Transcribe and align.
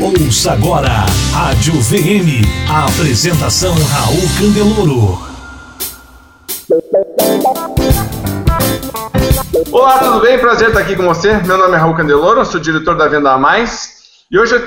Ouça 0.00 0.52
agora 0.52 1.06
Rádio 1.32 1.74
VM. 1.74 2.46
A 2.70 2.84
apresentação 2.84 3.74
Raul 3.74 4.22
Candeloro. 4.38 5.18
Olá, 9.72 9.98
tudo 9.98 10.20
bem? 10.20 10.38
Prazer 10.38 10.68
estar 10.68 10.80
aqui 10.80 10.94
com 10.94 11.02
você. 11.02 11.38
Meu 11.38 11.58
nome 11.58 11.74
é 11.74 11.78
Raul 11.78 11.96
Candeloro, 11.96 12.44
sou 12.44 12.60
diretor 12.60 12.96
da 12.96 13.08
Venda 13.08 13.32
a 13.32 13.38
Mais. 13.38 13.98
E 14.30 14.38
hoje 14.38 14.54
eu 14.54 14.64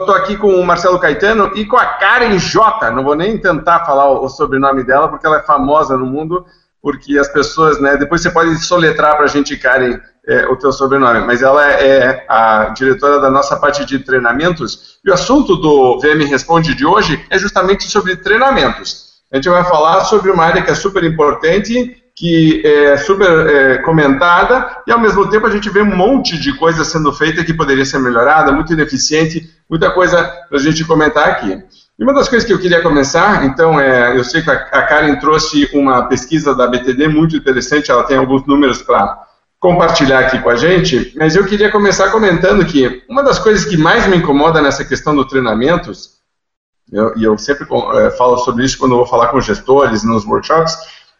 estou 0.00 0.14
aqui 0.16 0.36
com 0.36 0.48
o 0.48 0.66
Marcelo 0.66 0.98
Caetano 0.98 1.52
e 1.54 1.64
com 1.64 1.76
a 1.76 1.86
Karen 1.86 2.36
J. 2.36 2.90
Não 2.90 3.04
vou 3.04 3.14
nem 3.14 3.38
tentar 3.38 3.84
falar 3.86 4.10
o 4.10 4.28
sobrenome 4.28 4.82
dela, 4.82 5.06
porque 5.06 5.24
ela 5.24 5.38
é 5.38 5.42
famosa 5.42 5.96
no 5.96 6.06
mundo, 6.06 6.44
porque 6.84 7.18
as 7.18 7.28
pessoas, 7.28 7.80
né? 7.80 7.96
Depois 7.96 8.20
você 8.20 8.30
pode 8.30 8.62
soletrar 8.62 9.16
para 9.16 9.24
a 9.24 9.28
gente, 9.28 9.56
Karen, 9.56 9.98
é, 10.28 10.46
o 10.48 10.56
teu 10.56 10.70
sobrenome, 10.70 11.20
mas 11.20 11.40
ela 11.40 11.66
é 11.66 12.26
a 12.28 12.74
diretora 12.76 13.18
da 13.18 13.30
nossa 13.30 13.56
parte 13.56 13.86
de 13.86 14.00
treinamentos. 14.00 14.98
E 15.02 15.10
o 15.10 15.14
assunto 15.14 15.56
do 15.56 15.98
VM 15.98 16.28
Responde 16.28 16.74
de 16.74 16.84
hoje 16.84 17.24
é 17.30 17.38
justamente 17.38 17.84
sobre 17.84 18.16
treinamentos. 18.16 19.14
A 19.32 19.36
gente 19.36 19.48
vai 19.48 19.64
falar 19.64 20.04
sobre 20.04 20.30
uma 20.30 20.44
área 20.44 20.60
que 20.60 20.70
é 20.70 20.74
super 20.74 21.02
importante, 21.04 22.02
que 22.14 22.60
é 22.62 22.98
super 22.98 23.46
é, 23.46 23.78
comentada, 23.78 24.82
e 24.86 24.92
ao 24.92 25.00
mesmo 25.00 25.30
tempo 25.30 25.46
a 25.46 25.50
gente 25.50 25.70
vê 25.70 25.80
um 25.80 25.96
monte 25.96 26.38
de 26.38 26.54
coisa 26.58 26.84
sendo 26.84 27.14
feita 27.14 27.42
que 27.42 27.54
poderia 27.54 27.86
ser 27.86 27.98
melhorada, 27.98 28.52
muito 28.52 28.74
ineficiente, 28.74 29.50
muita 29.70 29.90
coisa 29.90 30.22
para 30.22 30.58
a 30.58 30.60
gente 30.60 30.84
comentar 30.84 31.28
aqui. 31.30 31.64
E 31.98 32.02
uma 32.02 32.12
das 32.12 32.28
coisas 32.28 32.46
que 32.46 32.52
eu 32.52 32.58
queria 32.58 32.82
começar, 32.82 33.44
então, 33.44 33.78
é, 33.78 34.16
eu 34.16 34.24
sei 34.24 34.42
que 34.42 34.50
a 34.50 34.82
Karen 34.82 35.14
trouxe 35.16 35.70
uma 35.72 36.02
pesquisa 36.08 36.54
da 36.54 36.66
BTD 36.66 37.06
muito 37.06 37.36
interessante, 37.36 37.90
ela 37.90 38.02
tem 38.02 38.16
alguns 38.16 38.44
números 38.46 38.82
para 38.82 39.22
compartilhar 39.60 40.18
aqui 40.18 40.40
com 40.40 40.50
a 40.50 40.56
gente, 40.56 41.14
mas 41.16 41.36
eu 41.36 41.46
queria 41.46 41.70
começar 41.70 42.10
comentando 42.10 42.66
que 42.66 43.02
uma 43.08 43.22
das 43.22 43.38
coisas 43.38 43.64
que 43.64 43.76
mais 43.76 44.06
me 44.08 44.16
incomoda 44.16 44.60
nessa 44.60 44.84
questão 44.84 45.14
do 45.14 45.26
treinamentos, 45.26 46.14
e 47.16 47.24
eu 47.24 47.38
sempre 47.38 47.66
é, 47.96 48.10
falo 48.10 48.38
sobre 48.38 48.64
isso 48.64 48.76
quando 48.76 48.96
vou 48.96 49.06
falar 49.06 49.28
com 49.28 49.40
gestores 49.40 50.02
nos 50.02 50.26
workshops, 50.26 50.76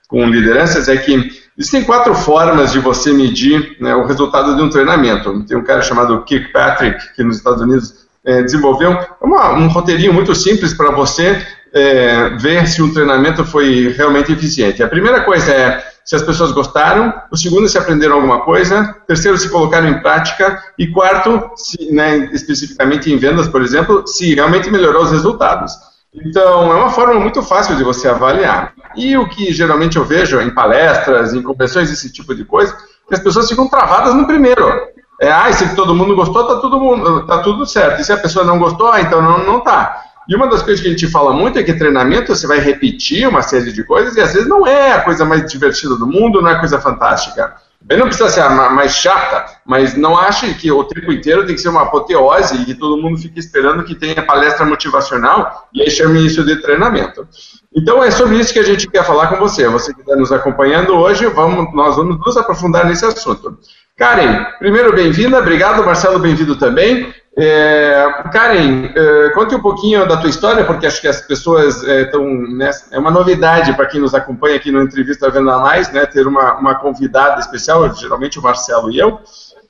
com 0.08 0.26
lideranças, 0.26 0.88
é 0.88 0.96
que 0.96 1.30
existem 1.56 1.84
quatro 1.84 2.14
formas 2.14 2.72
de 2.72 2.80
você 2.80 3.12
medir 3.12 3.76
né, 3.80 3.94
o 3.94 4.04
resultado 4.04 4.56
de 4.56 4.62
um 4.62 4.68
treinamento. 4.68 5.42
Tem 5.44 5.56
um 5.56 5.64
cara 5.64 5.80
chamado 5.80 6.22
Kirkpatrick, 6.24 7.14
que 7.14 7.24
nos 7.24 7.38
Estados 7.38 7.62
Unidos 7.62 8.03
é, 8.24 8.42
desenvolveu 8.42 8.96
uma, 9.20 9.52
um 9.52 9.68
roteirinho 9.68 10.12
muito 10.12 10.34
simples 10.34 10.72
para 10.74 10.90
você 10.90 11.44
é, 11.72 12.30
ver 12.36 12.66
se 12.68 12.80
um 12.82 12.92
treinamento 12.92 13.44
foi 13.44 13.88
realmente 13.96 14.32
eficiente. 14.32 14.82
A 14.82 14.88
primeira 14.88 15.22
coisa 15.22 15.52
é 15.52 15.94
se 16.04 16.14
as 16.14 16.22
pessoas 16.22 16.52
gostaram, 16.52 17.12
o 17.30 17.36
segundo, 17.36 17.66
se 17.66 17.78
aprenderam 17.78 18.16
alguma 18.16 18.42
coisa, 18.42 18.94
terceiro, 19.06 19.38
se 19.38 19.48
colocaram 19.48 19.88
em 19.88 20.00
prática, 20.02 20.62
e 20.78 20.86
quarto, 20.88 21.50
se, 21.56 21.90
né, 21.90 22.28
especificamente 22.32 23.10
em 23.10 23.16
vendas, 23.16 23.48
por 23.48 23.62
exemplo, 23.62 24.06
se 24.06 24.34
realmente 24.34 24.70
melhorou 24.70 25.02
os 25.02 25.10
resultados. 25.10 25.72
Então, 26.14 26.70
é 26.70 26.74
uma 26.74 26.90
forma 26.90 27.18
muito 27.18 27.42
fácil 27.42 27.74
de 27.76 27.82
você 27.82 28.06
avaliar. 28.06 28.74
E 28.94 29.16
o 29.16 29.28
que 29.28 29.52
geralmente 29.52 29.96
eu 29.96 30.04
vejo 30.04 30.40
em 30.40 30.50
palestras, 30.50 31.32
em 31.32 31.42
convenções, 31.42 31.90
esse 31.90 32.12
tipo 32.12 32.34
de 32.34 32.44
coisa, 32.44 32.76
que 33.08 33.14
as 33.14 33.20
pessoas 33.20 33.48
ficam 33.48 33.66
travadas 33.66 34.14
no 34.14 34.26
primeiro. 34.26 34.93
É, 35.20 35.30
ah, 35.30 35.52
se 35.52 35.74
todo 35.74 35.94
mundo 35.94 36.16
gostou, 36.16 36.46
tá 36.46 36.56
tudo, 36.56 36.78
mundo, 36.78 37.26
tá 37.26 37.38
tudo 37.38 37.64
certo. 37.66 38.00
E 38.00 38.04
se 38.04 38.12
a 38.12 38.16
pessoa 38.16 38.44
não 38.44 38.58
gostou, 38.58 38.88
ah, 38.88 39.00
então 39.00 39.22
não, 39.22 39.44
não 39.44 39.60
tá. 39.60 40.02
E 40.26 40.34
uma 40.34 40.48
das 40.48 40.62
coisas 40.62 40.80
que 40.80 40.88
a 40.88 40.90
gente 40.90 41.06
fala 41.08 41.32
muito 41.32 41.58
é 41.58 41.62
que 41.62 41.74
treinamento 41.74 42.34
você 42.34 42.46
vai 42.46 42.58
repetir 42.58 43.28
uma 43.28 43.42
série 43.42 43.72
de 43.72 43.84
coisas 43.84 44.16
e 44.16 44.20
às 44.20 44.32
vezes 44.32 44.48
não 44.48 44.66
é 44.66 44.92
a 44.92 45.02
coisa 45.02 45.24
mais 45.24 45.50
divertida 45.50 45.96
do 45.96 46.06
mundo, 46.06 46.40
não 46.40 46.48
é 46.48 46.54
a 46.54 46.58
coisa 46.58 46.80
fantástica. 46.80 47.54
Bem, 47.82 47.98
não 47.98 48.06
precisa 48.06 48.30
ser 48.30 48.40
a 48.40 48.48
mais 48.48 48.96
chata, 48.96 49.44
mas 49.66 49.94
não 49.94 50.16
ache 50.16 50.54
que 50.54 50.72
o 50.72 50.84
tempo 50.84 51.12
inteiro 51.12 51.44
tem 51.44 51.54
que 51.54 51.60
ser 51.60 51.68
uma 51.68 51.82
apoteose 51.82 52.56
e 52.56 52.64
que 52.64 52.74
todo 52.74 52.96
mundo 52.96 53.18
fique 53.18 53.38
esperando 53.38 53.84
que 53.84 53.94
tenha 53.94 54.24
palestra 54.24 54.64
motivacional 54.64 55.68
e 55.74 55.82
aí 55.82 55.90
chame 55.90 56.24
isso 56.24 56.42
de 56.42 56.56
treinamento. 56.62 57.28
Então 57.76 58.02
é 58.02 58.10
sobre 58.10 58.38
isso 58.38 58.54
que 58.54 58.58
a 58.58 58.64
gente 58.64 58.88
quer 58.88 59.04
falar 59.04 59.26
com 59.26 59.36
você. 59.36 59.68
Você 59.68 59.92
que 59.92 60.00
está 60.00 60.16
nos 60.16 60.32
acompanhando 60.32 60.94
hoje, 60.94 61.26
vamos, 61.26 61.74
nós 61.74 61.96
vamos 61.96 62.18
nos 62.18 62.36
aprofundar 62.38 62.86
nesse 62.86 63.04
assunto. 63.04 63.58
Karen, 63.96 64.44
primeiro 64.58 64.92
bem-vinda, 64.92 65.38
obrigado, 65.38 65.84
Marcelo, 65.84 66.18
bem-vindo 66.18 66.56
também. 66.56 67.14
É, 67.38 68.22
Karen, 68.32 68.90
é, 68.92 69.30
conte 69.30 69.54
um 69.54 69.60
pouquinho 69.60 70.04
da 70.04 70.16
tua 70.16 70.28
história, 70.28 70.64
porque 70.64 70.84
acho 70.84 71.00
que 71.00 71.06
as 71.06 71.20
pessoas 71.20 71.80
estão. 71.84 72.22
É, 72.22 72.48
né, 72.56 72.70
é 72.90 72.98
uma 72.98 73.12
novidade 73.12 73.72
para 73.74 73.86
quem 73.86 74.00
nos 74.00 74.12
acompanha 74.12 74.56
aqui 74.56 74.72
no 74.72 74.82
Entrevista 74.82 75.30
Venda 75.30 75.58
Mais, 75.58 75.92
né, 75.92 76.06
ter 76.06 76.26
uma, 76.26 76.54
uma 76.54 76.74
convidada 76.74 77.38
especial, 77.38 77.94
geralmente 77.94 78.36
o 78.36 78.42
Marcelo 78.42 78.90
e 78.90 78.98
eu. 78.98 79.20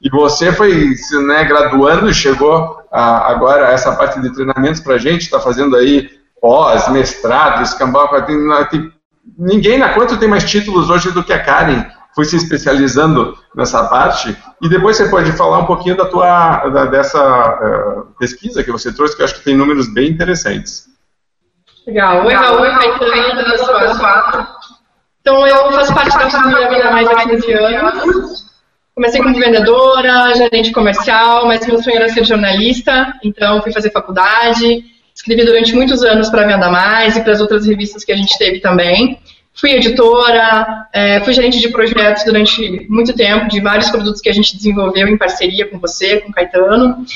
E 0.00 0.08
você 0.08 0.50
foi 0.52 0.94
né, 1.26 1.44
graduando 1.44 2.08
e 2.08 2.14
chegou 2.14 2.78
a, 2.90 3.30
agora 3.30 3.68
a 3.68 3.72
essa 3.72 3.94
parte 3.94 4.22
de 4.22 4.32
treinamentos 4.32 4.80
para 4.80 4.94
a 4.94 4.98
gente, 4.98 5.22
está 5.22 5.38
fazendo 5.38 5.76
aí 5.76 6.08
pós, 6.40 6.88
mestrado, 6.88 7.62
escambau. 7.62 8.08
Tem, 8.24 8.38
tem, 8.70 8.90
ninguém 9.38 9.78
na 9.78 9.90
quanto 9.90 10.16
tem 10.16 10.28
mais 10.28 10.44
títulos 10.44 10.88
hoje 10.88 11.10
do 11.10 11.22
que 11.22 11.32
a 11.32 11.44
Karen 11.44 11.84
foi 12.14 12.25
se 12.25 12.36
especializando 12.36 13.36
nessa 13.54 13.84
parte. 13.84 14.36
E 14.62 14.69
depois 14.69 14.97
você 14.97 15.08
pode 15.08 15.32
falar 15.32 15.58
um 15.58 15.66
pouquinho 15.66 15.97
da 15.97 16.06
tua, 16.06 16.69
da, 16.69 16.86
dessa 16.86 17.20
uh, 17.20 18.06
pesquisa 18.19 18.62
que 18.62 18.70
você 18.70 18.92
trouxe, 18.92 19.16
que 19.16 19.22
eu 19.22 19.25
acho 19.25 19.34
que 19.34 19.44
tem 19.44 19.56
números 19.56 19.92
bem 19.92 20.10
interessantes. 20.10 20.86
Legal. 21.86 22.25
Oi, 22.25 22.32
Raul, 22.32 22.60
Caetano, 22.60 23.44
da 23.44 23.58
sua 23.58 23.98
quatro. 23.98 24.47
Então, 25.20 25.47
eu 25.47 25.72
faço 25.72 25.94
parte 25.94 26.16
da 26.16 26.30
família 26.30 26.69
Vida 26.69 26.91
Mais 26.91 27.08
há 27.08 27.16
15 27.16 27.52
anos. 27.52 28.44
Comecei 28.94 29.20
como 29.20 29.34
vendedora, 29.34 30.34
gerente 30.34 30.70
comercial, 30.70 31.48
mas 31.48 31.66
meu 31.66 31.82
sonho 31.82 31.96
era 31.96 32.08
ser 32.08 32.25
jornalista, 32.25 33.12
então 33.25 33.60
fui 33.60 33.72
fazer 33.72 33.91
faculdade. 33.91 34.84
Escrevi 35.12 35.44
durante 35.44 35.75
muitos 35.75 36.02
anos 36.04 36.31
para 36.31 36.46
Venda 36.46 36.70
Mais 36.70 37.16
e 37.16 37.22
para 37.22 37.32
as 37.32 37.41
outras 37.41 37.66
revistas 37.66 38.04
que 38.04 38.12
a 38.12 38.16
gente 38.16 38.38
teve 38.38 38.60
também. 38.60 39.19
Fui 39.54 39.70
editora, 39.70 40.87
é, 40.92 41.20
fui 41.20 41.32
gerente 41.32 41.60
de 41.60 41.69
projetos 41.69 42.25
durante 42.25 42.87
muito 42.91 43.15
tempo, 43.15 43.48
de 43.48 43.60
vários 43.60 43.88
produtos 43.88 44.20
que 44.20 44.28
a 44.28 44.32
gente 44.32 44.56
desenvolveu 44.56 45.06
em 45.06 45.16
parceria 45.16 45.69
com 45.69 45.78
você, 45.78 46.20
com 46.20 46.31
o 46.31 46.32
Caetano. 46.32 47.06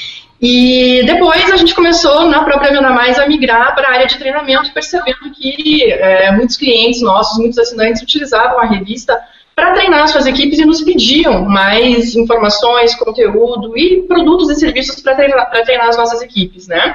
E 0.40 1.02
depois 1.04 1.50
a 1.50 1.56
gente 1.56 1.74
começou, 1.74 2.26
na 2.26 2.44
própria 2.44 2.70
Venda 2.70 2.90
Mais, 2.90 3.18
a 3.18 3.26
migrar 3.26 3.74
para 3.74 3.88
a 3.88 3.92
área 3.92 4.06
de 4.06 4.16
treinamento, 4.18 4.72
percebendo 4.72 5.32
que 5.34 5.92
é, 5.92 6.30
muitos 6.30 6.56
clientes 6.56 7.02
nossos, 7.02 7.38
muitos 7.38 7.58
assinantes 7.58 8.02
utilizavam 8.02 8.60
a 8.60 8.66
revista 8.66 9.18
para 9.56 9.72
treinar 9.72 10.06
suas 10.06 10.24
equipes 10.24 10.60
e 10.60 10.64
nos 10.64 10.82
pediam 10.82 11.44
mais 11.44 12.14
informações, 12.14 12.94
conteúdo 12.94 13.76
e 13.76 14.02
produtos 14.02 14.48
e 14.50 14.54
serviços 14.54 15.02
para 15.02 15.16
treinar, 15.16 15.50
treinar, 15.50 15.88
as 15.88 15.96
nossas 15.96 16.22
equipes, 16.22 16.68
né? 16.68 16.94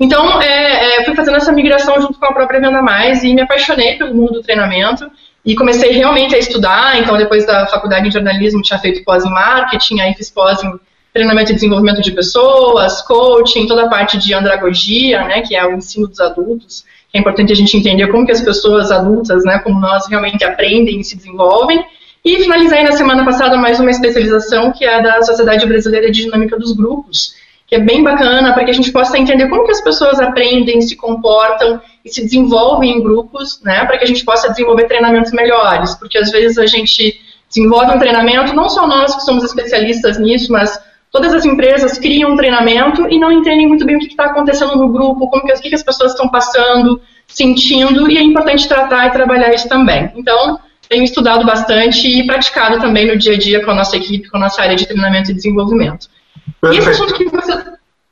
Então, 0.00 0.40
é, 0.40 1.00
é, 1.00 1.04
fui 1.04 1.14
fazendo 1.14 1.36
essa 1.36 1.52
migração 1.52 2.00
junto 2.00 2.18
com 2.18 2.24
a 2.24 2.32
própria 2.32 2.58
Venda 2.58 2.80
Mais 2.80 3.22
e 3.22 3.34
me 3.34 3.42
apaixonei 3.42 3.98
pelo 3.98 4.14
mundo 4.14 4.32
do 4.32 4.42
treinamento 4.42 5.10
e 5.44 5.54
comecei 5.54 5.92
realmente 5.92 6.34
a 6.34 6.38
estudar. 6.38 6.98
Então, 6.98 7.18
depois 7.18 7.46
da 7.46 7.66
faculdade 7.66 8.08
em 8.08 8.10
jornalismo, 8.10 8.62
tinha 8.62 8.78
feito 8.78 9.04
pós 9.04 9.26
em 9.26 9.30
marketing, 9.30 10.00
aí 10.00 10.14
fiz 10.14 10.30
pós 10.30 10.64
em 10.64 10.72
treinamento 11.12 11.52
e 11.52 11.54
desenvolvimento 11.54 12.00
de 12.00 12.12
pessoas, 12.12 13.02
coaching, 13.02 13.66
toda 13.66 13.84
a 13.84 13.88
parte 13.88 14.16
de 14.16 14.32
andragogia, 14.32 15.22
né, 15.24 15.42
que 15.42 15.54
é 15.54 15.66
o 15.66 15.74
ensino 15.74 16.06
dos 16.06 16.20
adultos. 16.20 16.84
É 17.12 17.18
importante 17.18 17.52
a 17.52 17.56
gente 17.56 17.76
entender 17.76 18.06
como 18.08 18.24
que 18.24 18.32
as 18.32 18.40
pessoas 18.40 18.90
adultas, 18.90 19.44
né, 19.44 19.58
como 19.58 19.78
nós 19.78 20.08
realmente 20.08 20.44
aprendem 20.44 21.00
e 21.00 21.04
se 21.04 21.16
desenvolvem. 21.16 21.84
E 22.24 22.38
finalizei 22.38 22.84
na 22.84 22.92
semana 22.92 23.24
passada 23.24 23.56
mais 23.56 23.80
uma 23.80 23.90
especialização 23.90 24.72
que 24.72 24.84
é 24.84 25.02
da 25.02 25.20
Sociedade 25.22 25.66
Brasileira 25.66 26.10
de 26.10 26.22
Dinâmica 26.22 26.58
dos 26.58 26.72
Grupos, 26.72 27.34
que 27.70 27.76
é 27.76 27.78
bem 27.78 28.02
bacana 28.02 28.52
para 28.52 28.64
que 28.64 28.70
a 28.70 28.74
gente 28.74 28.90
possa 28.90 29.16
entender 29.16 29.48
como 29.48 29.64
que 29.64 29.70
as 29.70 29.80
pessoas 29.80 30.18
aprendem, 30.18 30.80
se 30.80 30.96
comportam 30.96 31.80
e 32.04 32.10
se 32.10 32.20
desenvolvem 32.20 32.96
em 32.96 33.00
grupos, 33.00 33.60
né, 33.62 33.84
para 33.84 33.96
que 33.96 34.02
a 34.02 34.06
gente 34.08 34.24
possa 34.24 34.50
desenvolver 34.50 34.86
treinamentos 34.86 35.30
melhores, 35.30 35.94
porque 35.94 36.18
às 36.18 36.32
vezes 36.32 36.58
a 36.58 36.66
gente 36.66 37.20
desenvolve 37.48 37.94
um 37.94 37.98
treinamento, 38.00 38.52
não 38.56 38.68
só 38.68 38.88
nós 38.88 39.14
que 39.14 39.22
somos 39.22 39.44
especialistas 39.44 40.18
nisso, 40.18 40.50
mas 40.50 40.80
todas 41.12 41.32
as 41.32 41.44
empresas 41.44 41.96
criam 41.96 42.32
um 42.32 42.36
treinamento 42.36 43.06
e 43.08 43.20
não 43.20 43.30
entendem 43.30 43.68
muito 43.68 43.86
bem 43.86 43.96
o 43.96 44.00
que 44.00 44.06
está 44.06 44.24
acontecendo 44.24 44.74
no 44.74 44.88
grupo, 44.88 45.28
como 45.28 45.44
que, 45.44 45.68
que 45.68 45.74
as 45.74 45.82
pessoas 45.84 46.10
estão 46.10 46.28
passando, 46.28 47.00
sentindo, 47.28 48.10
e 48.10 48.18
é 48.18 48.22
importante 48.22 48.66
tratar 48.66 49.06
e 49.06 49.10
trabalhar 49.12 49.54
isso 49.54 49.68
também. 49.68 50.10
Então, 50.16 50.58
tenho 50.88 51.04
estudado 51.04 51.46
bastante 51.46 52.08
e 52.08 52.26
praticado 52.26 52.80
também 52.80 53.06
no 53.06 53.16
dia 53.16 53.34
a 53.34 53.38
dia 53.38 53.64
com 53.64 53.70
a 53.70 53.74
nossa 53.76 53.96
equipe, 53.96 54.28
com 54.28 54.38
a 54.38 54.40
nossa 54.40 54.60
área 54.60 54.74
de 54.74 54.86
treinamento 54.86 55.30
e 55.30 55.34
desenvolvimento. 55.34 56.08
Perfeito. 56.60 56.74
E 56.74 56.78
esse 56.78 56.90
assunto 56.90 57.14
que 57.14 57.24
você. 57.24 57.59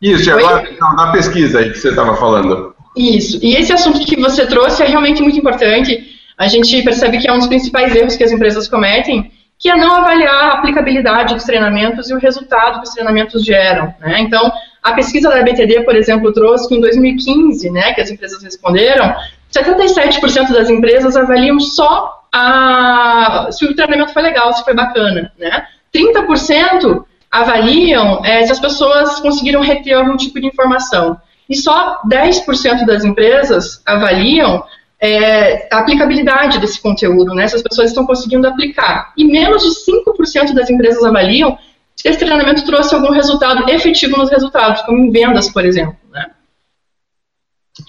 Isso, 0.00 0.28
e 0.28 0.32
agora 0.32 0.70
não, 0.80 0.94
na 0.94 1.12
pesquisa 1.12 1.58
aí 1.58 1.70
que 1.70 1.78
você 1.78 1.88
estava 1.88 2.16
falando. 2.16 2.74
Isso, 2.96 3.38
e 3.42 3.54
esse 3.56 3.72
assunto 3.72 4.00
que 4.00 4.16
você 4.16 4.46
trouxe 4.46 4.82
é 4.82 4.86
realmente 4.86 5.22
muito 5.22 5.38
importante. 5.38 6.16
A 6.36 6.46
gente 6.46 6.82
percebe 6.82 7.18
que 7.18 7.28
é 7.28 7.32
um 7.32 7.38
dos 7.38 7.48
principais 7.48 7.94
erros 7.94 8.16
que 8.16 8.24
as 8.24 8.30
empresas 8.30 8.68
cometem, 8.68 9.32
que 9.58 9.68
é 9.68 9.76
não 9.76 9.96
avaliar 9.96 10.34
a 10.34 10.52
aplicabilidade 10.52 11.34
dos 11.34 11.44
treinamentos 11.44 12.08
e 12.08 12.14
o 12.14 12.18
resultado 12.18 12.80
que 12.80 12.88
os 12.88 12.94
treinamentos 12.94 13.44
geram. 13.44 13.92
Né? 14.00 14.20
Então, 14.20 14.52
a 14.82 14.92
pesquisa 14.92 15.28
da 15.28 15.42
BTD, 15.42 15.82
por 15.82 15.96
exemplo, 15.96 16.32
trouxe 16.32 16.68
que 16.68 16.76
em 16.76 16.80
2015, 16.80 17.68
né, 17.70 17.92
que 17.92 18.00
as 18.00 18.10
empresas 18.10 18.42
responderam, 18.42 19.12
77% 19.52 20.52
das 20.52 20.70
empresas 20.70 21.16
avaliam 21.16 21.58
só 21.58 22.22
a, 22.32 23.48
se 23.50 23.64
o 23.64 23.74
treinamento 23.74 24.12
foi 24.12 24.22
legal, 24.22 24.52
se 24.52 24.64
foi 24.64 24.74
bacana, 24.74 25.32
né? 25.38 25.66
30% 25.94 27.04
avaliam 27.30 28.24
é, 28.24 28.44
se 28.44 28.52
as 28.52 28.60
pessoas 28.60 29.20
conseguiram 29.20 29.60
reter 29.60 29.94
algum 29.94 30.16
tipo 30.16 30.40
de 30.40 30.46
informação. 30.46 31.20
E 31.48 31.56
só 31.56 32.00
10% 32.08 32.84
das 32.84 33.04
empresas 33.04 33.82
avaliam 33.86 34.62
é, 35.00 35.68
a 35.72 35.78
aplicabilidade 35.78 36.58
desse 36.58 36.80
conteúdo, 36.80 37.34
né? 37.34 37.46
Se 37.46 37.56
as 37.56 37.62
pessoas 37.62 37.88
estão 37.88 38.04
conseguindo 38.04 38.46
aplicar. 38.46 39.12
E 39.16 39.24
menos 39.24 39.62
de 39.62 39.70
5% 39.70 40.54
das 40.54 40.68
empresas 40.68 41.02
avaliam 41.04 41.56
se 41.98 42.08
esse 42.08 42.18
treinamento 42.18 42.64
trouxe 42.64 42.94
algum 42.94 43.10
resultado 43.10 43.68
efetivo 43.68 44.16
nos 44.16 44.30
resultados, 44.30 44.82
como 44.82 44.98
em 44.98 45.10
vendas, 45.10 45.50
por 45.50 45.64
exemplo. 45.64 45.96
Né? 46.12 46.30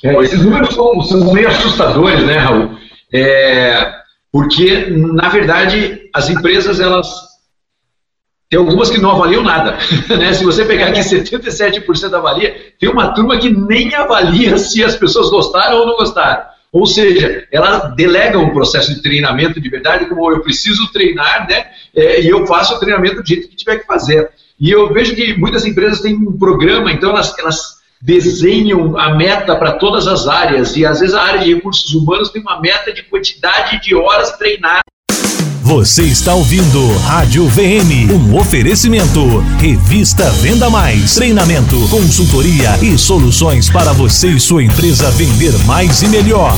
É, 0.04 0.14
esses 0.24 0.44
números 0.44 0.74
são, 0.74 1.02
são, 1.02 1.32
meio 1.32 1.48
assustadores, 1.48 2.24
né, 2.26 2.38
Raul? 2.38 2.78
É, 3.14 3.94
porque, 4.32 4.88
na 4.90 5.30
verdade, 5.30 6.10
as 6.14 6.30
empresas, 6.30 6.80
elas. 6.80 7.29
Tem 8.50 8.60
algumas 8.60 8.90
que 8.90 9.00
não 9.00 9.12
avaliam 9.12 9.44
nada. 9.44 9.78
Né? 10.18 10.34
Se 10.34 10.44
você 10.44 10.66
pegar 10.66 10.88
aqui 10.88 11.02
77% 11.02 12.14
avalia, 12.14 12.74
tem 12.80 12.90
uma 12.90 13.14
turma 13.14 13.38
que 13.38 13.50
nem 13.50 13.94
avalia 13.94 14.58
se 14.58 14.84
as 14.84 14.96
pessoas 14.96 15.30
gostaram 15.30 15.78
ou 15.78 15.86
não 15.86 15.96
gostaram. 15.96 16.44
Ou 16.72 16.86
seja, 16.86 17.48
ela 17.52 17.90
delega 17.90 18.38
um 18.38 18.52
processo 18.52 18.94
de 18.94 19.02
treinamento 19.02 19.60
de 19.60 19.70
verdade, 19.70 20.06
como 20.06 20.32
eu 20.32 20.42
preciso 20.42 20.92
treinar, 20.92 21.48
né? 21.48 21.68
É, 21.96 22.22
e 22.22 22.30
eu 22.30 22.46
faço 22.46 22.76
o 22.76 22.80
treinamento 22.80 23.22
do 23.22 23.28
jeito 23.28 23.48
que 23.48 23.56
tiver 23.56 23.80
que 23.80 23.88
fazer. 23.88 24.30
E 24.60 24.70
eu 24.70 24.92
vejo 24.92 25.16
que 25.16 25.38
muitas 25.38 25.66
empresas 25.66 26.02
têm 26.02 26.16
um 26.16 26.38
programa, 26.38 26.92
então 26.92 27.12
elas, 27.12 27.38
elas 27.40 27.80
desenham 28.02 28.98
a 28.98 29.16
meta 29.16 29.56
para 29.56 29.74
todas 29.74 30.08
as 30.08 30.28
áreas, 30.28 30.76
e 30.76 30.86
às 30.86 31.00
vezes 31.00 31.16
a 31.16 31.22
área 31.22 31.40
de 31.40 31.54
recursos 31.54 31.94
humanos 31.94 32.30
tem 32.30 32.42
uma 32.42 32.60
meta 32.60 32.92
de 32.94 33.04
quantidade 33.04 33.82
de 33.82 33.96
horas 33.96 34.32
treinadas. 34.34 34.84
Você 35.70 36.02
está 36.02 36.34
ouvindo 36.34 36.98
Rádio 36.98 37.48
VM, 37.48 38.10
um 38.12 38.40
oferecimento. 38.40 39.38
Revista 39.60 40.28
Venda 40.32 40.68
Mais, 40.68 41.14
treinamento, 41.14 41.88
consultoria 41.90 42.76
e 42.84 42.98
soluções 42.98 43.70
para 43.70 43.94
você 43.94 44.30
e 44.30 44.40
sua 44.40 44.64
empresa 44.64 45.12
vender 45.12 45.54
mais 45.68 46.02
e 46.02 46.08
melhor. 46.08 46.56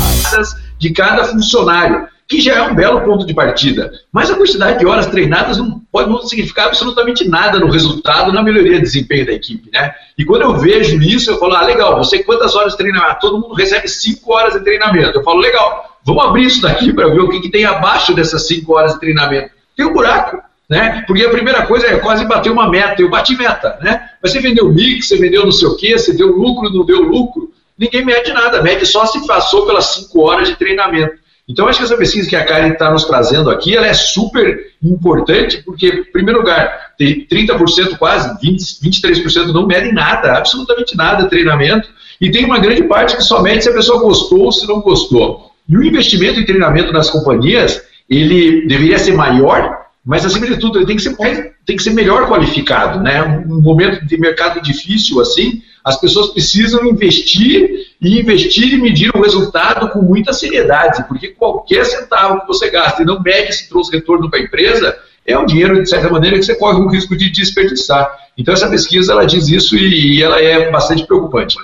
De 0.80 0.94
cada 0.94 1.28
funcionário 1.28 2.08
que 2.32 2.40
já 2.40 2.56
é 2.56 2.62
um 2.62 2.74
belo 2.74 3.02
ponto 3.02 3.26
de 3.26 3.34
partida. 3.34 3.92
Mas 4.10 4.32
a 4.32 4.36
quantidade 4.36 4.80
de 4.80 4.86
horas 4.86 5.08
treinadas 5.08 5.58
não 5.58 5.82
pode 5.92 6.10
não 6.10 6.22
significar 6.22 6.68
absolutamente 6.68 7.28
nada 7.28 7.60
no 7.60 7.70
resultado, 7.70 8.32
na 8.32 8.42
melhoria 8.42 8.78
de 8.78 8.84
desempenho 8.84 9.26
da 9.26 9.34
equipe, 9.34 9.70
né? 9.70 9.94
E 10.18 10.24
quando 10.24 10.44
eu 10.44 10.56
vejo 10.56 11.02
isso, 11.02 11.30
eu 11.30 11.38
falo, 11.38 11.56
ah, 11.56 11.66
legal, 11.66 11.98
você 11.98 12.24
quantas 12.24 12.56
horas 12.56 12.72
de 12.72 12.78
treinamento? 12.78 13.20
Todo 13.20 13.38
mundo 13.38 13.54
recebe 13.54 13.86
5 13.86 14.34
horas 14.34 14.54
de 14.54 14.62
treinamento. 14.62 15.20
Eu 15.20 15.24
falo, 15.26 15.42
legal, 15.42 15.98
vamos 16.06 16.24
abrir 16.24 16.46
isso 16.46 16.62
daqui 16.62 16.94
para 16.94 17.10
ver 17.10 17.20
o 17.20 17.28
que, 17.28 17.42
que 17.42 17.50
tem 17.50 17.66
abaixo 17.66 18.16
dessas 18.16 18.48
5 18.48 18.74
horas 18.74 18.94
de 18.94 19.02
treinamento. 19.02 19.52
Tem 19.76 19.86
um 19.86 19.92
buraco. 19.92 20.42
Né? 20.70 21.04
Porque 21.06 21.26
a 21.26 21.30
primeira 21.30 21.66
coisa 21.66 21.86
é 21.86 21.98
quase 21.98 22.24
bater 22.24 22.50
uma 22.50 22.70
meta. 22.70 23.02
Eu 23.02 23.10
bati 23.10 23.36
meta, 23.36 23.78
né? 23.82 24.10
Mas 24.24 24.32
você 24.32 24.40
vendeu 24.40 24.70
mix, 24.70 25.10
você 25.10 25.18
vendeu 25.18 25.44
não 25.44 25.52
sei 25.52 25.68
o 25.68 25.76
quê, 25.76 26.00
você 26.00 26.14
deu 26.14 26.28
lucro, 26.28 26.70
não 26.70 26.86
deu 26.86 27.02
lucro. 27.02 27.52
Ninguém 27.78 28.06
mede 28.06 28.32
nada, 28.32 28.62
mede 28.62 28.86
só 28.86 29.06
se 29.06 29.28
passou 29.28 29.66
pelas 29.66 29.88
5 29.96 30.22
horas 30.22 30.48
de 30.48 30.56
treinamento. 30.56 31.20
Então, 31.52 31.68
acho 31.68 31.80
que 31.80 31.84
essa 31.84 31.98
pesquisa 31.98 32.30
que 32.30 32.36
a 32.36 32.46
Karen 32.46 32.72
está 32.72 32.90
nos 32.90 33.04
trazendo 33.04 33.50
aqui, 33.50 33.76
ela 33.76 33.86
é 33.86 33.94
super 33.94 34.72
importante, 34.82 35.62
porque, 35.64 35.88
em 35.88 36.04
primeiro 36.06 36.40
lugar, 36.40 36.94
tem 36.98 37.28
30% 37.28 37.98
quase, 37.98 38.40
20, 38.42 38.62
23% 38.82 39.48
não 39.48 39.68
medem 39.68 39.94
nada, 39.94 40.38
absolutamente 40.38 40.96
nada, 40.96 41.28
treinamento, 41.28 41.90
e 42.22 42.32
tem 42.32 42.46
uma 42.46 42.58
grande 42.58 42.84
parte 42.84 43.18
que 43.18 43.24
só 43.24 43.42
mede 43.42 43.64
se 43.64 43.70
a 43.70 43.74
pessoa 43.74 44.02
gostou 44.02 44.44
ou 44.44 44.52
se 44.52 44.66
não 44.66 44.80
gostou. 44.80 45.52
E 45.68 45.76
o 45.76 45.84
investimento 45.84 46.40
em 46.40 46.46
treinamento 46.46 46.94
nas 46.94 47.10
companhias, 47.10 47.82
ele 48.10 48.66
deveria 48.66 48.98
ser 48.98 49.14
maior, 49.14 49.81
mas, 50.04 50.26
acima 50.26 50.48
de 50.48 50.58
tudo, 50.58 50.80
ele 50.80 50.88
tem 50.88 50.96
que 50.96 51.02
ser, 51.04 51.16
tem 51.64 51.78
que 51.78 51.84
ser 51.84 51.92
melhor 51.92 52.28
qualificado, 52.28 53.00
né? 53.00 53.22
Um 53.48 53.62
momento 53.62 54.04
de 54.06 54.18
mercado 54.18 54.60
difícil 54.60 55.22
assim, 55.22 55.62
as 55.84 56.00
pessoas 56.00 56.30
precisam 56.30 56.86
investir 56.86 57.88
e 58.02 58.20
investir 58.20 58.74
e 58.74 58.82
medir 58.82 59.12
o 59.16 59.22
resultado 59.22 59.90
com 59.90 60.02
muita 60.02 60.34
seriedade, 60.34 61.06
porque 61.08 61.30
qualquer 61.30 61.86
centavo 61.86 62.42
que 62.42 62.48
você 62.48 62.70
gasta 62.72 63.04
e 63.04 63.06
não 63.06 63.22
mede 63.22 63.54
se 63.54 63.70
trouxe 63.70 63.92
retorno 63.92 64.30
para 64.30 64.40
a 64.40 64.44
empresa, 64.44 64.98
é 65.26 65.38
um 65.38 65.46
dinheiro, 65.46 65.82
de 65.82 65.88
certa 65.88 66.10
maneira, 66.10 66.38
que 66.38 66.44
você 66.44 66.56
corre 66.56 66.80
o 66.80 66.88
risco 66.88 67.16
de 67.16 67.30
desperdiçar. 67.30 68.10
Então, 68.36 68.54
essa 68.54 68.70
pesquisa 68.70 69.12
ela 69.12 69.26
diz 69.26 69.48
isso 69.50 69.78
e, 69.78 70.18
e 70.18 70.24
ela 70.24 70.42
é 70.42 70.72
bastante 70.72 71.06
preocupante. 71.06 71.58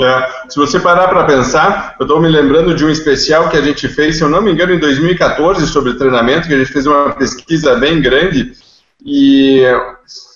É, 0.00 0.28
se 0.48 0.56
você 0.56 0.80
parar 0.80 1.08
para 1.08 1.24
pensar, 1.24 1.94
eu 2.00 2.04
estou 2.04 2.20
me 2.20 2.28
lembrando 2.28 2.74
de 2.74 2.84
um 2.84 2.90
especial 2.90 3.48
que 3.48 3.56
a 3.56 3.60
gente 3.60 3.88
fez, 3.88 4.16
se 4.16 4.22
eu 4.22 4.28
não 4.28 4.42
me 4.42 4.50
engano, 4.50 4.74
em 4.74 4.78
2014 4.78 5.66
sobre 5.68 5.94
treinamento, 5.94 6.48
que 6.48 6.54
a 6.54 6.58
gente 6.58 6.72
fez 6.72 6.86
uma 6.86 7.10
pesquisa 7.10 7.76
bem 7.76 8.00
grande 8.00 8.52
e 9.04 9.62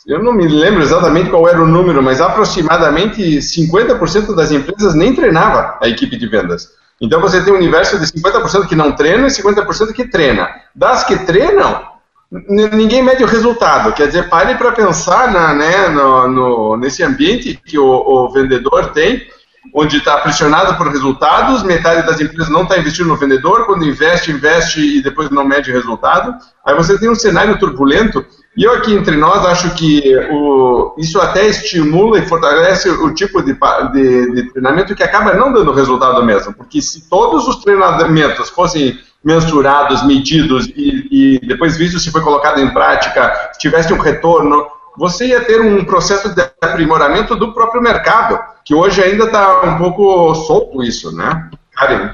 eu 0.06 0.22
não 0.22 0.32
me 0.32 0.46
lembro 0.46 0.82
exatamente 0.82 1.28
qual 1.28 1.48
era 1.48 1.60
o 1.60 1.66
número, 1.66 2.02
mas 2.02 2.20
aproximadamente 2.20 3.20
50% 3.22 4.34
das 4.34 4.52
empresas 4.52 4.94
nem 4.94 5.14
treinava 5.14 5.76
a 5.82 5.88
equipe 5.88 6.16
de 6.16 6.26
vendas. 6.28 6.68
Então 7.00 7.20
você 7.20 7.42
tem 7.42 7.52
um 7.52 7.56
universo 7.56 7.98
de 7.98 8.06
50% 8.06 8.66
que 8.66 8.76
não 8.76 8.92
treina 8.92 9.26
e 9.26 9.30
50% 9.30 9.92
que 9.92 10.08
treina. 10.08 10.48
Das 10.74 11.04
que 11.04 11.16
treinam, 11.24 11.82
ninguém 12.30 13.02
mede 13.02 13.22
o 13.22 13.26
resultado. 13.26 13.92
Quer 13.92 14.06
dizer, 14.06 14.28
pare 14.28 14.54
para 14.56 14.72
pensar 14.72 15.32
na, 15.32 15.54
né, 15.54 15.88
no, 15.88 16.28
no, 16.28 16.76
nesse 16.76 17.02
ambiente 17.02 17.60
que 17.64 17.78
o, 17.78 17.86
o 17.86 18.30
vendedor 18.30 18.92
tem, 18.92 19.26
onde 19.74 19.98
está 19.98 20.18
pressionado 20.18 20.76
por 20.76 20.88
resultados, 20.88 21.62
metade 21.62 22.06
das 22.06 22.20
empresas 22.20 22.48
não 22.48 22.62
está 22.62 22.78
investindo 22.78 23.08
no 23.08 23.16
vendedor, 23.16 23.66
quando 23.66 23.84
investe, 23.84 24.30
investe 24.30 24.80
e 24.80 25.02
depois 25.02 25.30
não 25.30 25.44
mede 25.44 25.72
resultado. 25.72 26.34
Aí 26.64 26.74
você 26.74 26.98
tem 26.98 27.08
um 27.08 27.14
cenário 27.14 27.58
turbulento 27.58 28.24
e 28.56 28.64
eu 28.64 28.72
aqui 28.72 28.92
entre 28.92 29.16
nós 29.16 29.46
acho 29.46 29.74
que 29.76 30.02
o, 30.32 30.94
isso 30.98 31.20
até 31.20 31.46
estimula 31.46 32.18
e 32.18 32.26
fortalece 32.26 32.90
o 32.90 33.14
tipo 33.14 33.40
de, 33.40 33.56
de, 33.92 34.34
de, 34.34 34.52
treinamento 34.52 34.96
que 34.96 35.02
acaba 35.04 35.34
não 35.34 35.52
dando 35.52 35.72
resultado 35.72 36.24
mesmo, 36.24 36.52
porque 36.52 36.82
se 36.82 37.08
todos 37.08 37.46
os 37.46 37.62
treinamentos 37.62 38.50
fossem 38.50 38.98
mensurados, 39.22 40.04
medidos 40.04 40.66
e, 40.74 41.36
e 41.38 41.46
depois 41.46 41.76
visto 41.76 42.00
se 42.00 42.10
foi 42.10 42.20
colocado 42.20 42.60
em 42.60 42.72
prática, 42.72 43.50
se 43.52 43.60
tivesse 43.60 43.92
um 43.92 43.98
retorno, 43.98 44.66
você 44.98 45.28
ia 45.28 45.40
ter 45.44 45.60
um 45.60 45.84
processo 45.84 46.34
de 46.34 46.42
aprimoramento 46.60 47.36
do 47.36 47.54
próprio 47.54 47.80
mercado, 47.80 48.40
que 48.64 48.74
hoje 48.74 49.00
ainda 49.00 49.26
está 49.26 49.62
um 49.62 49.78
pouco 49.78 50.34
solto 50.34 50.82
isso, 50.82 51.16
né? 51.16 51.48
Karen? 51.72 52.10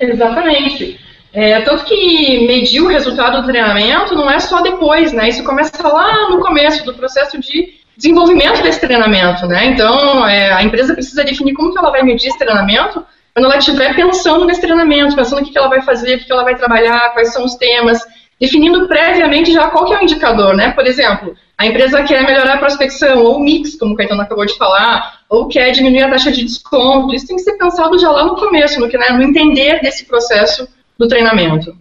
Exatamente. 0.00 0.98
É, 1.32 1.60
tanto 1.60 1.84
que 1.84 2.46
medir 2.48 2.80
o 2.80 2.88
resultado 2.88 3.40
do 3.40 3.46
treinamento 3.46 4.16
não 4.16 4.28
é 4.28 4.40
só 4.40 4.62
depois, 4.62 5.12
né? 5.12 5.28
Isso 5.28 5.44
começa 5.44 5.86
lá 5.86 6.28
no 6.28 6.40
começo 6.40 6.84
do 6.84 6.94
processo 6.94 7.38
de 7.40 7.74
desenvolvimento 7.96 8.62
desse 8.62 8.80
treinamento, 8.80 9.46
né? 9.46 9.66
Então, 9.66 10.26
é, 10.26 10.52
a 10.52 10.62
empresa 10.64 10.92
precisa 10.92 11.22
definir 11.22 11.54
como 11.54 11.72
que 11.72 11.78
ela 11.78 11.90
vai 11.90 12.02
medir 12.02 12.28
esse 12.28 12.38
treinamento 12.38 13.04
quando 13.32 13.44
ela 13.44 13.58
estiver 13.58 13.94
pensando 13.94 14.44
nesse 14.44 14.60
treinamento, 14.60 15.14
pensando 15.14 15.40
o 15.40 15.44
que, 15.44 15.52
que 15.52 15.58
ela 15.58 15.68
vai 15.68 15.82
fazer, 15.82 16.16
o 16.16 16.18
que, 16.18 16.24
que 16.24 16.32
ela 16.32 16.42
vai 16.42 16.56
trabalhar, 16.56 17.12
quais 17.12 17.32
são 17.32 17.44
os 17.44 17.54
temas, 17.54 18.00
definindo 18.40 18.88
previamente 18.88 19.52
já 19.52 19.68
qual 19.68 19.84
que 19.84 19.94
é 19.94 19.98
o 19.98 20.02
indicador, 20.02 20.54
né? 20.54 20.72
Por 20.72 20.86
exemplo, 20.86 21.36
a 21.58 21.66
empresa 21.66 22.02
quer 22.02 22.22
melhorar 22.22 22.54
a 22.54 22.58
prospecção, 22.58 23.22
ou 23.22 23.36
o 23.36 23.40
mix, 23.40 23.76
como 23.76 23.94
o 23.94 23.96
Caetano 23.96 24.20
acabou 24.20 24.44
de 24.44 24.56
falar, 24.58 25.20
ou 25.28 25.48
quer 25.48 25.70
diminuir 25.70 26.02
a 26.02 26.10
taxa 26.10 26.30
de 26.30 26.44
desconto. 26.44 27.14
Isso 27.14 27.26
tem 27.26 27.36
que 27.36 27.42
ser 27.42 27.54
pensado 27.54 27.98
já 27.98 28.10
lá 28.10 28.24
no 28.24 28.36
começo, 28.36 28.78
no, 28.78 28.88
que, 28.88 28.98
né, 28.98 29.10
no 29.10 29.22
entender 29.22 29.80
desse 29.80 30.04
processo 30.04 30.68
do 30.98 31.08
treinamento. 31.08 31.74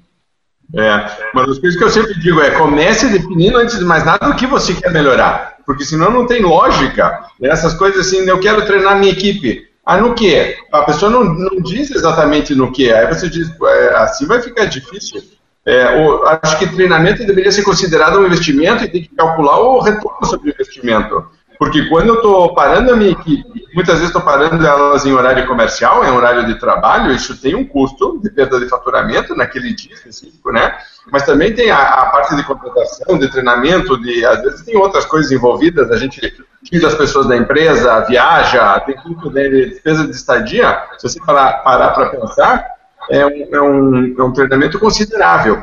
É, 0.74 1.06
uma 1.34 1.46
das 1.46 1.60
coisas 1.60 1.78
que 1.78 1.84
eu 1.84 1.90
sempre 1.90 2.20
digo 2.20 2.42
é 2.42 2.52
comece 2.52 3.08
definindo 3.10 3.58
antes 3.58 3.78
de 3.78 3.86
mais 3.86 4.04
nada 4.04 4.30
o 4.30 4.36
que 4.36 4.48
você 4.48 4.74
quer 4.74 4.92
melhorar, 4.92 5.58
porque 5.66 5.84
senão 5.84 6.10
não 6.10 6.26
tem 6.26 6.42
lógica. 6.42 7.26
Né? 7.40 7.50
Essas 7.50 7.74
coisas 7.74 8.08
assim, 8.08 8.28
eu 8.28 8.40
quero 8.40 8.66
treinar 8.66 8.98
minha 8.98 9.12
equipe. 9.12 9.68
Ah, 9.86 9.98
no 9.98 10.16
que? 10.16 10.58
A 10.72 10.82
pessoa 10.82 11.12
não, 11.12 11.24
não 11.24 11.62
diz 11.62 11.92
exatamente 11.92 12.56
no 12.56 12.72
que. 12.72 12.92
Aí 12.92 13.08
você 13.08 13.30
diz, 13.30 13.52
é, 13.62 13.96
assim 13.98 14.26
vai 14.26 14.42
ficar 14.42 14.66
difícil. 14.66 15.22
É, 15.66 16.00
o, 16.00 16.24
acho 16.28 16.60
que 16.60 16.68
treinamento 16.68 17.26
deveria 17.26 17.52
ser 17.52 17.64
considerado 17.64 18.20
um 18.20 18.26
investimento 18.26 18.84
e 18.84 18.88
tem 18.88 19.02
que 19.02 19.16
calcular 19.16 19.60
o 19.60 19.80
retorno 19.80 20.26
sobre 20.26 20.50
o 20.50 20.54
investimento. 20.54 21.26
Porque 21.58 21.88
quando 21.88 22.10
eu 22.10 22.16
estou 22.16 22.54
parando 22.54 22.92
a 22.92 22.96
minha 22.96 23.12
equipe, 23.12 23.66
muitas 23.74 23.96
vezes 23.96 24.10
estou 24.10 24.22
parando 24.22 24.66
elas 24.66 25.06
em 25.06 25.14
horário 25.14 25.48
comercial, 25.48 26.04
em 26.04 26.12
horário 26.12 26.46
de 26.46 26.60
trabalho, 26.60 27.14
isso 27.14 27.40
tem 27.40 27.56
um 27.56 27.66
custo 27.66 28.20
de 28.22 28.30
perda 28.30 28.60
de 28.60 28.68
faturamento 28.68 29.36
naquele 29.36 29.74
dia 29.74 29.94
específico, 29.94 30.52
né? 30.52 30.78
Mas 31.12 31.24
também 31.24 31.54
tem 31.54 31.72
a, 31.72 31.78
a 31.78 32.06
parte 32.08 32.36
de 32.36 32.44
contratação, 32.44 33.18
de 33.18 33.30
treinamento, 33.30 33.98
de 34.02 34.26
às 34.26 34.42
vezes 34.42 34.64
tem 34.64 34.78
outras 34.78 35.06
coisas 35.06 35.32
envolvidas, 35.32 35.92
a 35.92 35.98
gente 35.98 36.20
tira 36.64 36.88
as 36.88 36.96
pessoas 36.96 37.28
da 37.28 37.38
empresa, 37.38 38.02
viaja, 38.02 38.80
tem 38.82 38.96
tudo 38.98 39.30
de 39.30 39.36
né, 39.36 39.50
despesa 39.68 40.06
de 40.06 40.12
estadia. 40.12 40.84
Se 40.98 41.08
você 41.08 41.20
parar 41.26 41.90
para 41.92 42.10
pensar, 42.10 42.75
é 43.10 43.26
um, 43.26 43.56
é, 43.56 43.62
um, 43.62 44.16
é 44.18 44.24
um 44.24 44.32
treinamento 44.32 44.80
considerável. 44.80 45.62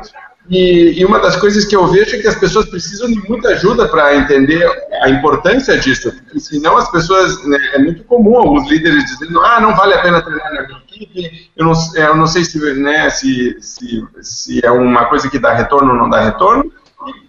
E, 0.49 0.99
e, 0.99 1.05
uma 1.05 1.19
das 1.19 1.37
coisas 1.37 1.63
que 1.63 1.75
eu 1.75 1.87
vejo 1.87 2.17
é 2.17 2.19
que 2.19 2.27
as 2.27 2.35
pessoas 2.35 2.65
precisam 2.65 3.07
de 3.07 3.17
muita 3.29 3.49
ajuda 3.49 3.87
para 3.87 4.15
entender 4.15 4.67
a 5.01 5.09
importância 5.09 5.77
disso, 5.77 6.11
porque 6.11 6.39
senão 6.39 6.75
as 6.75 6.91
pessoas, 6.91 7.41
né, 7.45 7.57
é 7.73 7.79
muito 7.79 8.03
comum 8.03 8.37
alguns 8.37 8.69
líderes 8.69 9.05
dizendo, 9.05 9.39
ah, 9.39 9.61
não 9.61 9.73
vale 9.73 9.93
a 9.93 10.01
pena 10.01 10.21
treinar 10.21 10.53
na 10.53 10.67
minha 10.67 10.79
equipe, 10.79 11.49
eu 11.55 11.65
não, 11.65 11.73
eu 11.95 12.17
não 12.17 12.27
sei 12.27 12.43
se, 12.43 12.59
né, 12.73 13.09
se, 13.09 13.55
se, 13.61 14.05
se 14.21 14.65
é 14.65 14.69
uma 14.69 15.05
coisa 15.05 15.29
que 15.29 15.39
dá 15.39 15.53
retorno 15.53 15.91
ou 15.91 15.97
não 15.97 16.09
dá 16.09 16.19
retorno, 16.19 16.69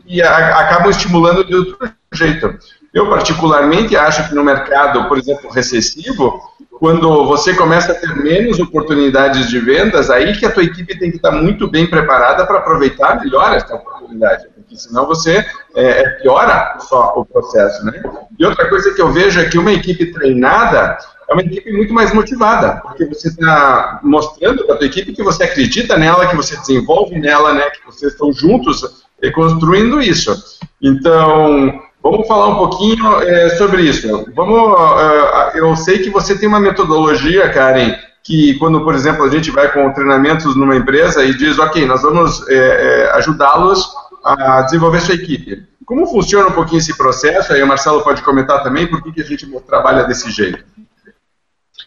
e, 0.08 0.16
e 0.16 0.22
a, 0.22 0.58
acabam 0.58 0.90
estimulando 0.90 1.44
de 1.44 1.54
outro 1.54 1.78
jeito. 2.12 2.58
Eu, 2.92 3.08
particularmente, 3.08 3.96
acho 3.96 4.28
que 4.28 4.34
no 4.34 4.44
mercado, 4.44 5.08
por 5.08 5.18
exemplo, 5.18 5.50
recessivo, 5.50 6.40
quando 6.84 7.24
você 7.24 7.54
começa 7.54 7.92
a 7.92 7.94
ter 7.94 8.14
menos 8.14 8.60
oportunidades 8.60 9.48
de 9.48 9.58
vendas, 9.58 10.10
aí 10.10 10.36
que 10.36 10.44
a 10.44 10.50
tua 10.50 10.64
equipe 10.64 10.98
tem 10.98 11.10
que 11.10 11.16
estar 11.16 11.30
muito 11.30 11.66
bem 11.66 11.86
preparada 11.86 12.44
para 12.44 12.58
aproveitar 12.58 13.18
melhor 13.22 13.54
essa 13.54 13.74
oportunidade, 13.74 14.48
porque 14.54 14.76
senão 14.76 15.06
você 15.06 15.42
é, 15.74 16.02
é, 16.02 16.10
piora 16.20 16.76
só 16.80 17.14
o 17.16 17.24
processo, 17.24 17.86
né? 17.86 18.02
E 18.38 18.44
outra 18.44 18.68
coisa 18.68 18.92
que 18.92 19.00
eu 19.00 19.10
vejo 19.10 19.40
é 19.40 19.48
que 19.48 19.56
uma 19.56 19.72
equipe 19.72 20.12
treinada 20.12 20.98
é 21.26 21.32
uma 21.32 21.40
equipe 21.40 21.72
muito 21.72 21.94
mais 21.94 22.12
motivada, 22.12 22.82
porque 22.82 23.06
você 23.06 23.28
está 23.28 23.98
mostrando 24.02 24.66
para 24.66 24.74
a 24.74 24.78
tua 24.78 24.86
equipe 24.86 25.14
que 25.14 25.22
você 25.22 25.44
acredita 25.44 25.96
nela, 25.96 26.26
que 26.26 26.36
você 26.36 26.54
desenvolve 26.54 27.18
nela, 27.18 27.54
né, 27.54 27.62
que 27.70 27.86
vocês 27.86 28.12
estão 28.12 28.30
juntos 28.30 29.06
construindo 29.32 30.02
isso. 30.02 30.34
Então, 30.82 31.80
Vamos 32.04 32.28
falar 32.28 32.48
um 32.48 32.56
pouquinho 32.56 33.22
é, 33.22 33.48
sobre 33.56 33.80
isso. 33.80 34.30
Vamos, 34.36 34.78
uh, 34.78 35.56
eu 35.56 35.74
sei 35.74 36.00
que 36.00 36.10
você 36.10 36.38
tem 36.38 36.46
uma 36.46 36.60
metodologia, 36.60 37.48
Karen, 37.48 37.94
que 38.22 38.58
quando, 38.58 38.84
por 38.84 38.94
exemplo, 38.94 39.24
a 39.24 39.30
gente 39.30 39.50
vai 39.50 39.72
com 39.72 39.90
treinamentos 39.90 40.54
numa 40.54 40.76
empresa 40.76 41.24
e 41.24 41.34
diz, 41.34 41.58
ok, 41.58 41.86
nós 41.86 42.02
vamos 42.02 42.46
é, 42.50 43.10
ajudá-los 43.14 43.88
a 44.22 44.60
desenvolver 44.62 45.00
sua 45.00 45.14
equipe. 45.14 45.62
Como 45.86 46.06
funciona 46.06 46.48
um 46.48 46.52
pouquinho 46.52 46.78
esse 46.78 46.94
processo? 46.94 47.54
Aí 47.54 47.62
o 47.62 47.66
Marcelo 47.66 48.04
pode 48.04 48.20
comentar 48.20 48.62
também 48.62 48.86
por 48.86 49.02
que, 49.02 49.10
que 49.10 49.22
a 49.22 49.24
gente 49.24 49.46
trabalha 49.66 50.04
desse 50.04 50.30
jeito. 50.30 50.62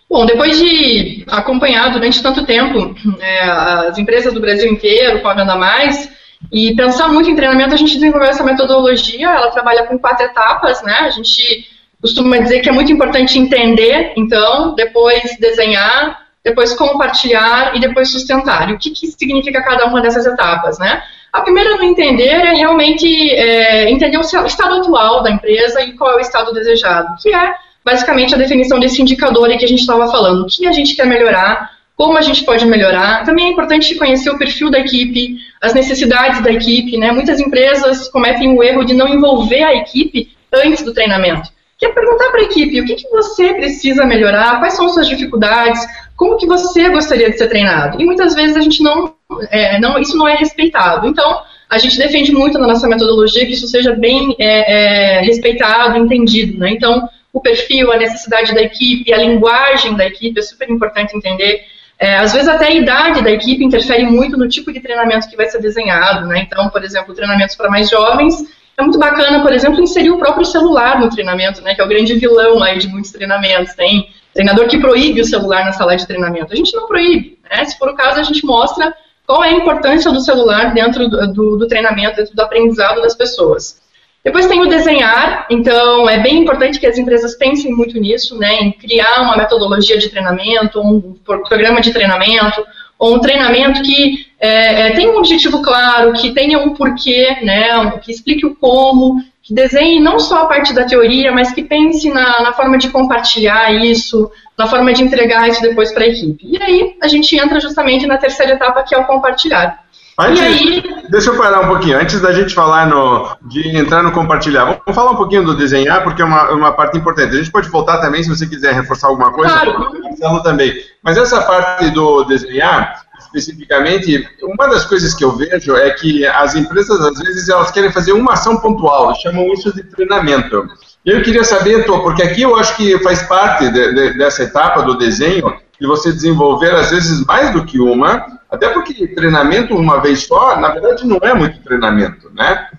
Bom, 0.10 0.26
depois 0.26 0.58
de 0.58 1.26
acompanhar 1.28 1.92
durante 1.92 2.24
tanto 2.24 2.44
tempo 2.44 2.96
é, 3.20 3.44
as 3.44 3.98
empresas 4.00 4.34
do 4.34 4.42
Brasil 4.42 4.72
inteiro 4.72 5.22
com 5.22 5.28
a 5.28 5.36
Venda 5.36 5.56
Mais, 5.56 6.10
e 6.52 6.76
pensar 6.76 7.10
muito 7.10 7.30
em 7.30 7.36
treinamento, 7.36 7.74
a 7.74 7.78
gente 7.78 7.96
desenvolveu 7.96 8.30
essa 8.30 8.44
metodologia, 8.44 9.28
ela 9.30 9.52
trabalha 9.52 9.86
com 9.86 9.98
quatro 9.98 10.26
etapas, 10.26 10.82
né? 10.84 10.94
A 11.02 11.10
gente 11.10 11.68
costuma 12.02 12.38
dizer 12.38 12.62
que 12.62 12.70
é 12.70 12.72
muito 12.72 12.92
importante 12.92 13.40
entender, 13.40 14.14
então, 14.16 14.76
depois 14.76 15.38
desenhar, 15.40 16.28
depois 16.44 16.74
compartilhar 16.74 17.76
e 17.76 17.80
depois 17.80 18.12
sustentar. 18.12 18.70
E 18.70 18.74
o 18.74 18.78
que, 18.78 18.92
que 18.92 19.08
significa 19.08 19.62
cada 19.64 19.86
uma 19.88 20.02
dessas 20.02 20.26
etapas, 20.26 20.80
né? 20.80 21.02
A 21.34 21.42
primeira 21.42 21.76
no 21.76 21.84
entender 21.84 22.30
é 22.30 22.54
realmente 22.54 23.32
é, 23.32 23.90
entender 23.92 24.18
o 24.18 24.22
estado 24.22 24.76
atual 24.76 25.22
da 25.22 25.32
empresa 25.32 25.82
e 25.82 25.94
qual 25.94 26.12
é 26.12 26.16
o 26.16 26.20
estado 26.20 26.54
desejado, 26.54 27.16
que 27.22 27.34
é 27.34 27.54
basicamente 27.84 28.34
a 28.34 28.38
definição 28.38 28.80
desse 28.80 29.02
indicador 29.02 29.48
que 29.58 29.66
a 29.66 29.68
gente 29.68 29.82
estava 29.82 30.10
falando. 30.10 30.44
O 30.44 30.46
que 30.46 30.66
a 30.68 30.72
gente 30.72 30.96
quer 30.96 31.06
melhorar, 31.06 31.77
como 31.98 32.16
a 32.16 32.22
gente 32.22 32.46
pode 32.46 32.64
melhorar. 32.66 33.26
Também 33.26 33.48
é 33.48 33.50
importante 33.50 33.96
conhecer 33.96 34.30
o 34.30 34.38
perfil 34.38 34.70
da 34.70 34.80
equipe, 34.80 35.38
as 35.60 35.74
necessidades 35.74 36.42
da 36.44 36.52
equipe. 36.52 36.96
Né? 36.96 37.12
Muitas 37.12 37.40
empresas 37.40 38.08
cometem 38.08 38.56
o 38.56 38.64
erro 38.64 38.86
de 38.86 38.94
não 38.94 39.08
envolver 39.08 39.64
a 39.64 39.76
equipe 39.76 40.30
antes 40.54 40.84
do 40.84 40.94
treinamento. 40.94 41.50
Que 41.78 41.88
é 41.88 41.90
perguntar 41.90 42.30
para 42.30 42.42
a 42.42 42.44
equipe 42.44 42.80
o 42.80 42.86
que, 42.86 42.96
que 42.96 43.10
você 43.10 43.54
precisa 43.56 44.06
melhorar, 44.06 44.60
quais 44.60 44.76
são 44.76 44.90
suas 44.90 45.08
dificuldades, 45.08 45.84
como 46.16 46.38
que 46.38 46.46
você 46.46 46.90
gostaria 46.90 47.30
de 47.32 47.38
ser 47.38 47.48
treinado. 47.48 48.00
E 48.00 48.06
muitas 48.06 48.34
vezes 48.36 48.56
a 48.56 48.62
gente 48.62 48.82
não, 48.82 49.14
é, 49.50 49.80
não 49.80 50.00
isso 50.00 50.16
não 50.16 50.28
é 50.28 50.36
respeitado. 50.36 51.08
Então, 51.08 51.42
a 51.70 51.78
gente 51.80 51.98
defende 51.98 52.32
muito 52.32 52.58
na 52.60 52.68
nossa 52.68 52.88
metodologia 52.88 53.46
que 53.46 53.54
isso 53.54 53.68
seja 53.68 53.94
bem 53.94 54.36
é, 54.40 55.18
é, 55.18 55.22
respeitado, 55.22 55.98
entendido. 55.98 56.60
Né? 56.60 56.72
Então, 56.72 57.08
o 57.34 57.42
perfil, 57.42 57.92
a 57.92 57.98
necessidade 57.98 58.54
da 58.54 58.62
equipe, 58.62 59.14
a 59.14 59.18
linguagem 59.18 59.96
da 59.96 60.06
equipe 60.06 60.40
é 60.40 60.44
super 60.44 60.70
importante 60.70 61.16
entender. 61.16 61.66
É, 62.00 62.18
às 62.18 62.32
vezes 62.32 62.48
até 62.48 62.68
a 62.68 62.74
idade 62.74 63.24
da 63.24 63.32
equipe 63.32 63.64
interfere 63.64 64.06
muito 64.06 64.38
no 64.38 64.48
tipo 64.48 64.72
de 64.72 64.80
treinamento 64.80 65.28
que 65.28 65.36
vai 65.36 65.48
ser 65.48 65.60
desenhado, 65.60 66.28
né? 66.28 66.42
Então, 66.46 66.70
por 66.70 66.84
exemplo, 66.84 67.14
treinamentos 67.14 67.56
para 67.56 67.70
mais 67.70 67.90
jovens, 67.90 68.44
é 68.78 68.84
muito 68.84 69.00
bacana, 69.00 69.42
por 69.42 69.52
exemplo, 69.52 69.82
inserir 69.82 70.12
o 70.12 70.20
próprio 70.20 70.46
celular 70.46 71.00
no 71.00 71.10
treinamento, 71.10 71.62
né? 71.62 71.74
Que 71.74 71.82
é 71.82 71.84
o 71.84 71.88
grande 71.88 72.14
vilão 72.14 72.62
aí 72.62 72.78
de 72.78 72.88
muitos 72.88 73.12
treinamentos. 73.12 73.74
Tem 73.74 74.10
treinador 74.32 74.68
que 74.68 74.78
proíbe 74.78 75.22
o 75.22 75.26
celular 75.26 75.66
na 75.66 75.72
sala 75.72 75.96
de 75.96 76.06
treinamento. 76.06 76.54
A 76.54 76.56
gente 76.56 76.76
não 76.76 76.86
proíbe, 76.88 77.40
né? 77.50 77.66
Se 77.66 77.76
for 77.80 77.90
o 77.90 77.96
caso, 77.96 78.20
a 78.20 78.24
gente 78.24 78.46
mostra 78.46 78.94
qual 79.26 79.44
é 79.44 79.50
a 79.50 79.54
importância 79.54 80.12
do 80.12 80.22
celular 80.22 80.76
dentro 80.76 81.10
do, 81.10 81.34
do, 81.34 81.58
do 81.58 81.68
treinamento, 81.68 82.18
dentro 82.18 82.36
do 82.36 82.42
aprendizado 82.42 83.02
das 83.02 83.16
pessoas. 83.16 83.82
Depois 84.28 84.46
tem 84.46 84.60
o 84.60 84.68
desenhar, 84.68 85.48
então 85.50 86.10
é 86.10 86.20
bem 86.20 86.40
importante 86.40 86.82
que 86.82 86.86
as 86.86 86.98
empresas 86.98 87.34
pensem 87.36 87.74
muito 87.74 87.98
nisso, 87.98 88.38
né, 88.38 88.56
em 88.56 88.74
criar 88.74 89.22
uma 89.22 89.38
metodologia 89.38 89.98
de 89.98 90.10
treinamento, 90.10 90.82
um 90.82 91.16
programa 91.24 91.80
de 91.80 91.94
treinamento, 91.94 92.62
ou 93.00 93.16
um 93.16 93.22
treinamento 93.22 93.82
que 93.84 94.28
é, 94.38 94.88
é, 94.88 94.92
tenha 94.92 95.14
um 95.14 95.20
objetivo 95.20 95.62
claro, 95.62 96.12
que 96.12 96.34
tenha 96.34 96.60
um 96.60 96.74
porquê, 96.74 97.38
né, 97.42 97.90
que 98.04 98.12
explique 98.12 98.46
o 98.46 98.54
como, 98.54 99.16
que 99.42 99.54
desenhe 99.54 100.02
não 100.02 100.20
só 100.20 100.42
a 100.42 100.48
parte 100.48 100.74
da 100.74 100.84
teoria, 100.84 101.32
mas 101.32 101.54
que 101.54 101.64
pense 101.64 102.10
na, 102.10 102.42
na 102.42 102.52
forma 102.52 102.78
de 102.78 102.90
compartilhar 102.90 103.74
isso, 103.74 104.30
na 104.58 104.68
forma 104.68 104.92
de 104.92 105.04
entregar 105.04 105.48
isso 105.48 105.62
depois 105.62 105.94
para 105.94 106.04
a 106.04 106.08
equipe. 106.08 106.46
E 106.46 106.62
aí 106.62 106.98
a 107.02 107.08
gente 107.08 107.34
entra 107.38 107.62
justamente 107.62 108.06
na 108.06 108.18
terceira 108.18 108.56
etapa, 108.56 108.84
que 108.84 108.94
é 108.94 108.98
o 108.98 109.06
compartilhar. 109.06 109.87
Antes, 110.20 110.42
aí... 110.42 110.98
Deixa 111.10 111.30
eu 111.30 111.38
parar 111.38 111.62
um 111.62 111.68
pouquinho. 111.68 111.98
Antes 112.00 112.20
da 112.20 112.34
gente 112.34 112.54
falar 112.54 112.88
no, 112.88 113.38
de 113.44 113.78
entrar 113.78 114.04
no 114.04 114.12
compartilhar, 114.12 114.66
vamos 114.66 114.82
falar 114.94 115.12
um 115.12 115.16
pouquinho 115.16 115.44
do 115.44 115.56
desenhar, 115.56 116.04
porque 116.04 116.22
é 116.22 116.26
uma, 116.26 116.52
uma 116.52 116.72
parte 116.74 116.98
importante. 116.98 117.34
A 117.34 117.38
gente 117.38 117.52
pode 117.52 117.70
voltar 117.70 118.00
também 118.00 118.24
se 118.24 118.30
você 118.30 118.46
quiser 118.46 118.74
reforçar 118.74 119.08
alguma 119.08 119.32
coisa. 119.32 119.54
Claro. 119.54 120.44
também. 120.44 120.74
Mas 121.04 121.18
essa 121.18 121.42
parte 121.42 121.90
do 121.92 122.24
desenhar, 122.26 123.04
especificamente, 123.20 124.28
uma 124.42 124.68
das 124.68 124.86
coisas 124.86 125.14
que 125.14 125.24
eu 125.24 125.32
vejo 125.32 125.76
é 125.76 125.92
que 125.92 126.26
as 126.26 126.56
empresas, 126.56 127.00
às 127.00 127.20
vezes, 127.20 127.48
elas 127.48 127.72
querem 127.72 127.92
fazer 127.92 128.12
uma 128.12 128.34
ação 128.34 128.58
pontual, 128.58 129.16
chamam 129.16 129.54
isso 129.54 129.74
de 129.74 129.84
treinamento. 129.84 130.68
Eu 131.06 131.22
queria 131.22 131.44
saber, 131.44 131.86
Tô, 131.86 132.02
porque 132.02 132.22
aqui 132.22 132.42
eu 132.42 132.58
acho 132.58 132.76
que 132.76 133.02
faz 133.02 133.24
parte 133.24 133.70
de, 133.70 133.94
de, 133.94 134.18
dessa 134.18 134.44
etapa 134.44 134.82
do 134.82 134.98
desenho, 134.98 135.56
de 135.80 135.88
você 135.88 136.12
desenvolver, 136.12 136.74
às 136.74 136.92
vezes, 136.92 137.26
mais 137.26 137.52
do 137.52 137.66
que 137.66 137.80
uma, 137.80 138.40
até 138.50 138.70
porque 138.70 139.08
treinamento 139.08 139.76
uma 139.76 140.02
vez 140.02 140.26
só, 140.26 140.60
na 140.60 140.70
verdade, 140.70 141.06
não 141.06 141.18
é 141.22 141.34
muito 141.34 141.62
treinamento, 141.62 142.30
né? 142.34 142.70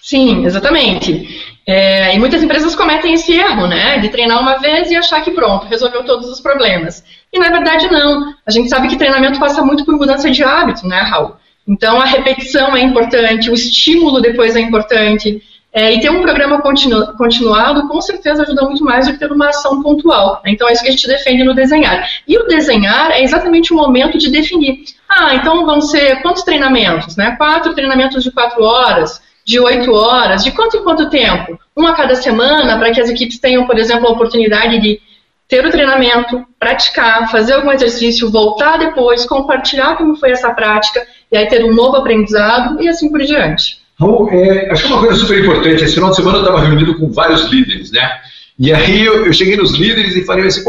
Sim, 0.00 0.44
exatamente. 0.44 1.56
É, 1.66 2.14
e 2.14 2.18
muitas 2.18 2.40
empresas 2.40 2.76
cometem 2.76 3.14
esse 3.14 3.32
erro, 3.32 3.66
né? 3.66 3.98
De 3.98 4.08
treinar 4.08 4.40
uma 4.40 4.56
vez 4.58 4.88
e 4.88 4.96
achar 4.96 5.20
que 5.20 5.32
pronto, 5.32 5.66
resolveu 5.66 6.04
todos 6.04 6.30
os 6.30 6.40
problemas. 6.40 7.02
E 7.32 7.38
na 7.40 7.50
verdade 7.50 7.90
não. 7.90 8.32
A 8.46 8.50
gente 8.52 8.68
sabe 8.68 8.86
que 8.86 8.96
treinamento 8.96 9.40
passa 9.40 9.64
muito 9.64 9.84
por 9.84 9.96
mudança 9.96 10.30
de 10.30 10.44
hábito, 10.44 10.86
né, 10.86 11.00
Raul? 11.00 11.34
Então 11.66 12.00
a 12.00 12.04
repetição 12.04 12.76
é 12.76 12.82
importante, 12.82 13.50
o 13.50 13.54
estímulo 13.54 14.22
depois 14.22 14.54
é 14.54 14.60
importante. 14.60 15.42
É, 15.76 15.92
e 15.92 16.00
ter 16.00 16.08
um 16.08 16.22
programa 16.22 16.62
continu, 16.62 17.06
continuado 17.18 17.86
com 17.86 18.00
certeza 18.00 18.42
ajuda 18.42 18.62
muito 18.62 18.82
mais 18.82 19.06
do 19.06 19.12
que 19.12 19.18
ter 19.18 19.30
uma 19.30 19.50
ação 19.50 19.82
pontual. 19.82 20.40
Né? 20.42 20.52
Então 20.52 20.66
é 20.66 20.72
isso 20.72 20.82
que 20.82 20.88
a 20.88 20.90
gente 20.90 21.06
defende 21.06 21.44
no 21.44 21.54
desenhar. 21.54 22.08
E 22.26 22.38
o 22.38 22.46
desenhar 22.46 23.10
é 23.10 23.22
exatamente 23.22 23.74
o 23.74 23.76
momento 23.76 24.16
de 24.16 24.30
definir. 24.30 24.84
Ah, 25.06 25.34
então 25.34 25.66
vão 25.66 25.82
ser 25.82 26.22
quantos 26.22 26.44
treinamentos? 26.44 27.14
Né? 27.14 27.36
Quatro 27.36 27.74
treinamentos 27.74 28.24
de 28.24 28.30
quatro 28.30 28.62
horas, 28.64 29.20
de 29.44 29.60
oito 29.60 29.92
horas, 29.92 30.42
de 30.42 30.50
quanto 30.52 30.78
em 30.78 30.82
quanto 30.82 31.10
tempo? 31.10 31.60
Um 31.76 31.86
a 31.86 31.92
cada 31.92 32.14
semana, 32.14 32.78
para 32.78 32.90
que 32.90 33.00
as 33.02 33.10
equipes 33.10 33.38
tenham, 33.38 33.66
por 33.66 33.78
exemplo, 33.78 34.08
a 34.08 34.12
oportunidade 34.12 34.80
de 34.80 34.98
ter 35.46 35.62
o 35.62 35.70
treinamento, 35.70 36.42
praticar, 36.58 37.30
fazer 37.30 37.52
algum 37.52 37.70
exercício, 37.70 38.30
voltar 38.30 38.78
depois, 38.78 39.26
compartilhar 39.26 39.96
como 39.96 40.16
foi 40.16 40.30
essa 40.30 40.54
prática, 40.54 41.06
e 41.30 41.36
aí 41.36 41.44
ter 41.48 41.62
um 41.66 41.74
novo 41.74 41.96
aprendizado 41.96 42.82
e 42.82 42.88
assim 42.88 43.10
por 43.10 43.20
diante. 43.20 43.84
Raul, 43.98 44.28
é, 44.30 44.70
acho 44.70 44.82
que 44.82 44.92
uma 44.92 45.00
coisa 45.00 45.18
super 45.18 45.42
importante, 45.42 45.82
esse 45.82 45.94
final 45.94 46.10
de 46.10 46.16
semana 46.16 46.38
eu 46.38 46.42
estava 46.42 46.60
reunido 46.60 46.98
com 46.98 47.10
vários 47.10 47.44
líderes, 47.44 47.90
né? 47.90 48.20
E 48.58 48.72
aí 48.72 49.04
eu, 49.04 49.26
eu, 49.26 49.32
cheguei 49.32 49.56
nos 49.56 49.72
líderes 49.72 50.16
e 50.16 50.24
falei 50.24 50.46
assim, 50.46 50.62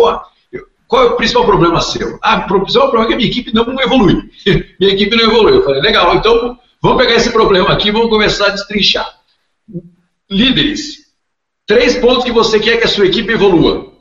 qual 0.88 1.04
é 1.04 1.06
o 1.06 1.16
principal 1.16 1.46
problema 1.46 1.82
seu? 1.82 2.18
Ah, 2.22 2.46
o 2.50 2.62
principal 2.62 2.90
problema 2.90 3.06
é 3.06 3.08
que 3.08 3.14
a 3.14 3.18
minha 3.18 3.30
equipe 3.30 3.54
não 3.54 3.80
evolui. 3.80 4.30
minha 4.80 4.94
equipe 4.94 5.16
não 5.16 5.26
evolui. 5.26 5.58
Eu 5.58 5.64
falei, 5.64 5.82
legal, 5.82 6.16
então 6.16 6.58
vamos 6.82 6.98
pegar 6.98 7.16
esse 7.16 7.32
problema 7.32 7.70
aqui 7.70 7.90
e 7.90 7.92
vamos 7.92 8.10
começar 8.10 8.48
a 8.48 8.52
destrinchar. 8.52 9.08
Líderes, 10.30 11.08
três 11.66 11.98
pontos 11.98 12.24
que 12.24 12.32
você 12.32 12.60
quer 12.60 12.78
que 12.78 12.86
a 12.86 12.90
sua 12.90 13.06
equipe 13.06 13.32
evolua. 13.32 13.92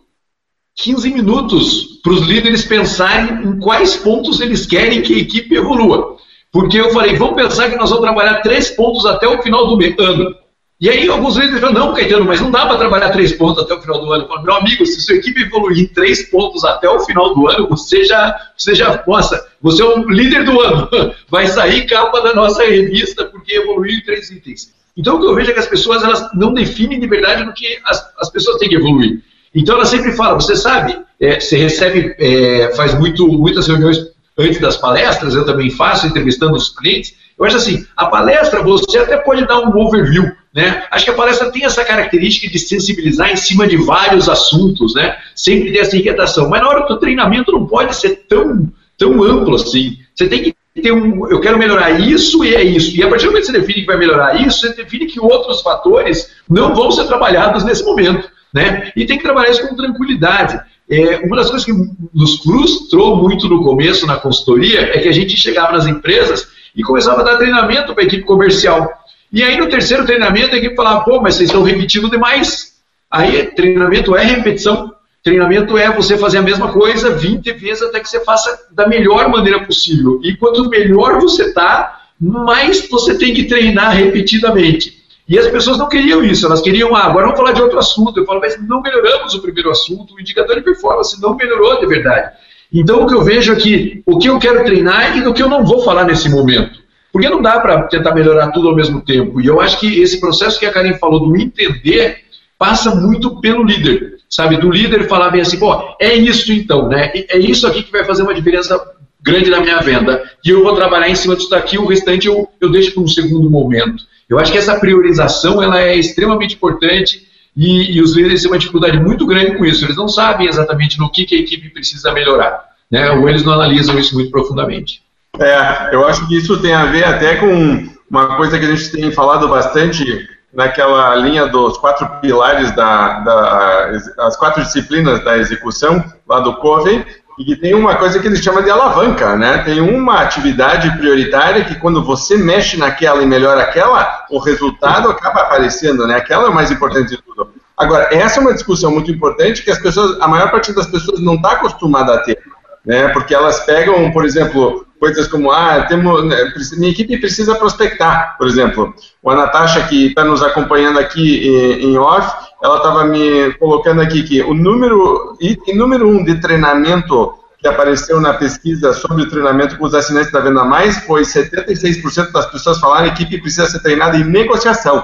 15 0.76 1.10
minutos 1.10 2.00
para 2.02 2.12
os 2.12 2.20
líderes 2.20 2.64
pensarem 2.64 3.44
em 3.44 3.58
quais 3.58 3.96
pontos 3.96 4.40
eles 4.40 4.66
querem 4.66 5.02
que 5.02 5.14
a 5.14 5.18
equipe 5.18 5.54
evolua. 5.54 6.16
Porque 6.56 6.80
eu 6.80 6.88
falei, 6.88 7.14
vamos 7.16 7.34
pensar 7.34 7.68
que 7.68 7.76
nós 7.76 7.90
vamos 7.90 8.02
trabalhar 8.02 8.40
três 8.40 8.70
pontos 8.70 9.04
até 9.04 9.28
o 9.28 9.42
final 9.42 9.66
do 9.66 10.02
ano. 10.02 10.34
E 10.80 10.88
aí 10.88 11.06
alguns 11.06 11.36
líderes 11.36 11.60
falam, 11.60 11.74
não, 11.74 11.92
Caetano, 11.92 12.24
mas 12.24 12.40
não 12.40 12.50
dá 12.50 12.64
para 12.64 12.78
trabalhar 12.78 13.10
três 13.10 13.34
pontos 13.34 13.62
até 13.62 13.74
o 13.74 13.82
final 13.82 14.00
do 14.00 14.10
ano. 14.10 14.24
Eu 14.24 14.28
falo, 14.28 14.42
meu 14.42 14.54
amigo, 14.54 14.86
se 14.86 15.02
sua 15.02 15.16
equipe 15.16 15.42
evoluir 15.42 15.84
em 15.84 15.86
três 15.86 16.30
pontos 16.30 16.64
até 16.64 16.88
o 16.88 17.00
final 17.00 17.34
do 17.34 17.46
ano, 17.46 17.68
você 17.68 18.06
já, 18.06 18.34
você 18.56 18.74
já, 18.74 19.04
nossa, 19.06 19.46
você 19.60 19.82
é 19.82 19.84
o 19.84 20.08
líder 20.08 20.46
do 20.46 20.58
ano. 20.62 20.88
Vai 21.28 21.46
sair 21.46 21.84
capa 21.84 22.22
da 22.22 22.32
nossa 22.32 22.64
revista 22.64 23.26
porque 23.26 23.56
evoluiu 23.56 23.98
em 23.98 24.02
três 24.02 24.30
itens. 24.30 24.72
Então 24.96 25.16
o 25.16 25.20
que 25.20 25.26
eu 25.26 25.34
vejo 25.34 25.50
é 25.50 25.52
que 25.52 25.60
as 25.60 25.68
pessoas 25.68 26.02
elas 26.02 26.26
não 26.32 26.54
definem 26.54 26.98
de 26.98 27.06
verdade 27.06 27.44
no 27.44 27.52
que 27.52 27.78
as, 27.84 28.02
as 28.18 28.30
pessoas 28.30 28.56
têm 28.56 28.70
que 28.70 28.76
evoluir. 28.76 29.20
Então 29.54 29.74
ela 29.74 29.84
sempre 29.84 30.12
fala, 30.12 30.36
você 30.36 30.56
sabe, 30.56 30.98
é, 31.20 31.38
você 31.38 31.58
recebe, 31.58 32.16
é, 32.18 32.74
faz 32.74 32.98
muito, 32.98 33.28
muitas 33.28 33.66
reuniões 33.66 34.15
antes 34.38 34.60
das 34.60 34.76
palestras, 34.76 35.34
eu 35.34 35.44
também 35.44 35.70
faço, 35.70 36.06
entrevistando 36.06 36.54
os 36.54 36.68
clientes, 36.68 37.14
Eu 37.38 37.44
acho 37.44 37.56
assim, 37.56 37.86
a 37.96 38.06
palestra 38.06 38.62
você 38.62 38.98
até 38.98 39.18
pode 39.18 39.46
dar 39.46 39.58
um 39.60 39.76
overview, 39.78 40.32
né? 40.54 40.84
Acho 40.90 41.04
que 41.04 41.10
a 41.10 41.14
palestra 41.14 41.50
tem 41.50 41.64
essa 41.64 41.84
característica 41.84 42.50
de 42.50 42.58
sensibilizar 42.58 43.30
em 43.30 43.36
cima 43.36 43.66
de 43.66 43.76
vários 43.76 44.26
assuntos, 44.26 44.94
né? 44.94 45.18
Sempre 45.34 45.70
ter 45.70 45.80
essa 45.80 45.96
inquietação. 45.96 46.48
Mas 46.48 46.62
na 46.62 46.68
hora 46.68 46.86
do 46.86 46.98
treinamento 46.98 47.52
não 47.52 47.66
pode 47.66 47.94
ser 47.94 48.24
tão, 48.26 48.72
tão 48.96 49.22
amplo 49.22 49.54
assim. 49.54 49.98
Você 50.14 50.28
tem 50.28 50.44
que 50.44 50.54
ter 50.80 50.92
um. 50.92 51.28
Eu 51.28 51.40
quero 51.40 51.58
melhorar 51.58 52.00
isso 52.00 52.42
e 52.42 52.54
é 52.54 52.62
isso. 52.62 52.96
E 52.96 53.02
a 53.02 53.08
partir 53.08 53.26
do 53.26 53.32
momento 53.32 53.46
que 53.46 53.52
você 53.52 53.58
define 53.58 53.80
que 53.82 53.86
vai 53.86 53.98
melhorar 53.98 54.40
isso, 54.40 54.60
você 54.60 54.72
define 54.74 55.06
que 55.06 55.20
outros 55.20 55.60
fatores 55.60 56.30
não 56.48 56.74
vão 56.74 56.90
ser 56.90 57.04
trabalhados 57.04 57.64
nesse 57.64 57.84
momento. 57.84 58.30
Né? 58.52 58.90
E 58.96 59.04
tem 59.04 59.18
que 59.18 59.24
trabalhar 59.24 59.50
isso 59.50 59.68
com 59.68 59.76
tranquilidade. 59.76 60.58
É, 60.88 61.18
uma 61.18 61.36
das 61.36 61.50
coisas 61.50 61.64
que 61.64 61.72
nos 62.14 62.38
frustrou 62.42 63.16
muito 63.16 63.48
no 63.48 63.62
começo 63.62 64.06
na 64.06 64.16
consultoria 64.16 64.80
é 64.80 65.00
que 65.00 65.08
a 65.08 65.12
gente 65.12 65.36
chegava 65.36 65.72
nas 65.72 65.86
empresas 65.86 66.48
e 66.74 66.82
começava 66.82 67.22
a 67.22 67.24
dar 67.24 67.38
treinamento 67.38 67.92
para 67.92 68.04
a 68.04 68.06
equipe 68.06 68.22
comercial. 68.22 68.88
E 69.32 69.42
aí 69.42 69.56
no 69.58 69.68
terceiro 69.68 70.04
treinamento 70.04 70.54
a 70.54 70.58
equipe 70.58 70.76
falava, 70.76 71.04
pô, 71.04 71.20
mas 71.20 71.34
vocês 71.34 71.48
estão 71.48 71.64
repetindo 71.64 72.08
demais. 72.08 72.76
Aí 73.10 73.46
treinamento 73.46 74.14
é 74.14 74.24
repetição. 74.24 74.94
Treinamento 75.24 75.76
é 75.76 75.90
você 75.90 76.16
fazer 76.16 76.38
a 76.38 76.42
mesma 76.42 76.72
coisa 76.72 77.10
20 77.10 77.50
vezes 77.54 77.82
até 77.82 77.98
que 77.98 78.08
você 78.08 78.20
faça 78.20 78.68
da 78.70 78.86
melhor 78.86 79.28
maneira 79.28 79.64
possível. 79.64 80.20
E 80.22 80.36
quanto 80.36 80.68
melhor 80.68 81.20
você 81.20 81.46
está, 81.46 82.02
mais 82.20 82.88
você 82.88 83.18
tem 83.18 83.34
que 83.34 83.44
treinar 83.44 83.92
repetidamente. 83.96 85.02
E 85.28 85.38
as 85.38 85.48
pessoas 85.48 85.76
não 85.76 85.88
queriam 85.88 86.22
isso, 86.22 86.46
elas 86.46 86.60
queriam, 86.60 86.94
ah, 86.94 87.04
agora 87.04 87.26
vamos 87.26 87.38
falar 87.38 87.52
de 87.52 87.60
outro 87.60 87.78
assunto. 87.78 88.18
Eu 88.18 88.24
falo, 88.24 88.40
mas 88.40 88.56
não 88.66 88.80
melhoramos 88.80 89.34
o 89.34 89.42
primeiro 89.42 89.70
assunto, 89.70 90.14
o 90.14 90.20
indicador 90.20 90.54
de 90.54 90.62
performance 90.62 91.20
não 91.20 91.34
melhorou 91.34 91.80
de 91.80 91.86
verdade. 91.86 92.32
Então 92.72 93.02
o 93.02 93.06
que 93.06 93.14
eu 93.14 93.22
vejo 93.22 93.52
aqui, 93.52 94.02
o 94.06 94.18
que 94.18 94.28
eu 94.28 94.38
quero 94.38 94.64
treinar 94.64 95.16
e 95.16 95.22
do 95.22 95.34
que 95.34 95.42
eu 95.42 95.48
não 95.48 95.64
vou 95.64 95.82
falar 95.82 96.04
nesse 96.04 96.28
momento. 96.28 96.80
Porque 97.12 97.28
não 97.28 97.40
dá 97.40 97.58
para 97.58 97.84
tentar 97.84 98.14
melhorar 98.14 98.48
tudo 98.48 98.68
ao 98.68 98.76
mesmo 98.76 99.00
tempo. 99.00 99.40
E 99.40 99.46
eu 99.46 99.60
acho 99.60 99.80
que 99.80 100.00
esse 100.00 100.20
processo 100.20 100.60
que 100.60 100.66
a 100.66 100.72
Karen 100.72 100.94
falou 100.98 101.18
do 101.18 101.36
entender 101.36 102.18
passa 102.58 102.94
muito 102.94 103.40
pelo 103.40 103.64
líder, 103.64 104.18
sabe? 104.28 104.56
Do 104.56 104.70
líder 104.70 105.08
falar 105.08 105.30
bem 105.30 105.40
assim, 105.40 105.58
pô, 105.58 105.96
é 106.00 106.14
isso 106.14 106.52
então, 106.52 106.88
né? 106.88 107.10
É 107.14 107.38
isso 107.38 107.66
aqui 107.66 107.82
que 107.82 107.92
vai 107.92 108.04
fazer 108.04 108.22
uma 108.22 108.34
diferença 108.34 108.80
grande 109.20 109.50
na 109.50 109.60
minha 109.60 109.78
venda. 109.80 110.22
E 110.44 110.50
eu 110.50 110.62
vou 110.62 110.74
trabalhar 110.74 111.08
em 111.08 111.14
cima 111.14 111.34
disso 111.34 111.50
daqui, 111.50 111.78
o 111.78 111.86
restante 111.86 112.26
eu, 112.26 112.48
eu 112.60 112.70
deixo 112.70 112.94
para 112.94 113.02
um 113.02 113.08
segundo 113.08 113.50
momento. 113.50 114.04
Eu 114.28 114.38
acho 114.38 114.50
que 114.50 114.58
essa 114.58 114.78
priorização 114.78 115.62
ela 115.62 115.80
é 115.80 115.96
extremamente 115.96 116.54
importante 116.54 117.26
e, 117.56 117.96
e, 117.96 118.02
os 118.02 118.14
líderes 118.14 118.42
têm 118.42 118.50
uma 118.50 118.58
dificuldade 118.58 118.98
muito 118.98 119.24
grande 119.26 119.56
com 119.56 119.64
isso. 119.64 119.84
Eles 119.84 119.96
não 119.96 120.08
sabem 120.08 120.46
exatamente 120.46 120.98
no 120.98 121.10
que, 121.10 121.24
que 121.24 121.36
a 121.36 121.38
equipe 121.38 121.70
precisa 121.70 122.12
melhorar, 122.12 122.64
né? 122.90 123.10
ou 123.12 123.28
eles 123.28 123.44
não 123.44 123.54
analisam 123.54 123.98
isso 123.98 124.14
muito 124.14 124.30
profundamente. 124.30 125.02
É, 125.38 125.94
eu 125.94 126.06
acho 126.06 126.26
que 126.26 126.36
isso 126.36 126.60
tem 126.60 126.74
a 126.74 126.86
ver 126.86 127.04
até 127.04 127.36
com 127.36 127.88
uma 128.10 128.36
coisa 128.36 128.58
que 128.58 128.64
a 128.64 128.74
gente 128.74 128.90
tem 128.90 129.10
falado 129.10 129.48
bastante 129.48 130.28
naquela 130.52 131.14
linha 131.16 131.46
dos 131.46 131.76
quatro 131.76 132.08
pilares 132.20 132.74
da, 132.74 133.20
da 133.20 133.90
as 134.18 134.36
quatro 134.36 134.62
disciplinas 134.62 135.22
da 135.22 135.36
execução 135.36 136.02
lá 136.26 136.40
do 136.40 136.56
Covey, 136.56 137.04
e 137.38 137.54
tem 137.54 137.74
uma 137.74 137.96
coisa 137.96 138.18
que 138.18 138.26
eles 138.26 138.42
chamam 138.42 138.62
de 138.62 138.70
alavanca, 138.70 139.36
né? 139.36 139.58
Tem 139.58 139.80
uma 139.80 140.20
atividade 140.20 140.90
prioritária 140.96 141.64
que 141.64 141.74
quando 141.74 142.02
você 142.02 142.36
mexe 142.36 142.78
naquela 142.78 143.22
e 143.22 143.26
melhora 143.26 143.62
aquela, 143.62 144.24
o 144.30 144.38
resultado 144.38 145.10
acaba 145.10 145.42
aparecendo, 145.42 146.06
né? 146.06 146.16
Aquela 146.16 146.44
é 146.44 146.48
o 146.48 146.54
mais 146.54 146.70
importante 146.70 147.10
de 147.10 147.22
tudo. 147.22 147.50
Agora, 147.76 148.08
essa 148.10 148.40
é 148.40 148.42
uma 148.42 148.54
discussão 148.54 148.90
muito 148.90 149.10
importante 149.10 149.62
que 149.62 149.70
as 149.70 149.78
pessoas, 149.78 150.18
a 150.20 150.26
maior 150.26 150.50
parte 150.50 150.72
das 150.72 150.86
pessoas 150.86 151.20
não 151.20 151.34
está 151.34 151.52
acostumada 151.52 152.14
a 152.14 152.18
ter, 152.18 152.38
né? 152.84 153.08
Porque 153.08 153.34
elas 153.34 153.60
pegam, 153.60 154.10
por 154.12 154.24
exemplo, 154.24 154.86
coisas 154.98 155.28
como, 155.28 155.50
ah, 155.50 155.82
temos, 155.82 156.24
né, 156.24 156.36
minha 156.78 156.90
equipe 156.90 157.18
precisa 157.18 157.54
prospectar, 157.54 158.36
por 158.38 158.46
exemplo. 158.46 158.94
A 159.26 159.34
Natasha, 159.34 159.86
que 159.86 160.06
está 160.06 160.24
nos 160.24 160.42
acompanhando 160.42 160.98
aqui 160.98 161.48
em, 161.48 161.90
em 161.90 161.98
off, 161.98 162.45
ela 162.62 162.76
estava 162.78 163.04
me 163.04 163.52
colocando 163.54 164.00
aqui 164.00 164.22
que 164.22 164.42
o 164.42 164.54
número, 164.54 165.36
item 165.40 165.76
número 165.76 166.08
um 166.08 166.24
de 166.24 166.40
treinamento 166.40 167.34
que 167.58 167.68
apareceu 167.68 168.20
na 168.20 168.34
pesquisa 168.34 168.92
sobre 168.92 169.22
o 169.22 169.28
treinamento 169.28 169.76
com 169.76 169.86
os 169.86 169.94
assinantes 169.94 170.30
da 170.30 170.40
Venda 170.40 170.64
Mais 170.64 170.98
foi 171.04 171.22
76% 171.22 172.30
das 172.30 172.46
pessoas 172.46 172.78
falaram 172.78 173.12
que 173.14 173.22
a 173.22 173.26
equipe 173.26 173.42
precisa 173.42 173.66
ser 173.66 173.80
treinada 173.80 174.16
em 174.16 174.24
negociação. 174.24 175.02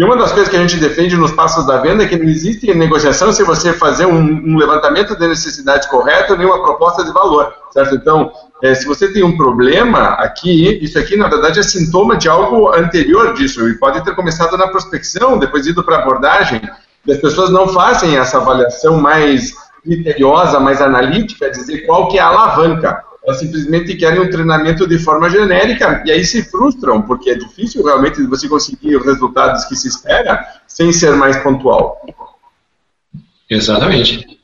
E 0.00 0.02
uma 0.02 0.16
das 0.16 0.32
coisas 0.32 0.48
que 0.48 0.56
a 0.56 0.60
gente 0.60 0.78
defende 0.78 1.14
nos 1.14 1.30
passos 1.30 1.66
da 1.66 1.76
venda 1.76 2.04
é 2.04 2.08
que 2.08 2.16
não 2.16 2.24
existe 2.24 2.72
negociação 2.72 3.30
se 3.34 3.44
você 3.44 3.74
fazer 3.74 4.06
um, 4.06 4.18
um 4.18 4.56
levantamento 4.56 5.14
de 5.14 5.28
necessidade 5.28 5.90
correta 5.90 6.34
nem 6.34 6.46
uma 6.46 6.62
proposta 6.62 7.04
de 7.04 7.12
valor, 7.12 7.52
certo? 7.70 7.96
Então, 7.96 8.32
é, 8.62 8.74
se 8.74 8.86
você 8.86 9.12
tem 9.12 9.22
um 9.22 9.36
problema 9.36 10.14
aqui, 10.14 10.78
isso 10.82 10.98
aqui 10.98 11.18
na 11.18 11.28
verdade 11.28 11.60
é 11.60 11.62
sintoma 11.62 12.16
de 12.16 12.30
algo 12.30 12.74
anterior 12.74 13.34
disso 13.34 13.68
e 13.68 13.78
pode 13.78 14.02
ter 14.02 14.14
começado 14.14 14.56
na 14.56 14.68
prospecção, 14.68 15.38
depois 15.38 15.66
ido 15.66 15.84
para 15.84 15.98
abordagem. 15.98 16.62
As 17.06 17.18
pessoas 17.18 17.50
não 17.50 17.68
fazem 17.68 18.16
essa 18.16 18.38
avaliação 18.38 18.98
mais 18.98 19.52
criteriosa, 19.84 20.58
mais 20.58 20.80
analítica, 20.80 21.50
dizer 21.50 21.84
qual 21.84 22.08
que 22.08 22.16
é 22.16 22.22
a 22.22 22.28
alavanca. 22.28 23.04
Elas 23.24 23.38
simplesmente 23.38 23.94
querem 23.96 24.20
um 24.20 24.30
treinamento 24.30 24.86
de 24.86 24.98
forma 24.98 25.28
genérica 25.28 26.02
e 26.06 26.10
aí 26.10 26.24
se 26.24 26.42
frustram, 26.42 27.02
porque 27.02 27.30
é 27.30 27.34
difícil 27.34 27.84
realmente 27.84 28.22
você 28.26 28.48
conseguir 28.48 28.96
os 28.96 29.04
resultados 29.04 29.64
que 29.66 29.76
se 29.76 29.88
espera 29.88 30.42
sem 30.66 30.92
ser 30.92 31.14
mais 31.16 31.36
pontual. 31.36 32.00
Exatamente. 33.48 34.40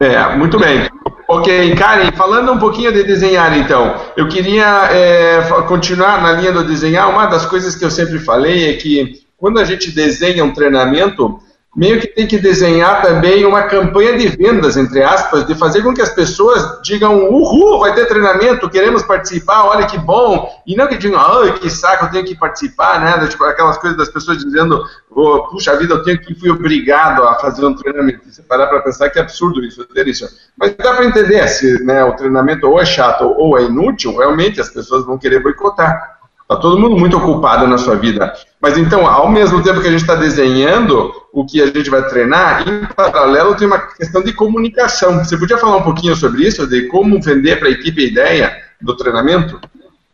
É, 0.00 0.36
muito 0.36 0.58
bem. 0.58 0.88
Ok, 1.28 1.74
Karen, 1.74 2.12
falando 2.12 2.52
um 2.52 2.58
pouquinho 2.58 2.92
de 2.92 3.02
desenhar, 3.02 3.56
então, 3.58 3.96
eu 4.16 4.28
queria 4.28 4.88
é, 4.92 5.40
continuar 5.66 6.22
na 6.22 6.32
linha 6.32 6.52
do 6.52 6.64
desenhar. 6.64 7.10
Uma 7.10 7.26
das 7.26 7.46
coisas 7.46 7.74
que 7.74 7.84
eu 7.84 7.90
sempre 7.90 8.18
falei 8.18 8.70
é 8.70 8.74
que 8.74 9.26
quando 9.36 9.58
a 9.58 9.64
gente 9.64 9.90
desenha 9.90 10.44
um 10.44 10.52
treinamento, 10.52 11.40
meio 11.76 12.00
que 12.00 12.06
tem 12.06 12.26
que 12.26 12.38
desenhar 12.38 13.02
também 13.02 13.44
uma 13.44 13.64
campanha 13.64 14.16
de 14.16 14.28
vendas, 14.28 14.78
entre 14.78 15.02
aspas, 15.02 15.46
de 15.46 15.54
fazer 15.54 15.82
com 15.82 15.92
que 15.92 16.00
as 16.00 16.08
pessoas 16.08 16.80
digam, 16.82 17.28
uhul, 17.28 17.78
vai 17.78 17.94
ter 17.94 18.06
treinamento, 18.06 18.70
queremos 18.70 19.02
participar, 19.02 19.66
olha 19.66 19.86
que 19.86 19.98
bom, 19.98 20.48
e 20.66 20.74
não 20.74 20.86
que 20.86 20.96
digam, 20.96 21.20
ai, 21.20 21.52
que 21.52 21.68
saco, 21.68 22.06
eu 22.06 22.10
tenho 22.10 22.24
que 22.24 22.34
participar, 22.34 23.00
né, 23.00 23.28
tipo, 23.28 23.44
aquelas 23.44 23.76
coisas 23.76 23.98
das 23.98 24.08
pessoas 24.08 24.38
dizendo, 24.38 24.82
oh, 25.10 25.48
puxa 25.50 25.76
vida, 25.76 25.92
eu 25.92 26.02
tenho 26.02 26.18
que 26.18 26.34
fui 26.34 26.48
obrigado 26.50 27.22
a 27.24 27.34
fazer 27.34 27.66
um 27.66 27.74
treinamento, 27.74 28.20
você 28.24 28.42
parar 28.42 28.68
para 28.68 28.80
pensar 28.80 29.10
que 29.10 29.18
é 29.18 29.22
absurdo 29.22 29.62
isso, 29.62 29.84
ter 29.84 30.08
isso, 30.08 30.26
mas 30.56 30.74
dá 30.76 30.94
para 30.94 31.04
entender 31.04 31.46
se 31.46 31.84
né, 31.84 32.02
o 32.02 32.14
treinamento 32.14 32.66
ou 32.66 32.80
é 32.80 32.86
chato 32.86 33.24
ou 33.36 33.58
é 33.58 33.64
inútil, 33.64 34.16
realmente 34.16 34.62
as 34.62 34.70
pessoas 34.70 35.04
vão 35.04 35.18
querer 35.18 35.42
boicotar, 35.42 36.15
Está 36.48 36.56
todo 36.62 36.78
mundo 36.78 36.96
muito 36.96 37.16
ocupado 37.16 37.66
na 37.66 37.76
sua 37.76 37.96
vida. 37.96 38.32
Mas 38.60 38.78
então, 38.78 39.04
ao 39.04 39.28
mesmo 39.28 39.64
tempo 39.64 39.80
que 39.80 39.88
a 39.88 39.90
gente 39.90 40.02
está 40.02 40.14
desenhando 40.14 41.12
o 41.32 41.44
que 41.44 41.60
a 41.60 41.66
gente 41.66 41.90
vai 41.90 42.08
treinar, 42.08 42.64
em 42.68 42.86
paralelo 42.94 43.56
tem 43.56 43.66
uma 43.66 43.80
questão 43.80 44.22
de 44.22 44.32
comunicação. 44.32 45.18
Você 45.18 45.36
podia 45.36 45.58
falar 45.58 45.78
um 45.78 45.82
pouquinho 45.82 46.14
sobre 46.14 46.46
isso, 46.46 46.64
de 46.68 46.82
como 46.82 47.20
vender 47.20 47.58
para 47.58 47.66
a 47.66 47.72
equipe 47.72 48.00
a 48.00 48.06
ideia 48.06 48.56
do 48.80 48.96
treinamento? 48.96 49.60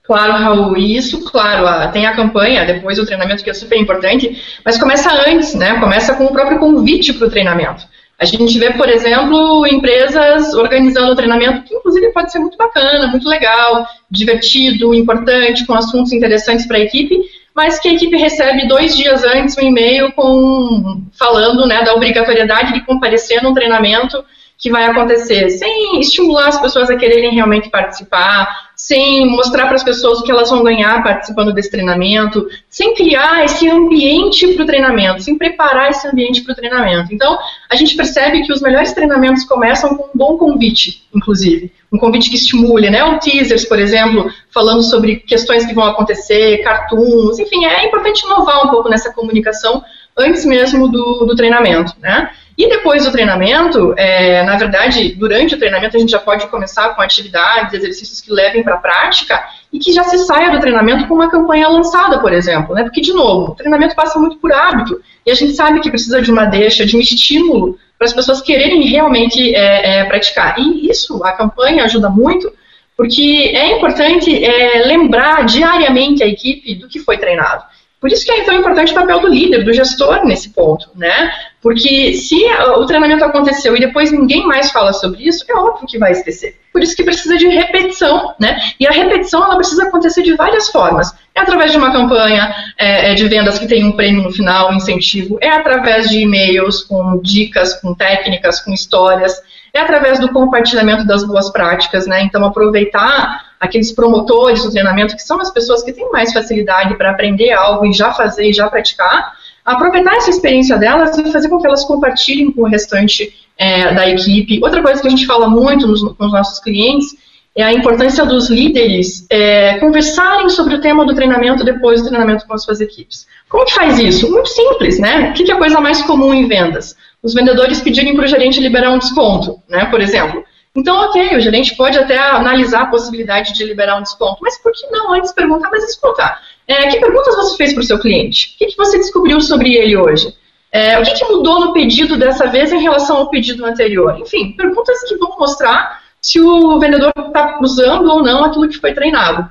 Claro, 0.05 0.33
Raul, 0.33 0.77
isso, 0.77 1.23
claro, 1.31 1.93
tem 1.93 2.07
a 2.07 2.17
campanha, 2.17 2.65
depois 2.65 2.99
o 2.99 3.07
treinamento 3.07 3.45
que 3.45 3.51
é 3.51 3.55
super 3.55 3.79
importante, 3.79 4.43
mas 4.65 4.79
começa 4.79 5.13
antes, 5.29 5.55
né? 5.55 5.79
Começa 5.79 6.15
com 6.15 6.25
o 6.25 6.33
próprio 6.33 6.59
convite 6.59 7.13
para 7.13 7.29
o 7.29 7.31
treinamento. 7.31 7.87
A 8.23 8.25
gente 8.25 8.57
vê, 8.57 8.71
por 8.71 8.89
exemplo, 8.89 9.67
empresas 9.67 10.55
organizando 10.55 11.17
treinamento 11.17 11.65
que, 11.65 11.75
inclusive, 11.75 12.13
pode 12.13 12.31
ser 12.31 12.39
muito 12.39 12.57
bacana, 12.57 13.09
muito 13.09 13.29
legal, 13.29 13.85
divertido, 14.09 14.95
importante, 14.95 15.67
com 15.67 15.75
assuntos 15.75 16.13
interessantes 16.13 16.65
para 16.65 16.77
a 16.77 16.83
equipe, 16.83 17.19
mas 17.53 17.81
que 17.81 17.89
a 17.89 17.95
equipe 17.95 18.17
recebe 18.17 18.69
dois 18.69 18.97
dias 18.97 19.25
antes 19.25 19.59
um 19.59 19.63
e-mail 19.63 20.13
com 20.13 21.03
falando 21.19 21.67
né, 21.67 21.83
da 21.83 21.95
obrigatoriedade 21.95 22.75
de 22.75 22.87
comparecer 22.87 23.43
num 23.43 23.53
treinamento 23.53 24.25
que 24.57 24.71
vai 24.71 24.85
acontecer, 24.85 25.51
sem 25.51 25.99
estimular 25.99 26.47
as 26.47 26.61
pessoas 26.61 26.89
a 26.91 26.97
quererem 26.97 27.35
realmente 27.35 27.71
participar, 27.71 28.47
sem 28.83 29.25
mostrar 29.31 29.67
para 29.67 29.77
as 29.77 29.85
pessoas 29.85 30.19
o 30.19 30.25
que 30.25 30.33
elas 30.33 30.51
vão 30.51 30.65
ganhar 30.65 31.05
participando 31.05 31.53
desse 31.53 31.71
treinamento, 31.71 32.49
sem 32.69 32.97
criar 32.97 33.45
esse 33.45 33.71
ambiente 33.71 34.55
para 34.55 34.65
o 34.65 34.67
treinamento, 34.67 35.23
sem 35.23 35.39
preparar 35.39 35.91
esse 35.91 36.09
ambiente 36.09 36.41
para 36.41 36.53
o 36.53 36.57
treinamento. 36.57 37.15
Então, 37.15 37.39
a 37.71 37.77
gente 37.77 37.95
percebe 37.95 38.43
que 38.43 38.53
os 38.53 38.61
melhores 38.61 38.93
treinamentos 38.93 39.45
começam 39.45 39.97
com 39.97 40.07
um 40.07 40.11
bom 40.13 40.37
convite, 40.37 41.05
inclusive. 41.15 41.71
Um 41.93 41.97
convite 41.97 42.29
que 42.29 42.35
estimule, 42.35 42.91
né? 42.91 43.05
Um 43.05 43.21
teasers, 43.21 43.65
por 43.65 43.79
exemplo, 43.79 44.29
falando 44.51 44.83
sobre 44.83 45.15
questões 45.15 45.65
que 45.65 45.75
vão 45.75 45.85
acontecer, 45.85 46.59
cartoons, 46.65 47.39
enfim, 47.39 47.65
é 47.65 47.87
importante 47.87 48.27
inovar 48.27 48.67
um 48.67 48.71
pouco 48.71 48.89
nessa 48.89 49.13
comunicação 49.13 49.81
antes 50.19 50.45
mesmo 50.45 50.89
do, 50.89 51.25
do 51.25 51.37
treinamento, 51.37 51.93
né? 52.01 52.33
E 52.57 52.69
depois 52.69 53.05
do 53.05 53.13
treinamento, 53.13 53.95
é, 53.97 54.43
na 54.43 54.57
verdade, 54.57 55.15
durante 55.15 55.55
o 55.55 55.59
treinamento 55.59 55.97
a 55.97 56.01
gente 56.01 56.11
já 56.11 56.19
pode 56.19 56.47
começar 56.49 56.91
com 56.91 57.01
atividades, 57.01 57.73
exercícios 57.73 58.21
que 58.21 58.31
levem 58.31 58.63
para 58.63 58.75
a 58.75 58.79
prática 58.79 59.43
e 59.73 59.79
que 59.79 59.93
já 59.93 60.05
se 60.05 60.19
saia 60.19 60.51
do 60.51 60.61
treinamento 60.61 61.07
com 61.07 61.15
uma 61.15 61.31
campanha 61.31 61.69
lançada, 61.69 62.19
por 62.21 62.33
exemplo, 62.33 62.75
né? 62.75 62.83
Porque, 62.83 63.01
de 63.01 63.13
novo, 63.13 63.53
o 63.53 63.55
treinamento 63.55 63.95
passa 63.95 64.19
muito 64.19 64.37
por 64.37 64.53
hábito 64.53 65.01
e 65.25 65.31
a 65.31 65.35
gente 65.35 65.55
sabe 65.55 65.81
que 65.81 65.89
precisa 65.89 66.21
de 66.21 66.31
uma 66.31 66.45
deixa, 66.45 66.85
de 66.85 66.97
um 66.97 67.01
estímulo 67.01 67.79
para 67.97 68.07
as 68.07 68.13
pessoas 68.13 68.43
quererem 68.43 68.83
realmente 68.83 69.55
é, 69.55 70.01
é, 70.01 70.05
praticar. 70.05 70.59
E 70.59 70.91
isso, 70.91 71.25
a 71.25 71.33
campanha 71.33 71.85
ajuda 71.85 72.11
muito, 72.11 72.53
Porque 72.97 73.53
é 73.55 73.77
importante 73.77 74.45
é, 74.45 74.85
lembrar 74.87 75.45
diariamente 75.47 76.23
a 76.23 76.27
equipe 76.27 76.75
do 76.75 76.89
que 76.89 77.01
foi 77.01 77.17
treinado. 77.17 77.65
Por 78.03 78.11
isso 78.11 78.25
que 78.25 78.33
é 78.33 78.43
tão 78.43 78.57
importante 78.57 78.91
o 78.91 78.97
papel 78.97 79.21
do 79.21 79.29
líder, 79.29 79.65
do 79.65 79.73
gestor 79.73 80.25
nesse 80.25 80.51
ponto, 80.51 80.91
né? 80.97 81.33
Porque 81.63 82.15
se 82.15 82.45
o 82.77 82.85
treinamento 82.85 83.25
aconteceu 83.25 83.77
e 83.77 83.81
depois 83.81 84.11
ninguém 84.11 84.45
mais 84.45 84.73
fala 84.73 84.93
sobre 84.93 85.23
isso, 85.23 85.45
é 85.49 85.55
óbvio 85.55 85.87
que 85.87 85.99
vai 85.99 86.11
esquecer. 86.11 86.59
Por 86.73 86.83
isso 86.83 86.97
que 86.97 87.05
precisa 87.05 87.37
de 87.37 87.47
repetição, 87.47 88.35
né? 88.41 88.59
E 88.81 88.89
a 88.89 88.91
repetição 88.91 89.45
ela 89.45 89.55
precisa 89.55 89.85
acontecer 89.85 90.25
de 90.25 90.35
várias 90.35 90.69
formas. 90.69 91.15
É 91.33 91.41
através 91.43 91.71
de 91.71 91.79
uma 91.79 91.93
campanha 91.93 92.53
é, 92.77 93.13
é 93.13 93.15
de 93.15 93.29
vendas 93.29 93.61
que 93.61 93.69
tem 93.69 93.85
um 93.85 93.93
prêmio 93.93 94.25
no 94.25 94.33
final, 94.33 94.73
um 94.73 94.75
incentivo. 94.75 95.39
É 95.41 95.51
através 95.51 96.11
de 96.11 96.19
e-mails 96.19 96.83
com 96.83 97.21
dicas, 97.23 97.81
com 97.81 97.95
técnicas, 97.95 98.59
com 98.59 98.73
histórias 98.73 99.41
é 99.75 99.81
através 99.81 100.21
do 100.21 100.29
compartilhamento 100.29 101.07
das 101.07 101.27
boas 101.27 101.51
práticas, 101.51 102.07
né? 102.07 102.23
Então, 102.23 102.45
aproveitar 102.45 103.52
aqueles 103.63 103.93
promotores 103.93 104.65
do 104.65 104.71
treinamento, 104.71 105.15
que 105.15 105.23
são 105.23 105.41
as 105.41 105.51
pessoas 105.51 105.83
que 105.85 105.93
têm 105.93 106.11
mais 106.11 106.33
facilidade 106.33 106.97
para 106.97 107.11
aprender 107.11 107.53
algo 107.53 107.87
e 107.87 107.93
já 107.93 108.13
fazer 108.13 108.51
e 108.51 108.53
já 108.53 108.69
praticar, 108.69 109.35
aproveitar 109.65 110.17
essa 110.17 110.31
experiência 110.31 110.77
delas 110.77 111.17
e 111.17 111.31
fazer 111.31 111.49
com 111.49 111.61
que 111.61 111.67
elas 111.67 111.85
compartilhem 111.85 112.51
com 112.51 112.63
o 112.63 112.67
restante 112.67 113.33
é, 113.57 113.95
da 113.95 114.09
equipe. 114.09 114.59
Outra 114.63 114.83
coisa 114.83 115.01
que 115.01 115.07
a 115.07 115.11
gente 115.11 115.27
fala 115.27 115.49
muito 115.49 115.87
nos, 115.87 116.03
com 116.03 116.27
os 116.27 116.33
nossos 116.33 116.59
clientes 116.59 117.15
é 117.55 117.63
a 117.63 117.73
importância 117.73 118.27
dos 118.27 118.51
líderes 118.51 119.27
é, 119.31 119.79
conversarem 119.79 120.49
sobre 120.49 120.75
o 120.75 120.81
tema 120.81 121.05
do 121.07 121.15
treinamento 121.15 121.63
depois 121.63 122.03
do 122.03 122.09
treinamento 122.09 122.45
com 122.47 122.55
as 122.55 122.65
suas 122.65 122.81
equipes. 122.81 123.29
Como 123.49 123.65
que 123.65 123.75
faz 123.75 123.99
isso? 123.99 124.29
Muito 124.29 124.49
simples, 124.49 124.99
né? 124.99 125.31
O 125.31 125.33
que 125.35 125.49
é 125.49 125.55
a 125.55 125.59
coisa 125.59 125.81
mais 125.81 126.03
comum 126.03 126.35
em 126.35 126.49
vendas? 126.49 126.97
os 127.23 127.35
vendedores 127.35 127.81
pedirem 127.81 128.17
para 128.17 128.25
o 128.25 128.29
gerente 128.29 128.61
liberar 128.61 128.91
um 128.91 128.99
desconto, 128.99 129.63
né, 129.69 129.85
por 129.87 130.01
exemplo. 130.01 130.45
Então, 130.75 130.97
ok, 130.97 131.37
o 131.37 131.41
gerente 131.41 131.77
pode 131.77 131.99
até 131.99 132.19
analisar 132.19 132.83
a 132.83 132.87
possibilidade 132.87 133.53
de 133.53 133.65
liberar 133.65 133.99
um 133.99 134.03
desconto, 134.03 134.39
mas 134.41 134.61
por 134.63 134.73
que 134.73 134.87
não 134.91 135.13
antes 135.13 135.33
perguntar, 135.33 135.71
mas 135.71 135.85
escuta, 135.85 136.35
é, 136.67 136.89
que 136.89 136.99
perguntas 136.99 137.37
você 137.37 137.57
fez 137.57 137.75
para 137.75 137.83
o 137.83 137.85
seu 137.85 137.99
cliente? 137.99 138.55
O 138.55 138.59
que, 138.59 138.67
que, 138.67 138.77
você 138.77 138.97
descobriu 138.97 139.41
sobre 139.41 139.75
ele 139.75 139.97
hoje? 139.97 140.35
É, 140.71 140.99
o 140.99 141.03
que, 141.03 141.13
que 141.13 141.25
mudou 141.27 141.61
no 141.61 141.73
pedido 141.75 142.17
dessa 142.17 142.47
vez 142.47 142.73
em 142.73 142.81
relação 142.81 143.19
ao 143.19 143.29
pedido 143.29 143.67
anterior? 143.67 144.19
Enfim, 144.19 144.53
perguntas 144.53 145.03
que 145.07 145.17
vão 145.17 145.37
mostrar 145.39 146.01
se 146.23 146.41
o 146.41 146.79
vendedor 146.79 147.13
está 147.19 147.59
usando 147.61 148.09
ou 148.09 148.23
não 148.23 148.45
aquilo 148.45 148.69
que 148.69 148.79
foi 148.79 148.95
treinado. 148.95 149.47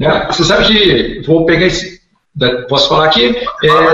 É, 0.00 0.26
você 0.26 0.42
sabe 0.42 0.66
que, 0.66 1.22
vou 1.24 1.46
pegar 1.46 1.66
esse, 1.66 2.00
posso 2.68 2.88
falar 2.88 3.06
aqui, 3.06 3.36
é, 3.62 3.92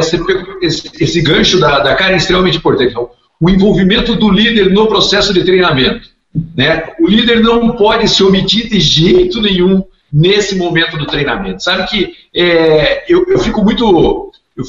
esse, 0.63 0.91
esse, 1.01 1.23
gancho 1.23 1.59
da, 1.59 1.81
da 1.81 1.93
é 1.93 2.17
extremamente 2.17 2.59
importante. 2.59 2.93
Então, 2.93 3.11
o 3.41 3.51
envolvimento 3.51 4.15
do 4.15 4.31
líder 4.31 4.71
no 4.71 4.87
processo 4.87 5.35
de 5.35 5.45
treinamento. 5.45 6.14
Né? 6.57 6.93
O 6.99 7.07
líder 7.07 7.41
não 7.41 7.73
pode 7.73 8.09
se 8.09 8.23
omitir 8.23 8.69
de 8.69 8.81
jeito 8.81 9.41
nenhum 9.41 9.85
nesse 10.13 10.57
momento 10.57 10.97
do 10.97 11.07
treinamento. 11.07 11.63
Sabe 11.63 11.87
que 11.89 12.15
é, 12.35 13.05
eu, 13.09 13.25
eu, 13.29 13.39
fico 13.39 13.63
muito 13.63 14.33
eu, 14.57 14.65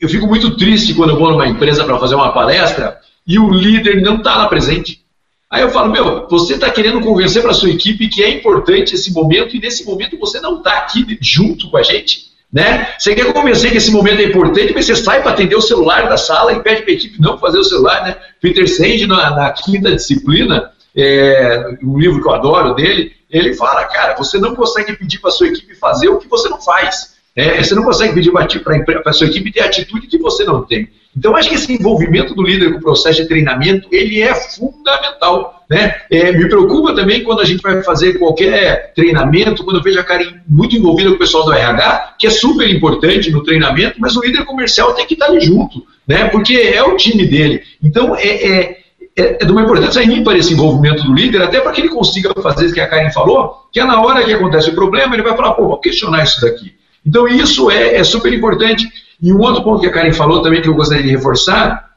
eu, 0.00 0.08
fico 0.08 0.26
muito 0.26 0.56
triste 0.56 0.94
quando 0.94 1.10
eu 1.10 1.18
vou 1.18 1.30
numa 1.30 1.46
empresa 1.46 1.84
para 1.84 1.98
fazer 1.98 2.14
uma 2.14 2.32
palestra 2.32 2.98
e 3.26 3.38
o 3.38 3.50
líder 3.50 4.00
não 4.02 4.16
está 4.16 4.36
lá 4.36 4.48
presente. 4.48 5.04
Aí 5.48 5.62
eu 5.62 5.70
falo, 5.70 5.92
meu, 5.92 6.26
você 6.28 6.54
está 6.54 6.70
querendo 6.70 7.00
convencer 7.00 7.42
para 7.42 7.54
sua 7.54 7.70
equipe 7.70 8.08
que 8.08 8.22
é 8.22 8.30
importante 8.30 8.94
esse 8.94 9.12
momento 9.12 9.56
e 9.56 9.60
nesse 9.60 9.84
momento 9.84 10.18
você 10.18 10.40
não 10.40 10.58
está 10.58 10.78
aqui 10.78 11.18
junto 11.20 11.70
com 11.70 11.76
a 11.76 11.82
gente. 11.82 12.26
Né? 12.52 12.94
Você 12.98 13.14
quer 13.14 13.32
convencer 13.32 13.70
que 13.70 13.76
esse 13.76 13.90
momento 13.90 14.20
é 14.20 14.24
importante, 14.24 14.72
mas 14.72 14.86
você 14.86 14.96
sai 14.96 15.22
para 15.22 15.32
atender 15.32 15.56
o 15.56 15.60
celular 15.60 16.08
da 16.08 16.16
sala 16.16 16.52
e 16.52 16.60
pede 16.60 16.82
para 16.82 16.90
a 16.90 16.94
equipe 16.94 17.20
não 17.20 17.38
fazer 17.38 17.58
o 17.58 17.64
celular. 17.64 18.04
Né? 18.04 18.16
Peter 18.40 18.68
Senge, 18.68 19.06
na, 19.06 19.30
na 19.30 19.50
quinta 19.50 19.94
disciplina, 19.94 20.72
é, 20.96 21.76
um 21.82 21.98
livro 21.98 22.22
que 22.22 22.28
eu 22.28 22.34
adoro 22.34 22.74
dele, 22.74 23.12
ele 23.30 23.54
fala, 23.54 23.84
cara, 23.84 24.14
você 24.16 24.38
não 24.38 24.54
consegue 24.54 24.94
pedir 24.94 25.18
para 25.20 25.30
sua 25.30 25.48
equipe 25.48 25.74
fazer 25.74 26.08
o 26.08 26.18
que 26.18 26.28
você 26.28 26.48
não 26.48 26.60
faz. 26.60 27.16
É, 27.34 27.62
você 27.62 27.74
não 27.74 27.82
consegue 27.82 28.14
pedir 28.14 28.32
para 28.32 29.02
a 29.04 29.12
sua 29.12 29.26
equipe 29.26 29.52
ter 29.52 29.60
a 29.60 29.66
atitude 29.66 30.06
que 30.06 30.16
você 30.16 30.44
não 30.44 30.64
tem. 30.64 30.88
Então, 31.14 31.34
acho 31.34 31.48
que 31.48 31.54
esse 31.54 31.72
envolvimento 31.72 32.34
do 32.34 32.42
líder 32.42 32.72
com 32.72 32.78
o 32.78 32.82
processo 32.82 33.22
de 33.22 33.28
treinamento, 33.28 33.88
ele 33.90 34.22
é 34.22 34.34
fundamental. 34.34 35.64
Né? 35.68 35.96
É, 36.10 36.30
me 36.30 36.48
preocupa 36.48 36.94
também 36.94 37.24
quando 37.24 37.40
a 37.40 37.44
gente 37.44 37.62
vai 37.62 37.82
fazer 37.82 38.18
qualquer 38.18 38.92
treinamento, 38.94 39.64
quando 39.64 39.78
eu 39.78 39.82
vejo 39.82 39.98
a 39.98 40.04
Karen 40.04 40.34
muito 40.46 40.76
envolvida 40.76 41.10
com 41.10 41.16
o 41.16 41.18
pessoal 41.18 41.44
do 41.44 41.52
RH, 41.52 42.16
que 42.18 42.26
é 42.26 42.30
super 42.30 42.68
importante 42.68 43.30
no 43.30 43.42
treinamento, 43.42 43.98
mas 43.98 44.14
o 44.14 44.22
líder 44.22 44.44
comercial 44.44 44.94
tem 44.94 45.06
que 45.06 45.14
estar 45.14 45.26
ali 45.26 45.40
junto, 45.40 45.84
né? 46.06 46.28
porque 46.28 46.54
é 46.54 46.82
o 46.82 46.96
time 46.96 47.26
dele. 47.26 47.62
Então, 47.82 48.14
é, 48.14 48.28
é, 48.28 48.78
é, 49.16 49.42
é 49.42 49.44
de 49.44 49.50
uma 49.50 49.62
importância 49.62 50.02
ímpar 50.02 50.36
esse 50.36 50.52
envolvimento 50.52 51.02
do 51.02 51.14
líder, 51.14 51.42
até 51.42 51.60
para 51.60 51.72
que 51.72 51.80
ele 51.80 51.88
consiga 51.88 52.32
fazer 52.42 52.66
isso 52.66 52.74
que 52.74 52.80
a 52.80 52.86
Karen 52.86 53.10
falou, 53.10 53.66
que 53.72 53.80
é 53.80 53.84
na 53.84 54.00
hora 54.00 54.22
que 54.22 54.32
acontece 54.32 54.70
o 54.70 54.74
problema, 54.74 55.14
ele 55.14 55.22
vai 55.22 55.34
falar, 55.34 55.52
pô, 55.52 55.68
vou 55.68 55.80
questionar 55.80 56.22
isso 56.22 56.40
daqui. 56.40 56.74
Então, 57.04 57.26
isso 57.26 57.70
é, 57.70 57.96
é 57.96 58.04
super 58.04 58.32
importante. 58.32 58.86
E 59.22 59.32
um 59.32 59.40
outro 59.40 59.62
ponto 59.62 59.80
que 59.80 59.86
a 59.86 59.92
Karen 59.92 60.12
falou 60.12 60.42
também 60.42 60.60
que 60.60 60.68
eu 60.68 60.74
gostaria 60.74 61.02
de 61.02 61.10
reforçar 61.10 61.90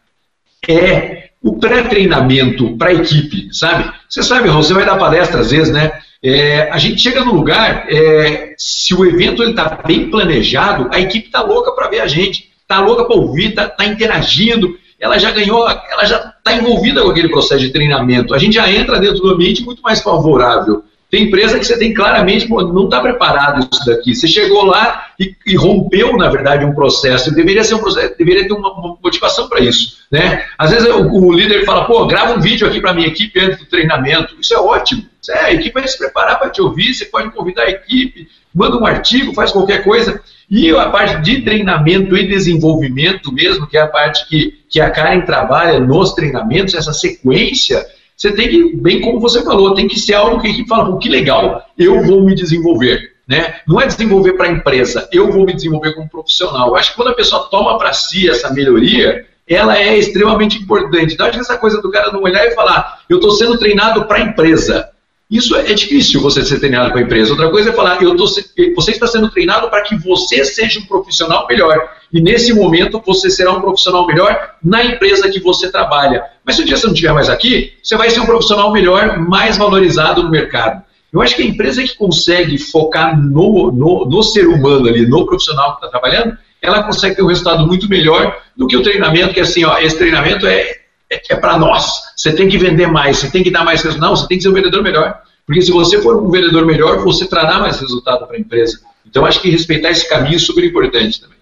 é 0.68 1.30
o 1.42 1.58
pré-treinamento 1.58 2.78
para 2.78 2.90
a 2.90 2.94
equipe, 2.94 3.50
sabe? 3.52 3.92
Você 4.08 4.22
sabe, 4.22 4.50
você 4.50 4.74
vai 4.74 4.86
dar 4.86 4.98
palestra 4.98 5.42
às 5.42 5.52
vezes, 5.52 5.74
né? 5.74 5.92
É, 6.22 6.70
a 6.70 6.78
gente 6.78 7.02
chega 7.02 7.24
no 7.24 7.34
lugar, 7.34 7.86
é, 7.90 8.54
se 8.58 8.94
o 8.94 9.06
evento 9.06 9.42
está 9.42 9.82
bem 9.86 10.10
planejado, 10.10 10.90
a 10.92 11.00
equipe 11.00 11.28
está 11.28 11.42
louca 11.42 11.72
para 11.72 11.88
ver 11.88 12.02
a 12.02 12.08
gente, 12.08 12.52
está 12.62 12.82
louca 12.82 13.06
para 13.06 13.16
ouvir, 13.16 13.50
está 13.50 13.70
tá 13.70 13.86
interagindo, 13.86 14.78
ela 15.00 15.18
já 15.18 15.32
ganhou, 15.32 15.68
ela 15.68 16.06
já 16.06 16.34
está 16.38 16.54
envolvida 16.54 17.02
com 17.02 17.10
aquele 17.10 17.30
processo 17.30 17.62
de 17.62 17.72
treinamento. 17.72 18.34
A 18.34 18.38
gente 18.38 18.56
já 18.56 18.70
entra 18.70 19.00
dentro 19.00 19.20
do 19.20 19.30
ambiente 19.30 19.64
muito 19.64 19.82
mais 19.82 20.02
favorável. 20.02 20.84
Tem 21.10 21.24
empresa 21.24 21.58
que 21.58 21.66
você 21.66 21.78
tem 21.78 21.92
claramente, 21.92 22.48
pô, 22.48 22.62
não 22.62 22.86
está 22.86 23.02
preparado 23.02 23.68
isso 23.72 23.84
daqui. 23.84 24.14
Você 24.14 24.28
chegou 24.28 24.64
lá 24.64 25.08
e, 25.20 25.34
e, 25.48 25.56
rompeu, 25.56 26.16
na 26.16 26.30
verdade, 26.30 26.64
um 26.64 26.76
processo. 26.76 27.34
Deveria 27.34 27.64
ser 27.64 27.74
um 27.74 27.80
processo, 27.80 28.14
deveria 28.16 28.48
ter 28.48 28.54
uma, 28.54 28.72
uma 28.74 28.96
motivação 29.04 29.50
para 29.50 29.60
isso. 29.60 29.98
Né? 30.12 30.46
Às 30.56 30.70
vezes 30.70 30.88
o, 30.88 31.08
o, 31.08 31.34
líder 31.34 31.66
fala, 31.66 31.86
pô, 31.86 32.06
grava 32.06 32.36
um 32.36 32.40
vídeo 32.40 32.68
aqui 32.68 32.80
para 32.80 32.94
minha 32.94 33.08
equipe 33.08 33.40
antes 33.40 33.58
do 33.58 33.66
treinamento. 33.66 34.36
Isso 34.40 34.54
é 34.54 34.60
ótimo. 34.60 35.04
É, 35.32 35.46
a 35.46 35.54
equipe 35.54 35.74
vai 35.74 35.88
se 35.88 35.98
preparar 35.98 36.38
para 36.38 36.50
te 36.50 36.62
ouvir, 36.62 36.94
você 36.94 37.06
pode 37.06 37.32
convidar 37.32 37.64
a 37.64 37.70
equipe, 37.70 38.28
manda 38.54 38.78
um 38.78 38.86
artigo, 38.86 39.34
faz 39.34 39.52
qualquer 39.52 39.84
coisa. 39.84 40.22
E 40.50 40.70
a 40.72 40.90
parte 40.90 41.22
de 41.22 41.42
treinamento 41.42 42.18
e 42.18 42.28
desenvolvimento 42.28 43.32
mesmo, 43.32 43.68
que 43.68 43.78
é 43.78 43.82
a 43.82 43.88
parte 43.88 44.28
que, 44.28 44.60
que 44.70 44.82
a 44.82 44.90
Karen 44.90 45.22
trabalha 45.22 45.80
nos 45.80 46.14
treinamentos, 46.14 46.74
essa 46.74 46.92
sequência 46.92 47.86
você 48.20 48.34
tem 48.34 48.50
que, 48.50 48.76
bem 48.76 49.00
como 49.00 49.18
você 49.18 49.42
falou, 49.42 49.74
tem 49.74 49.88
que 49.88 49.98
ser 49.98 50.14
algo 50.14 50.42
que 50.42 50.48
a 50.48 50.50
equipe 50.50 50.68
fala, 50.68 51.00
que 51.00 51.08
legal, 51.08 51.66
eu 51.78 52.04
vou 52.04 52.22
me 52.22 52.36
desenvolver. 52.36 53.14
Né? 53.26 53.56
Não 53.66 53.80
é 53.80 53.88
desenvolver 53.88 54.34
para 54.34 54.48
a 54.48 54.52
empresa, 54.52 55.08
eu 55.14 55.32
vou 55.32 55.46
me 55.46 55.54
desenvolver 55.54 55.94
como 55.94 56.10
profissional. 56.10 56.68
Eu 56.68 56.76
acho 56.76 56.90
que 56.90 56.98
quando 56.98 57.12
a 57.12 57.14
pessoa 57.14 57.48
toma 57.50 57.78
para 57.78 57.94
si 57.94 58.30
essa 58.30 58.54
melhoria, 58.54 59.26
ela 59.48 59.78
é 59.78 59.98
extremamente 59.98 60.58
importante. 60.58 61.14
Então, 61.14 61.28
acho 61.28 61.38
que 61.38 61.44
essa 61.44 61.58
coisa 61.58 61.82
do 61.82 61.90
cara 61.90 62.12
não 62.12 62.22
olhar 62.22 62.46
e 62.46 62.52
falar, 62.52 63.00
eu 63.08 63.18
estou 63.18 63.32
sendo 63.32 63.58
treinado 63.58 64.04
para 64.06 64.18
a 64.18 64.22
empresa. 64.22 64.90
Isso 65.30 65.56
é 65.56 65.74
difícil 65.74 66.20
você 66.22 66.44
ser 66.44 66.60
treinado 66.60 66.90
para 66.90 67.02
a 67.02 67.04
empresa. 67.04 67.32
Outra 67.32 67.52
coisa 67.52 67.70
é 67.70 67.74
falar, 67.74 68.02
eu 68.02 68.16
tô, 68.16 68.26
você 68.26 68.92
está 68.92 69.06
sendo 69.06 69.30
treinado 69.30 69.70
para 69.70 69.84
que 69.84 69.96
você 69.96 70.44
seja 70.44 70.80
um 70.80 70.86
profissional 70.86 71.46
melhor. 71.48 71.78
E 72.12 72.20
nesse 72.20 72.52
momento 72.52 73.00
você 73.06 73.30
será 73.30 73.52
um 73.52 73.62
profissional 73.62 74.08
melhor 74.08 74.56
na 74.64 74.84
empresa 74.84 75.30
que 75.30 75.40
você 75.40 75.72
trabalha. 75.72 76.24
Mas 76.44 76.56
se 76.56 76.64
um 76.64 76.66
dia 76.66 76.76
você 76.76 76.88
não 76.88 76.94
estiver 76.94 77.14
mais 77.14 77.30
aqui, 77.30 77.74
você 77.84 77.96
vai 77.96 78.10
ser 78.10 78.22
um 78.22 78.26
profissional 78.26 78.72
melhor, 78.72 79.20
mais 79.20 79.56
valorizado 79.56 80.24
no 80.24 80.32
mercado. 80.32 80.82
Eu 81.14 81.22
acho 81.22 81.36
que 81.36 81.44
a 81.44 81.46
empresa 81.46 81.84
que 81.84 81.96
consegue 81.96 82.58
focar 82.58 83.16
no, 83.20 83.72
no, 83.72 84.06
no 84.06 84.24
ser 84.24 84.48
humano 84.48 84.88
ali, 84.88 85.06
no 85.06 85.28
profissional 85.28 85.78
que 85.78 85.86
está 85.86 85.90
trabalhando, 85.90 86.36
ela 86.60 86.82
consegue 86.84 87.16
ter 87.16 87.22
um 87.22 87.28
resultado 87.28 87.68
muito 87.68 87.88
melhor 87.88 88.36
do 88.58 88.66
que 88.66 88.76
o 88.76 88.82
treinamento, 88.84 89.34
que 89.34 89.40
é 89.40 89.44
assim, 89.44 89.64
ó, 89.64 89.78
esse 89.78 89.98
treinamento 89.98 90.48
é, 90.48 90.80
é, 91.12 91.22
é 91.30 91.36
para 91.36 91.58
nós. 91.58 91.90
Você 92.16 92.34
tem 92.34 92.48
que 92.48 92.58
vender 92.58 92.88
mais, 92.88 93.18
você 93.18 93.30
tem 93.30 93.44
que 93.44 93.52
dar 93.52 93.64
mais 93.64 93.82
resultado. 93.82 94.10
Não, 94.10 94.16
você 94.16 94.28
tem 94.28 94.38
que 94.38 94.44
ser 94.44 94.50
um 94.50 94.54
vendedor 94.54 94.84
melhor. 94.84 95.22
Porque 95.46 95.62
se 95.62 95.72
você 95.72 96.02
for 96.02 96.22
um 96.22 96.30
vendedor 96.30 96.66
melhor, 96.66 97.00
você 97.00 97.28
trará 97.28 97.60
mais 97.60 97.80
resultado 97.80 98.28
para 98.28 98.38
a 98.38 98.40
empresa. 98.40 98.80
Então, 99.06 99.26
acho 99.26 99.42
que 99.42 99.50
respeitar 99.50 99.90
esse 99.90 100.08
caminho 100.08 100.36
é 100.36 100.40
super 100.40 100.64
importante 100.64 101.20
também. 101.20 101.40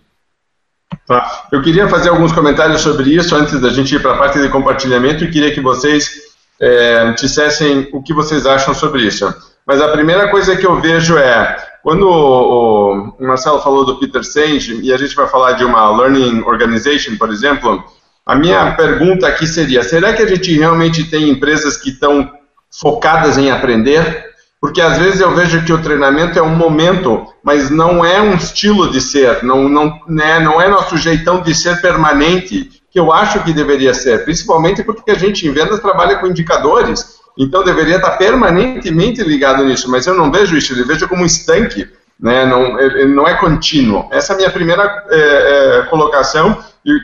Tá. 1.05 1.47
Eu 1.51 1.61
queria 1.61 1.87
fazer 1.87 2.09
alguns 2.09 2.31
comentários 2.31 2.81
sobre 2.81 3.09
isso 3.13 3.35
antes 3.35 3.59
da 3.59 3.69
gente 3.69 3.95
ir 3.95 4.01
para 4.01 4.13
a 4.13 4.17
parte 4.17 4.39
de 4.41 4.49
compartilhamento 4.49 5.23
e 5.23 5.31
queria 5.31 5.53
que 5.53 5.59
vocês 5.59 6.09
é, 6.59 7.11
dissessem 7.13 7.89
o 7.91 8.01
que 8.01 8.13
vocês 8.13 8.45
acham 8.45 8.73
sobre 8.73 9.03
isso. 9.03 9.33
Mas 9.65 9.81
a 9.81 9.89
primeira 9.89 10.29
coisa 10.29 10.55
que 10.55 10.65
eu 10.65 10.79
vejo 10.79 11.17
é, 11.17 11.57
quando 11.83 12.09
o, 12.09 13.15
o 13.19 13.27
Marcelo 13.27 13.61
falou 13.61 13.85
do 13.85 13.99
Peter 13.99 14.23
Senge, 14.23 14.79
e 14.81 14.93
a 14.93 14.97
gente 14.97 15.15
vai 15.15 15.27
falar 15.27 15.53
de 15.53 15.65
uma 15.65 15.89
Learning 15.97 16.41
Organization, 16.41 17.17
por 17.17 17.29
exemplo, 17.29 17.83
a 18.27 18.35
minha 18.35 18.71
pergunta 18.73 19.25
aqui 19.25 19.47
seria: 19.47 19.81
será 19.81 20.11
que 20.11 20.21
a 20.21 20.27
gente 20.27 20.53
realmente 20.53 21.05
tem 21.05 21.29
empresas 21.29 21.77
que 21.77 21.91
estão 21.91 22.29
focadas 22.69 23.37
em 23.37 23.49
aprender? 23.49 24.27
Porque 24.59 24.81
às 24.81 24.97
vezes 24.97 25.21
eu 25.21 25.33
vejo 25.33 25.63
que 25.63 25.71
o 25.71 25.81
treinamento 25.81 26.37
é 26.37 26.41
um 26.41 26.55
momento, 26.55 27.25
mas 27.41 27.69
não 27.69 28.03
é 28.03 28.19
um 28.19 28.35
estilo 28.35 28.91
de 28.91 28.99
ser, 28.99 29.43
não, 29.43 29.69
não, 29.69 29.99
né, 30.07 30.39
não 30.39 30.59
é 30.59 30.67
nosso 30.67 30.97
jeitão 30.97 31.41
de 31.41 31.55
ser 31.55 31.79
permanente, 31.79 32.69
que 32.91 32.99
eu 32.99 33.13
acho 33.13 33.43
que 33.43 33.53
deveria 33.53 33.93
ser, 33.93 34.25
principalmente 34.25 34.83
porque 34.83 35.11
a 35.11 35.15
gente 35.15 35.47
em 35.47 35.51
vendas 35.51 35.79
trabalha 35.79 36.17
com 36.17 36.27
indicadores, 36.27 37.17
então 37.37 37.63
deveria 37.63 37.97
estar 37.97 38.17
permanentemente 38.17 39.23
ligado 39.23 39.63
nisso, 39.63 39.89
mas 39.91 40.07
eu 40.07 40.15
não 40.15 40.31
vejo 40.31 40.57
isso, 40.57 40.73
eu 40.73 40.87
vejo 40.87 41.07
como 41.07 41.21
um 41.21 41.25
estanque, 41.25 41.87
né? 42.19 42.43
não, 42.45 42.75
não 43.09 43.27
é 43.27 43.35
contínuo. 43.35 44.09
Essa 44.11 44.33
é 44.33 44.35
a 44.35 44.37
minha 44.37 44.49
primeira 44.49 45.05
é, 45.11 45.19
é, 45.19 45.83
colocação 45.83 46.57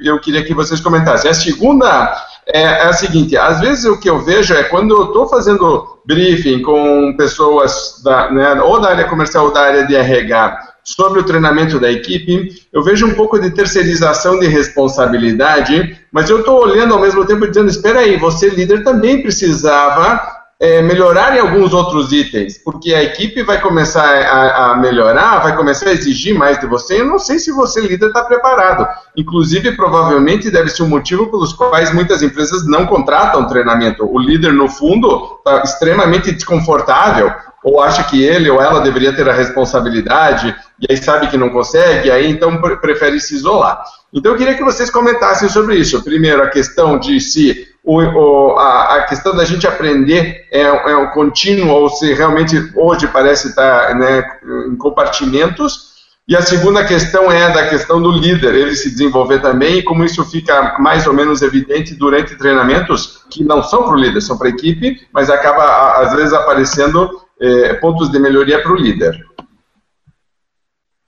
eu 0.04 0.20
queria 0.20 0.44
que 0.44 0.54
vocês 0.54 0.80
comentassem. 0.80 1.30
A 1.30 1.34
segunda 1.34 2.16
é, 2.46 2.62
é, 2.62 2.82
a 2.84 2.94
seguinte: 2.94 3.38
às 3.38 3.60
vezes 3.60 3.86
o 3.86 4.00
que 4.00 4.10
eu 4.10 4.20
vejo 4.20 4.54
é 4.54 4.64
quando 4.64 4.94
eu 4.94 5.06
estou 5.06 5.28
fazendo 5.28 6.00
briefing 6.06 6.62
com 6.62 7.16
pessoas 7.18 8.02
da, 8.04 8.32
né, 8.32 8.62
ou 8.62 8.80
da 8.80 8.90
área 8.90 9.08
comercial 9.08 9.46
ou 9.46 9.54
da 9.54 9.62
área 9.62 9.86
de 9.86 9.96
RH 9.96 10.74
sobre 10.84 11.20
o 11.20 11.24
treinamento 11.24 11.80
da 11.80 11.90
equipe, 11.90 12.50
eu 12.74 12.84
vejo 12.84 13.08
um 13.08 13.14
pouco 13.14 13.40
de 13.40 13.52
terceirização 13.52 14.38
de 14.38 14.48
responsabilidade, 14.48 15.98
mas 16.12 16.30
eu 16.30 16.40
estou 16.40 16.62
olhando 16.62 16.94
ao 16.94 17.00
mesmo 17.00 17.26
tempo 17.26 17.48
dizendo: 17.48 17.70
espera 17.70 18.00
aí, 18.00 18.18
você 18.18 18.50
líder 18.50 18.84
também 18.84 19.22
precisava 19.22 20.33
é, 20.64 20.82
melhorar 20.82 21.36
em 21.36 21.42
alguns 21.42 21.74
outros 21.74 22.14
itens, 22.14 22.58
porque 22.58 22.94
a 22.94 23.04
equipe 23.04 23.44
vai 23.44 23.60
começar 23.60 24.02
a, 24.02 24.72
a, 24.72 24.76
melhorar, 24.78 25.40
vai 25.40 25.58
começar 25.58 25.90
a 25.90 25.92
exigir 25.92 26.34
mais 26.34 26.58
de 26.58 26.66
você. 26.66 27.02
Eu 27.02 27.06
não 27.06 27.20
sei 27.20 27.38
se 27.38 27.52
você, 27.52 27.82
líder, 27.82 28.08
está 28.08 28.24
preparado. 28.24 28.88
Inclusive, 29.18 29.74
provavelmente 29.74 30.50
deve 30.50 30.70
ser 30.70 30.84
um 30.84 30.88
motivo 30.88 31.28
pelos 31.30 31.52
quais 31.52 31.94
muitas 31.94 32.24
empresas 32.24 32.66
não 32.66 32.86
contratam 32.86 33.46
treinamento. 33.46 34.10
O 34.10 34.18
líder, 34.18 34.54
no 34.54 34.70
fundo, 34.70 35.36
está 35.40 35.64
extremamente 35.64 36.32
desconfortável, 36.32 37.30
ou 37.64 37.82
acha 37.82 38.04
que 38.04 38.22
ele 38.22 38.50
ou 38.50 38.62
ela 38.62 38.82
deveria 38.82 39.16
ter 39.16 39.28
a 39.30 39.34
responsabilidade, 39.34 40.56
e 40.80 40.86
aí 40.90 40.98
sabe 40.98 41.28
que 41.28 41.38
não 41.38 41.50
consegue, 41.50 42.12
aí 42.12 42.30
então 42.30 42.62
prefere 42.82 43.20
se 43.20 43.36
isolar. 43.36 43.84
Então, 44.14 44.34
eu 44.34 44.38
queria 44.38 44.56
que 44.56 44.64
vocês 44.64 44.92
comentassem 44.92 45.50
sobre 45.50 45.76
isso. 45.76 46.04
Primeiro, 46.04 46.44
a 46.44 46.50
questão 46.50 47.00
de 47.00 47.20
se 47.20 47.68
o, 47.84 48.00
o, 48.00 48.58
a, 48.58 48.98
a, 48.98 49.04
questão 49.04 49.36
da 49.36 49.44
gente 49.44 49.66
aprender 49.66 50.46
é, 50.52 50.62
é 50.62 50.96
um 50.96 51.08
contínuo 51.08 51.70
ou 51.70 51.90
se 51.90 52.14
realmente 52.14 52.72
hoje 52.76 53.08
parece 53.08 53.50
estar 53.50 53.96
né, 53.96 54.24
em 54.68 54.76
compartimentos. 54.76 55.94
E 56.26 56.38
a 56.38 56.42
segunda 56.42 56.86
questão 56.86 57.30
é 57.30 57.52
da 57.52 57.68
questão 57.68 58.02
do 58.02 58.10
líder, 58.10 58.56
ele 58.56 58.76
se 58.78 58.90
desenvolver 58.90 59.40
também, 59.40 59.80
e 59.80 59.84
como 59.84 60.06
isso 60.06 60.24
fica 60.24 60.78
mais 60.80 61.06
ou 61.06 61.12
menos 61.12 61.42
evidente 61.42 61.96
durante 61.96 62.38
treinamentos 62.38 63.26
que 63.30 63.44
não 63.44 63.62
são 63.62 63.84
para 63.84 63.94
o 63.94 64.00
líder, 64.00 64.22
são 64.22 64.38
para 64.38 64.48
a 64.48 64.52
equipe, 64.52 65.06
mas 65.12 65.30
acaba 65.30 65.98
às 66.02 66.16
vezes 66.16 66.32
aparecendo 66.32 67.10
é, 67.44 67.74
pontos 67.74 68.10
de 68.10 68.18
melhoria 68.20 68.62
para 68.62 68.72
o 68.72 68.78
líder. 68.78 69.20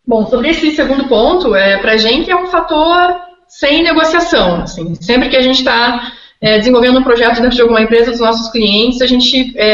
Bom, 0.05 0.27
sobre 0.27 0.49
esse 0.49 0.71
segundo 0.71 1.07
ponto, 1.07 1.55
é, 1.55 1.77
para 1.77 1.93
a 1.93 1.97
gente 1.97 2.29
é 2.29 2.35
um 2.35 2.47
fator 2.47 3.15
sem 3.47 3.81
negociação. 3.81 4.61
Assim, 4.61 4.93
sempre 4.95 5.29
que 5.29 5.37
a 5.37 5.41
gente 5.41 5.59
está 5.59 6.11
é, 6.41 6.59
desenvolvendo 6.59 6.99
um 6.99 7.03
projeto 7.03 7.41
dentro 7.41 7.55
de 7.55 7.61
alguma 7.61 7.81
empresa 7.81 8.11
dos 8.11 8.19
nossos 8.19 8.51
clientes, 8.51 9.01
a 9.01 9.07
gente 9.07 9.53
é, 9.57 9.67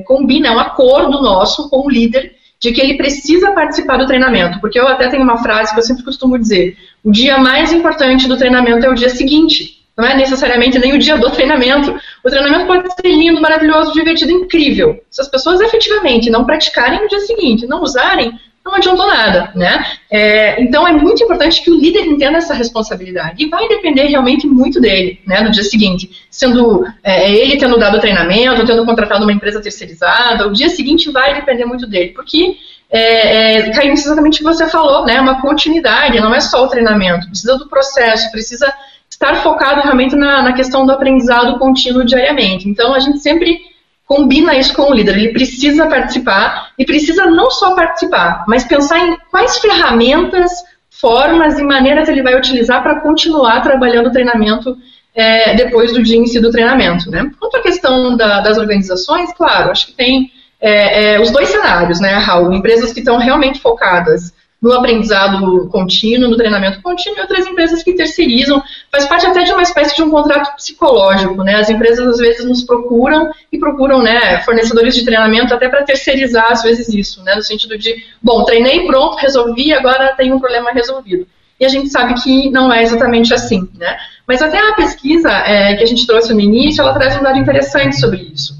é, 0.00 0.02
combina 0.02 0.52
um 0.52 0.58
acordo 0.58 1.22
nosso 1.22 1.70
com 1.70 1.86
o 1.86 1.90
líder 1.90 2.32
de 2.60 2.72
que 2.72 2.80
ele 2.80 2.96
precisa 2.96 3.52
participar 3.52 3.98
do 3.98 4.06
treinamento, 4.06 4.60
porque 4.60 4.80
eu 4.80 4.88
até 4.88 5.08
tenho 5.08 5.22
uma 5.22 5.40
frase 5.40 5.72
que 5.72 5.78
eu 5.78 5.84
sempre 5.84 6.04
costumo 6.04 6.36
dizer: 6.36 6.76
o 7.04 7.12
dia 7.12 7.38
mais 7.38 7.72
importante 7.72 8.26
do 8.26 8.36
treinamento 8.36 8.84
é 8.84 8.90
o 8.90 8.94
dia 8.94 9.08
seguinte. 9.08 9.77
Não 9.98 10.06
é 10.06 10.16
necessariamente 10.16 10.78
nem 10.78 10.94
o 10.94 10.98
dia 10.98 11.18
do 11.18 11.28
treinamento. 11.28 11.98
O 12.24 12.30
treinamento 12.30 12.66
pode 12.66 12.88
ser 12.94 13.08
lindo, 13.08 13.40
maravilhoso, 13.40 13.92
divertido, 13.92 14.30
incrível. 14.30 15.02
Se 15.10 15.20
as 15.20 15.26
pessoas 15.26 15.60
efetivamente 15.60 16.30
não 16.30 16.44
praticarem 16.44 17.02
no 17.02 17.08
dia 17.08 17.18
seguinte, 17.18 17.66
não 17.66 17.82
usarem, 17.82 18.32
não 18.64 18.76
adiantou 18.76 19.08
nada, 19.08 19.50
né? 19.56 19.84
É, 20.08 20.62
então 20.62 20.86
é 20.86 20.92
muito 20.92 21.24
importante 21.24 21.64
que 21.64 21.70
o 21.70 21.74
líder 21.74 22.06
entenda 22.06 22.38
essa 22.38 22.54
responsabilidade 22.54 23.42
e 23.42 23.48
vai 23.48 23.66
depender 23.66 24.04
realmente 24.04 24.46
muito 24.46 24.80
dele, 24.80 25.20
né? 25.26 25.40
No 25.40 25.50
dia 25.50 25.64
seguinte, 25.64 26.10
sendo 26.30 26.86
é, 27.02 27.32
ele 27.32 27.56
tendo 27.56 27.76
dado 27.76 27.98
treinamento, 27.98 28.64
tendo 28.64 28.84
contratado 28.84 29.24
uma 29.24 29.32
empresa 29.32 29.60
terceirizada, 29.60 30.46
o 30.46 30.52
dia 30.52 30.68
seguinte 30.68 31.10
vai 31.10 31.34
depender 31.34 31.64
muito 31.64 31.88
dele, 31.88 32.10
porque 32.10 32.56
é, 32.90 33.56
é, 33.66 33.86
exatamente 33.90 34.36
o 34.36 34.38
que 34.38 34.44
você 34.44 34.68
falou, 34.68 35.04
né? 35.04 35.20
Uma 35.20 35.40
continuidade, 35.40 36.20
não 36.20 36.32
é 36.32 36.40
só 36.40 36.64
o 36.64 36.68
treinamento, 36.68 37.26
precisa 37.26 37.58
do 37.58 37.68
processo, 37.68 38.30
precisa 38.30 38.72
estar 39.18 39.42
focado 39.42 39.80
realmente 39.80 40.14
na, 40.14 40.42
na 40.42 40.52
questão 40.52 40.86
do 40.86 40.92
aprendizado 40.92 41.58
contínuo 41.58 42.04
diariamente. 42.04 42.68
Então 42.68 42.94
a 42.94 43.00
gente 43.00 43.18
sempre 43.18 43.58
combina 44.06 44.56
isso 44.56 44.72
com 44.72 44.90
o 44.90 44.94
líder. 44.94 45.18
Ele 45.18 45.32
precisa 45.32 45.86
participar 45.86 46.70
e 46.78 46.84
precisa 46.84 47.26
não 47.26 47.50
só 47.50 47.74
participar, 47.74 48.44
mas 48.46 48.64
pensar 48.64 48.98
em 49.00 49.18
quais 49.28 49.58
ferramentas, 49.58 50.52
formas 50.88 51.58
e 51.58 51.64
maneiras 51.64 52.08
ele 52.08 52.22
vai 52.22 52.36
utilizar 52.36 52.80
para 52.82 53.00
continuar 53.00 53.60
trabalhando 53.60 54.06
o 54.06 54.12
treinamento 54.12 54.76
é, 55.14 55.54
depois 55.56 55.92
do 55.92 56.02
dia 56.02 56.16
em 56.16 56.26
si 56.26 56.40
do 56.40 56.52
treinamento. 56.52 57.10
Né? 57.10 57.28
Quanto 57.40 57.56
à 57.56 57.60
questão 57.60 58.16
da, 58.16 58.40
das 58.40 58.56
organizações, 58.56 59.32
claro, 59.32 59.72
acho 59.72 59.88
que 59.88 59.94
tem 59.94 60.30
é, 60.60 61.14
é, 61.14 61.20
os 61.20 61.32
dois 61.32 61.48
cenários, 61.48 62.00
né, 62.00 62.12
Raul? 62.14 62.52
Empresas 62.52 62.92
que 62.92 63.00
estão 63.00 63.18
realmente 63.18 63.60
focadas 63.60 64.32
no 64.60 64.72
aprendizado 64.72 65.68
contínuo, 65.68 66.28
no 66.28 66.36
treinamento 66.36 66.82
contínuo, 66.82 67.18
e 67.18 67.20
outras 67.20 67.46
empresas 67.46 67.82
que 67.82 67.92
terceirizam. 67.92 68.62
Faz 68.90 69.06
parte 69.06 69.26
até 69.26 69.44
de 69.44 69.52
uma 69.52 69.62
espécie 69.62 69.94
de 69.94 70.02
um 70.02 70.10
contrato 70.10 70.54
psicológico, 70.56 71.44
né? 71.44 71.54
As 71.54 71.70
empresas 71.70 72.06
às 72.06 72.18
vezes 72.18 72.44
nos 72.44 72.64
procuram 72.64 73.30
e 73.52 73.58
procuram, 73.58 74.02
né, 74.02 74.40
fornecedores 74.42 74.94
de 74.94 75.04
treinamento 75.04 75.54
até 75.54 75.68
para 75.68 75.84
terceirizar 75.84 76.50
às 76.50 76.62
vezes 76.62 76.88
isso, 76.88 77.22
né? 77.22 77.36
No 77.36 77.42
sentido 77.42 77.78
de, 77.78 78.04
bom, 78.20 78.44
treinei, 78.44 78.84
pronto, 78.84 79.16
resolvi, 79.16 79.72
agora 79.72 80.14
tem 80.16 80.32
um 80.32 80.40
problema 80.40 80.72
resolvido. 80.72 81.26
E 81.60 81.64
a 81.64 81.68
gente 81.68 81.88
sabe 81.88 82.14
que 82.14 82.50
não 82.50 82.72
é 82.72 82.82
exatamente 82.82 83.34
assim, 83.34 83.68
né? 83.74 83.96
Mas 84.26 84.42
até 84.42 84.58
a 84.58 84.74
pesquisa 84.74 85.30
é, 85.30 85.74
que 85.76 85.82
a 85.82 85.86
gente 85.86 86.06
trouxe 86.06 86.32
no 86.32 86.40
início, 86.40 86.82
ela 86.82 86.94
traz 86.94 87.18
um 87.18 87.22
dado 87.22 87.38
interessante 87.38 87.98
sobre 87.98 88.30
isso. 88.32 88.56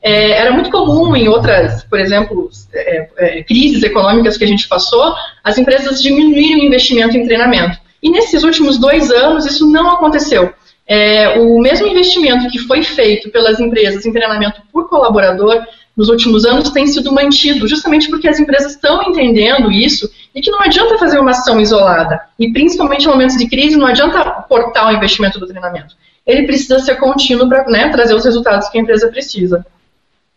É, 0.00 0.32
era 0.32 0.52
muito 0.52 0.70
comum 0.70 1.14
em 1.16 1.28
outras, 1.28 1.82
por 1.84 1.98
exemplo, 1.98 2.48
é, 2.72 3.08
é, 3.16 3.42
crises 3.42 3.82
econômicas 3.82 4.36
que 4.36 4.44
a 4.44 4.46
gente 4.46 4.68
passou, 4.68 5.14
as 5.42 5.58
empresas 5.58 6.00
diminuírem 6.00 6.60
o 6.60 6.64
investimento 6.64 7.16
em 7.16 7.26
treinamento. 7.26 7.78
E 8.02 8.10
nesses 8.10 8.44
últimos 8.44 8.78
dois 8.78 9.10
anos 9.10 9.44
isso 9.44 9.68
não 9.68 9.90
aconteceu. 9.90 10.52
É, 10.86 11.38
o 11.38 11.58
mesmo 11.58 11.86
investimento 11.86 12.48
que 12.48 12.60
foi 12.60 12.82
feito 12.82 13.30
pelas 13.30 13.60
empresas 13.60 14.06
em 14.06 14.12
treinamento 14.12 14.62
por 14.72 14.88
colaborador 14.88 15.62
nos 15.96 16.08
últimos 16.08 16.44
anos 16.44 16.70
tem 16.70 16.86
sido 16.86 17.12
mantido, 17.12 17.66
justamente 17.66 18.08
porque 18.08 18.28
as 18.28 18.38
empresas 18.38 18.72
estão 18.72 19.02
entendendo 19.02 19.70
isso 19.70 20.08
e 20.32 20.40
que 20.40 20.50
não 20.50 20.60
adianta 20.60 20.96
fazer 20.96 21.18
uma 21.18 21.32
ação 21.32 21.60
isolada. 21.60 22.20
E 22.38 22.52
principalmente 22.52 23.04
em 23.04 23.08
momentos 23.08 23.36
de 23.36 23.48
crise, 23.48 23.76
não 23.76 23.88
adianta 23.88 24.22
cortar 24.48 24.86
o 24.86 24.92
investimento 24.92 25.40
do 25.40 25.46
treinamento. 25.46 25.96
Ele 26.24 26.46
precisa 26.46 26.78
ser 26.78 26.96
contínuo 26.96 27.48
para 27.48 27.64
né, 27.68 27.88
trazer 27.88 28.14
os 28.14 28.24
resultados 28.24 28.68
que 28.68 28.78
a 28.78 28.80
empresa 28.80 29.08
precisa. 29.08 29.66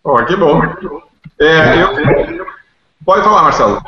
Oh, 0.03 0.25
que 0.25 0.35
bom. 0.35 0.59
É, 1.39 1.83
eu... 1.83 2.45
Pode 3.05 3.23
falar, 3.23 3.43
Marcelo. 3.43 3.79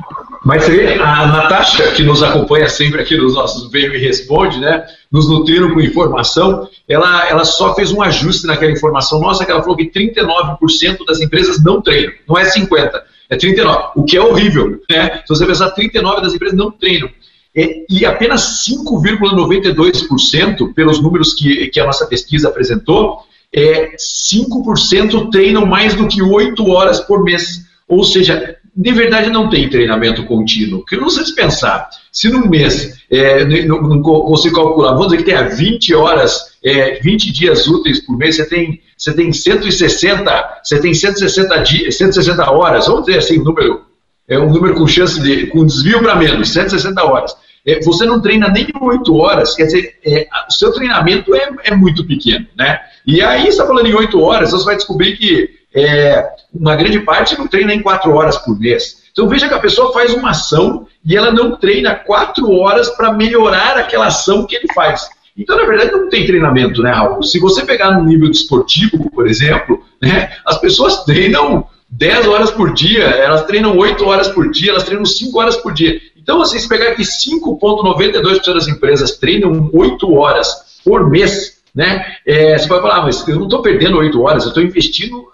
Mas 0.43 0.67
a 0.99 1.27
Natasha, 1.27 1.93
que 1.93 2.03
nos 2.03 2.21
acompanha 2.21 2.67
sempre 2.67 3.01
aqui 3.01 3.15
nos 3.15 3.33
nossos 3.33 3.71
Veio 3.71 3.95
e 3.95 3.97
Responde, 3.97 4.59
né, 4.59 4.85
nos 5.09 5.29
nutrindo 5.29 5.73
com 5.73 5.79
informação, 5.79 6.67
ela, 6.87 7.29
ela 7.29 7.45
só 7.45 7.73
fez 7.73 7.93
um 7.93 8.01
ajuste 8.01 8.45
naquela 8.45 8.71
informação 8.71 9.21
nossa, 9.21 9.45
que 9.45 9.51
ela 9.51 9.61
falou 9.61 9.77
que 9.77 9.89
39% 9.89 11.05
das 11.07 11.21
empresas 11.21 11.63
não 11.63 11.81
treinam. 11.81 12.11
Não 12.27 12.37
é 12.37 12.43
50%, 12.43 12.91
é 13.29 13.37
39%, 13.37 13.91
o 13.95 14.03
que 14.03 14.17
é 14.17 14.21
horrível. 14.21 14.81
Né? 14.89 15.21
Se 15.25 15.29
você 15.29 15.45
pensar, 15.45 15.73
39% 15.73 16.21
das 16.21 16.33
empresas 16.33 16.57
não 16.57 16.71
treinam. 16.71 17.09
É, 17.55 17.85
e 17.89 18.05
apenas 18.05 18.65
5,92%, 18.67 20.73
pelos 20.73 21.01
números 21.01 21.33
que, 21.33 21.67
que 21.67 21.79
a 21.79 21.85
nossa 21.85 22.05
pesquisa 22.05 22.49
apresentou, 22.49 23.23
é, 23.53 23.95
5% 23.95 25.29
treinam 25.29 25.65
mais 25.65 25.93
do 25.93 26.07
que 26.07 26.21
8 26.21 26.67
horas 26.67 26.99
por 26.99 27.23
mês. 27.23 27.63
Ou 27.87 28.03
seja, 28.03 28.57
de 28.75 28.91
verdade 28.91 29.29
não 29.29 29.49
tem 29.49 29.69
treinamento 29.69 30.25
contínuo. 30.25 30.79
Porque 30.79 30.97
não 30.97 31.09
sei 31.09 31.25
se 31.25 31.35
pensar, 31.35 31.89
se 32.11 32.29
num 32.29 32.47
mês 32.47 32.97
é, 33.09 33.45
não, 33.65 33.81
não, 33.81 34.01
consigo 34.01 34.55
calcular, 34.55 34.93
vamos 34.93 35.07
dizer 35.07 35.17
que 35.17 35.23
tenha 35.23 35.47
20 35.47 35.93
horas, 35.93 36.57
é, 36.63 36.99
20 36.99 37.31
dias 37.31 37.67
úteis 37.67 37.99
por 37.99 38.17
mês, 38.17 38.35
você 38.35 38.45
tem, 38.45 38.81
você 38.97 39.13
tem 39.13 39.31
160, 39.31 40.61
você 40.63 40.79
tem 40.79 40.93
160, 40.93 41.57
dias, 41.59 41.97
160 41.97 42.51
horas, 42.51 42.87
vamos 42.87 43.05
dizer 43.05 43.19
assim, 43.19 43.39
um 43.39 43.43
número, 43.43 43.81
é 44.27 44.39
um 44.39 44.51
número 44.51 44.73
com 44.73 44.87
chance 44.87 45.21
de, 45.21 45.47
com 45.47 45.65
desvio 45.65 46.01
para 46.01 46.15
menos, 46.15 46.49
160 46.49 47.03
horas. 47.03 47.35
É, 47.65 47.79
você 47.81 48.05
não 48.05 48.19
treina 48.19 48.49
nem 48.49 48.67
8 48.81 49.15
horas, 49.15 49.55
quer 49.55 49.65
dizer, 49.65 49.95
é, 50.05 50.27
o 50.49 50.51
seu 50.51 50.73
treinamento 50.73 51.33
é, 51.35 51.49
é 51.65 51.75
muito 51.75 52.05
pequeno, 52.05 52.45
né? 52.57 52.79
E 53.05 53.21
aí, 53.21 53.43
você 53.43 53.49
está 53.49 53.65
falando 53.65 53.87
em 53.87 53.93
8 53.93 54.19
horas, 54.21 54.51
você 54.51 54.65
vai 54.65 54.75
descobrir 54.75 55.17
que 55.17 55.49
é, 55.73 56.29
uma 56.53 56.75
grande 56.75 56.99
parte 56.99 57.37
não 57.37 57.47
treina 57.47 57.73
em 57.73 57.81
4 57.81 58.11
horas 58.13 58.37
por 58.37 58.59
mês. 58.59 59.03
Então 59.11 59.27
veja 59.27 59.47
que 59.47 59.53
a 59.53 59.59
pessoa 59.59 59.93
faz 59.93 60.13
uma 60.13 60.31
ação 60.31 60.87
e 61.05 61.15
ela 61.15 61.31
não 61.31 61.55
treina 61.55 61.95
4 61.95 62.49
horas 62.51 62.89
para 62.89 63.13
melhorar 63.13 63.77
aquela 63.77 64.07
ação 64.07 64.45
que 64.45 64.55
ele 64.55 64.67
faz. 64.73 65.07
Então, 65.35 65.57
na 65.57 65.65
verdade, 65.65 65.91
não 65.91 66.09
tem 66.09 66.25
treinamento, 66.25 66.81
né, 66.83 66.91
Raul? 66.91 67.23
Se 67.23 67.39
você 67.39 67.65
pegar 67.65 67.91
no 67.91 68.05
nível 68.05 68.29
esportivo, 68.29 69.09
por 69.09 69.27
exemplo, 69.27 69.83
né, 69.99 70.31
as 70.45 70.59
pessoas 70.59 71.03
treinam 71.05 71.65
10 71.89 72.27
horas 72.27 72.51
por 72.51 72.73
dia, 72.73 73.03
elas 73.03 73.43
treinam 73.45 73.75
8 73.75 74.05
horas 74.05 74.27
por 74.27 74.51
dia, 74.51 74.71
elas 74.71 74.83
treinam 74.83 75.05
5 75.05 75.39
horas 75.39 75.57
por 75.57 75.73
dia. 75.73 75.99
Então, 76.15 76.41
assim, 76.41 76.59
se 76.59 76.69
pegar 76.69 76.93
que 76.93 77.03
5,92% 77.03 78.53
das 78.53 78.67
empresas 78.67 79.17
treinam 79.17 79.69
8 79.73 80.13
horas 80.13 80.79
por 80.85 81.09
mês, 81.09 81.52
Né? 81.73 82.05
É, 82.25 82.57
você 82.57 82.67
pode 82.67 82.81
falar, 82.81 82.97
ah, 82.97 83.01
mas 83.03 83.27
eu 83.27 83.35
não 83.35 83.45
estou 83.45 83.61
perdendo 83.61 83.97
oito 83.97 84.21
horas, 84.21 84.43
eu 84.43 84.49
estou 84.49 84.63
investindo 84.63 85.25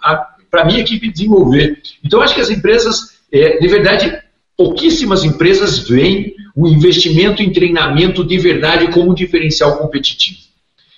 para 0.50 0.62
a 0.62 0.66
minha 0.66 0.80
equipe 0.80 1.12
desenvolver. 1.12 1.82
Então, 2.04 2.22
acho 2.22 2.34
que 2.34 2.42
as 2.42 2.50
empresas, 2.50 3.20
é, 3.32 3.58
de 3.58 3.68
verdade, 3.68 4.18
pouquíssimas 4.58 5.24
empresas 5.24 5.80
veem 5.80 6.34
o 6.56 6.68
investimento 6.68 7.42
em 7.42 7.52
treinamento 7.52 8.24
de 8.24 8.38
verdade 8.38 8.92
como 8.92 9.12
um 9.12 9.14
diferencial 9.14 9.78
competitivo. 9.78 10.50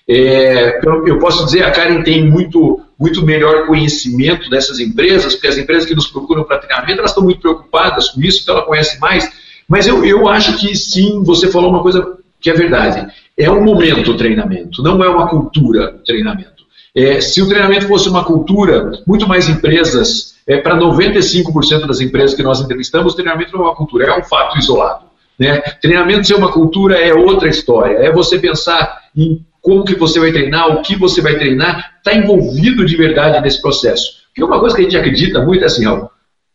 É, 0.07 0.79
eu, 0.83 1.07
eu, 1.07 1.19
posso 1.19 1.45
dizer, 1.45 1.63
a 1.63 1.71
Karen 1.71 2.01
tem 2.01 2.27
muito, 2.27 2.81
muito 2.99 3.23
melhor 3.23 3.67
conhecimento 3.67 4.49
dessas 4.49 4.79
empresas, 4.79 5.35
porque 5.35 5.47
as 5.47 5.57
empresas 5.57 5.85
que 5.85 5.95
nos 5.95 6.07
procuram 6.07 6.43
para 6.43 6.57
treinamento, 6.57 6.99
elas 6.99 7.11
estão 7.11 7.23
muito 7.23 7.39
preocupadas 7.39 8.09
com 8.09 8.21
isso, 8.21 8.41
então 8.41 8.55
ela 8.55 8.65
conhece 8.65 8.99
mais, 8.99 9.31
mas 9.67 9.87
eu, 9.87 10.03
eu 10.03 10.27
acho 10.27 10.57
que 10.57 10.75
sim, 10.75 11.23
você 11.23 11.49
falou 11.51 11.69
uma 11.69 11.81
coisa 11.81 12.17
que 12.39 12.49
é 12.49 12.53
verdade. 12.53 13.07
É 13.41 13.49
um 13.49 13.63
momento 13.63 14.11
o 14.11 14.17
treinamento, 14.17 14.83
não 14.83 15.03
é 15.03 15.09
uma 15.09 15.27
cultura 15.27 15.95
o 15.95 16.03
treinamento. 16.03 16.61
É, 16.93 17.19
se 17.19 17.41
o 17.41 17.47
treinamento 17.47 17.87
fosse 17.87 18.07
uma 18.07 18.23
cultura, 18.23 18.91
muito 19.07 19.27
mais 19.27 19.49
empresas, 19.49 20.35
é, 20.45 20.57
para 20.57 20.77
95% 20.77 21.87
das 21.87 22.01
empresas 22.01 22.35
que 22.35 22.43
nós 22.43 22.61
entrevistamos, 22.61 23.13
o 23.13 23.15
treinamento 23.15 23.53
não 23.53 23.61
é 23.61 23.67
uma 23.69 23.75
cultura, 23.75 24.05
é 24.05 24.19
um 24.19 24.23
fato 24.23 24.59
isolado. 24.59 25.05
Né? 25.39 25.59
Treinamento 25.81 26.27
ser 26.27 26.35
uma 26.35 26.51
cultura 26.51 26.95
é 26.95 27.13
outra 27.15 27.49
história, 27.49 27.97
é 27.97 28.11
você 28.11 28.37
pensar 28.37 28.99
em 29.15 29.43
como 29.59 29.85
que 29.85 29.95
você 29.95 30.19
vai 30.19 30.31
treinar, 30.31 30.75
o 30.75 30.81
que 30.83 30.95
você 30.95 31.19
vai 31.19 31.35
treinar, 31.35 31.95
está 31.97 32.13
envolvido 32.13 32.85
de 32.85 32.95
verdade 32.95 33.41
nesse 33.41 33.59
processo. 33.59 34.21
Porque 34.27 34.43
uma 34.43 34.59
coisa 34.59 34.75
que 34.75 34.81
a 34.81 34.83
gente 34.83 34.97
acredita 34.97 35.43
muito 35.43 35.63
é 35.63 35.65
assim, 35.65 35.87
ó, 35.87 36.09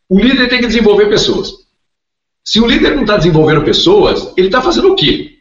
o 0.08 0.20
líder 0.20 0.48
tem 0.48 0.60
que 0.60 0.68
desenvolver 0.68 1.06
pessoas. 1.06 1.50
Se 2.44 2.60
o 2.60 2.66
líder 2.66 2.94
não 2.94 3.02
está 3.02 3.16
desenvolvendo 3.16 3.64
pessoas, 3.64 4.32
ele 4.36 4.46
está 4.46 4.62
fazendo 4.62 4.92
o 4.92 4.94
quê? 4.94 5.35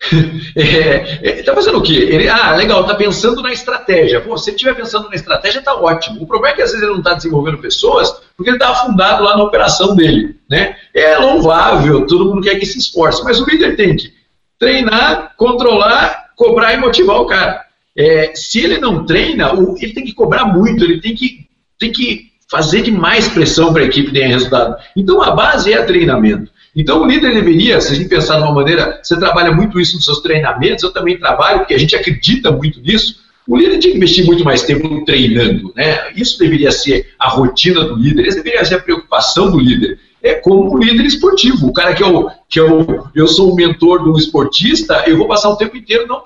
é, 0.54 1.28
é, 1.28 1.42
tá 1.42 1.54
fazendo 1.54 1.78
o 1.78 1.82
quê? 1.82 1.94
Ele, 1.94 2.28
ah, 2.28 2.54
legal, 2.54 2.86
tá 2.86 2.94
pensando 2.94 3.42
na 3.42 3.52
estratégia. 3.52 4.20
Pô, 4.20 4.36
se 4.38 4.50
ele 4.50 4.56
estiver 4.56 4.74
pensando 4.74 5.08
na 5.08 5.16
estratégia, 5.16 5.60
tá 5.60 5.74
ótimo. 5.74 6.22
O 6.22 6.26
problema 6.26 6.54
é 6.54 6.56
que 6.56 6.62
às 6.62 6.70
vezes 6.70 6.82
ele 6.82 6.92
não 6.92 7.00
está 7.00 7.14
desenvolvendo 7.14 7.58
pessoas 7.58 8.10
porque 8.36 8.50
ele 8.50 8.56
está 8.56 8.70
afundado 8.70 9.24
lá 9.24 9.36
na 9.36 9.42
operação 9.42 9.96
dele. 9.96 10.36
Né? 10.48 10.76
É 10.94 11.16
louvável, 11.18 12.06
todo 12.06 12.26
mundo 12.26 12.42
quer 12.42 12.58
que 12.58 12.66
se 12.66 12.78
esforce, 12.78 13.24
mas 13.24 13.40
o 13.40 13.44
líder 13.44 13.76
tem 13.76 13.96
que 13.96 14.12
treinar, 14.58 15.34
controlar, 15.36 16.30
cobrar 16.36 16.74
e 16.74 16.78
motivar 16.78 17.20
o 17.20 17.26
cara. 17.26 17.64
É, 17.96 18.32
se 18.34 18.60
ele 18.60 18.78
não 18.78 19.04
treina, 19.04 19.52
ele 19.80 19.92
tem 19.92 20.04
que 20.04 20.14
cobrar 20.14 20.44
muito, 20.44 20.84
ele 20.84 21.00
tem 21.00 21.14
que, 21.14 21.48
tem 21.78 21.90
que 21.90 22.28
fazer 22.48 22.82
de 22.82 22.92
mais 22.92 23.28
pressão 23.28 23.72
para 23.72 23.82
a 23.82 23.86
equipe 23.86 24.12
ter 24.12 24.26
resultado. 24.26 24.76
Então 24.96 25.20
a 25.20 25.32
base 25.32 25.72
é 25.72 25.82
treinamento. 25.82 26.50
Então, 26.78 27.02
o 27.02 27.06
líder 27.06 27.34
deveria, 27.34 27.80
se 27.80 27.92
a 27.92 27.96
gente 27.96 28.08
pensar 28.08 28.36
de 28.36 28.44
uma 28.44 28.54
maneira, 28.54 29.00
você 29.02 29.18
trabalha 29.18 29.50
muito 29.50 29.80
isso 29.80 29.96
nos 29.96 30.04
seus 30.04 30.20
treinamentos, 30.20 30.84
eu 30.84 30.92
também 30.92 31.18
trabalho, 31.18 31.58
porque 31.58 31.74
a 31.74 31.78
gente 31.78 31.96
acredita 31.96 32.52
muito 32.52 32.80
nisso. 32.80 33.16
O 33.48 33.56
líder 33.56 33.78
tinha 33.78 33.90
que 33.90 33.96
investir 33.96 34.24
muito 34.24 34.44
mais 34.44 34.62
tempo 34.62 35.04
treinando, 35.04 35.72
né? 35.74 36.12
Isso 36.14 36.38
deveria 36.38 36.70
ser 36.70 37.08
a 37.18 37.28
rotina 37.30 37.84
do 37.84 37.96
líder, 37.96 38.28
isso 38.28 38.36
deveria 38.36 38.64
ser 38.64 38.76
a 38.76 38.80
preocupação 38.80 39.50
do 39.50 39.58
líder. 39.58 39.98
É 40.22 40.34
como 40.34 40.72
um 40.72 40.78
líder 40.78 41.04
esportivo, 41.04 41.66
o 41.66 41.72
cara 41.72 41.94
que 41.94 42.02
é 42.04 42.06
o, 42.06 42.30
que 42.48 42.60
é 42.60 42.62
o, 42.62 43.08
eu 43.12 43.26
sou 43.26 43.52
o 43.52 43.56
mentor 43.56 44.04
de 44.04 44.10
um 44.10 44.16
esportista, 44.16 45.02
eu 45.08 45.16
vou 45.16 45.26
passar 45.26 45.48
o 45.48 45.56
tempo 45.56 45.76
inteiro 45.76 46.06
não 46.06 46.22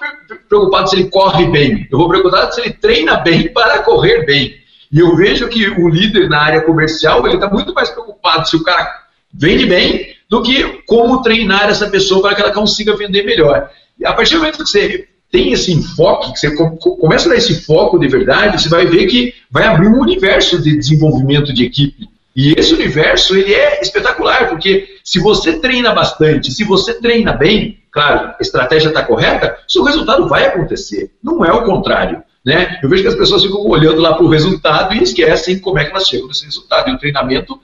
preocupado 0.51 0.91
se 0.91 0.97
ele 0.97 1.09
corre 1.09 1.47
bem, 1.47 1.89
eu 1.91 1.97
vou 1.97 2.09
preocupado 2.09 2.55
se 2.55 2.61
ele 2.61 2.75
treina 2.75 3.17
bem 3.17 3.51
para 3.51 3.79
correr 3.79 4.27
bem. 4.27 4.55
E 4.93 4.99
eu 4.99 5.17
vejo 5.17 5.49
que 5.49 5.67
o 5.67 5.89
líder 5.89 6.29
na 6.29 6.43
área 6.43 6.61
comercial, 6.61 7.27
ele 7.27 7.37
está 7.37 7.49
muito 7.49 7.73
mais 7.73 7.89
preocupado 7.89 8.47
se 8.47 8.57
o 8.57 8.63
cara 8.63 8.87
vende 9.33 9.65
bem 9.65 10.13
do 10.33 10.41
que 10.41 10.83
como 10.87 11.21
treinar 11.21 11.69
essa 11.69 11.91
pessoa 11.91 12.23
para 12.23 12.35
que 12.35 12.41
ela 12.41 12.53
consiga 12.53 12.97
vender 12.97 13.23
melhor. 13.23 13.69
E 14.01 14.07
a 14.07 14.15
partir 14.15 14.33
do 14.33 14.39
momento 14.39 14.65
que 14.65 14.71
você 14.71 15.07
tem 15.31 15.53
esse 15.53 15.71
enfoque, 15.71 16.33
que 16.33 16.39
você 16.39 16.57
começa 16.81 17.27
a 17.29 17.33
dar 17.33 17.37
esse 17.37 17.61
foco 17.67 17.99
de 17.99 18.09
verdade, 18.09 18.63
você 18.63 18.71
vai 18.71 18.87
ver 18.87 19.07
que 19.09 19.35
vai 19.51 19.65
abrir 19.65 19.89
um 19.89 20.01
universo 20.01 20.63
de 20.63 20.75
desenvolvimento 20.75 21.53
de 21.53 21.67
equipe. 21.67 22.09
E 22.35 22.55
esse 22.57 22.73
universo 22.73 23.37
ele 23.37 23.53
é 23.53 23.83
espetacular, 23.83 24.49
porque 24.49 24.97
se 25.05 25.21
você 25.21 25.59
treina 25.59 25.93
bastante, 25.93 26.51
se 26.51 26.65
você 26.65 26.95
treina 26.95 27.35
bem, 27.35 27.81
claro, 27.91 28.29
a 28.29 28.37
estratégia 28.41 28.89
está 28.89 29.03
correta, 29.03 29.59
seu 29.69 29.83
resultado 29.83 30.27
vai 30.31 30.47
acontecer. 30.47 31.11
Não 31.23 31.45
é 31.45 31.53
o 31.53 31.63
contrário. 31.63 32.23
Né? 32.43 32.81
Eu 32.83 32.89
vejo 32.89 33.03
que 33.03 33.09
as 33.09 33.15
pessoas 33.15 33.43
ficam 33.43 33.61
olhando 33.67 34.01
lá 34.01 34.15
para 34.15 34.25
o 34.25 34.31
resultado 34.31 34.95
e 34.95 35.03
esquecem 35.03 35.59
como 35.59 35.79
é 35.79 35.85
que 35.85 35.91
elas 35.91 36.09
chegam 36.09 36.27
nesse 36.27 36.47
resultado. 36.47 36.89
E 36.89 36.95
o 36.95 36.99
treinamento 36.99 37.61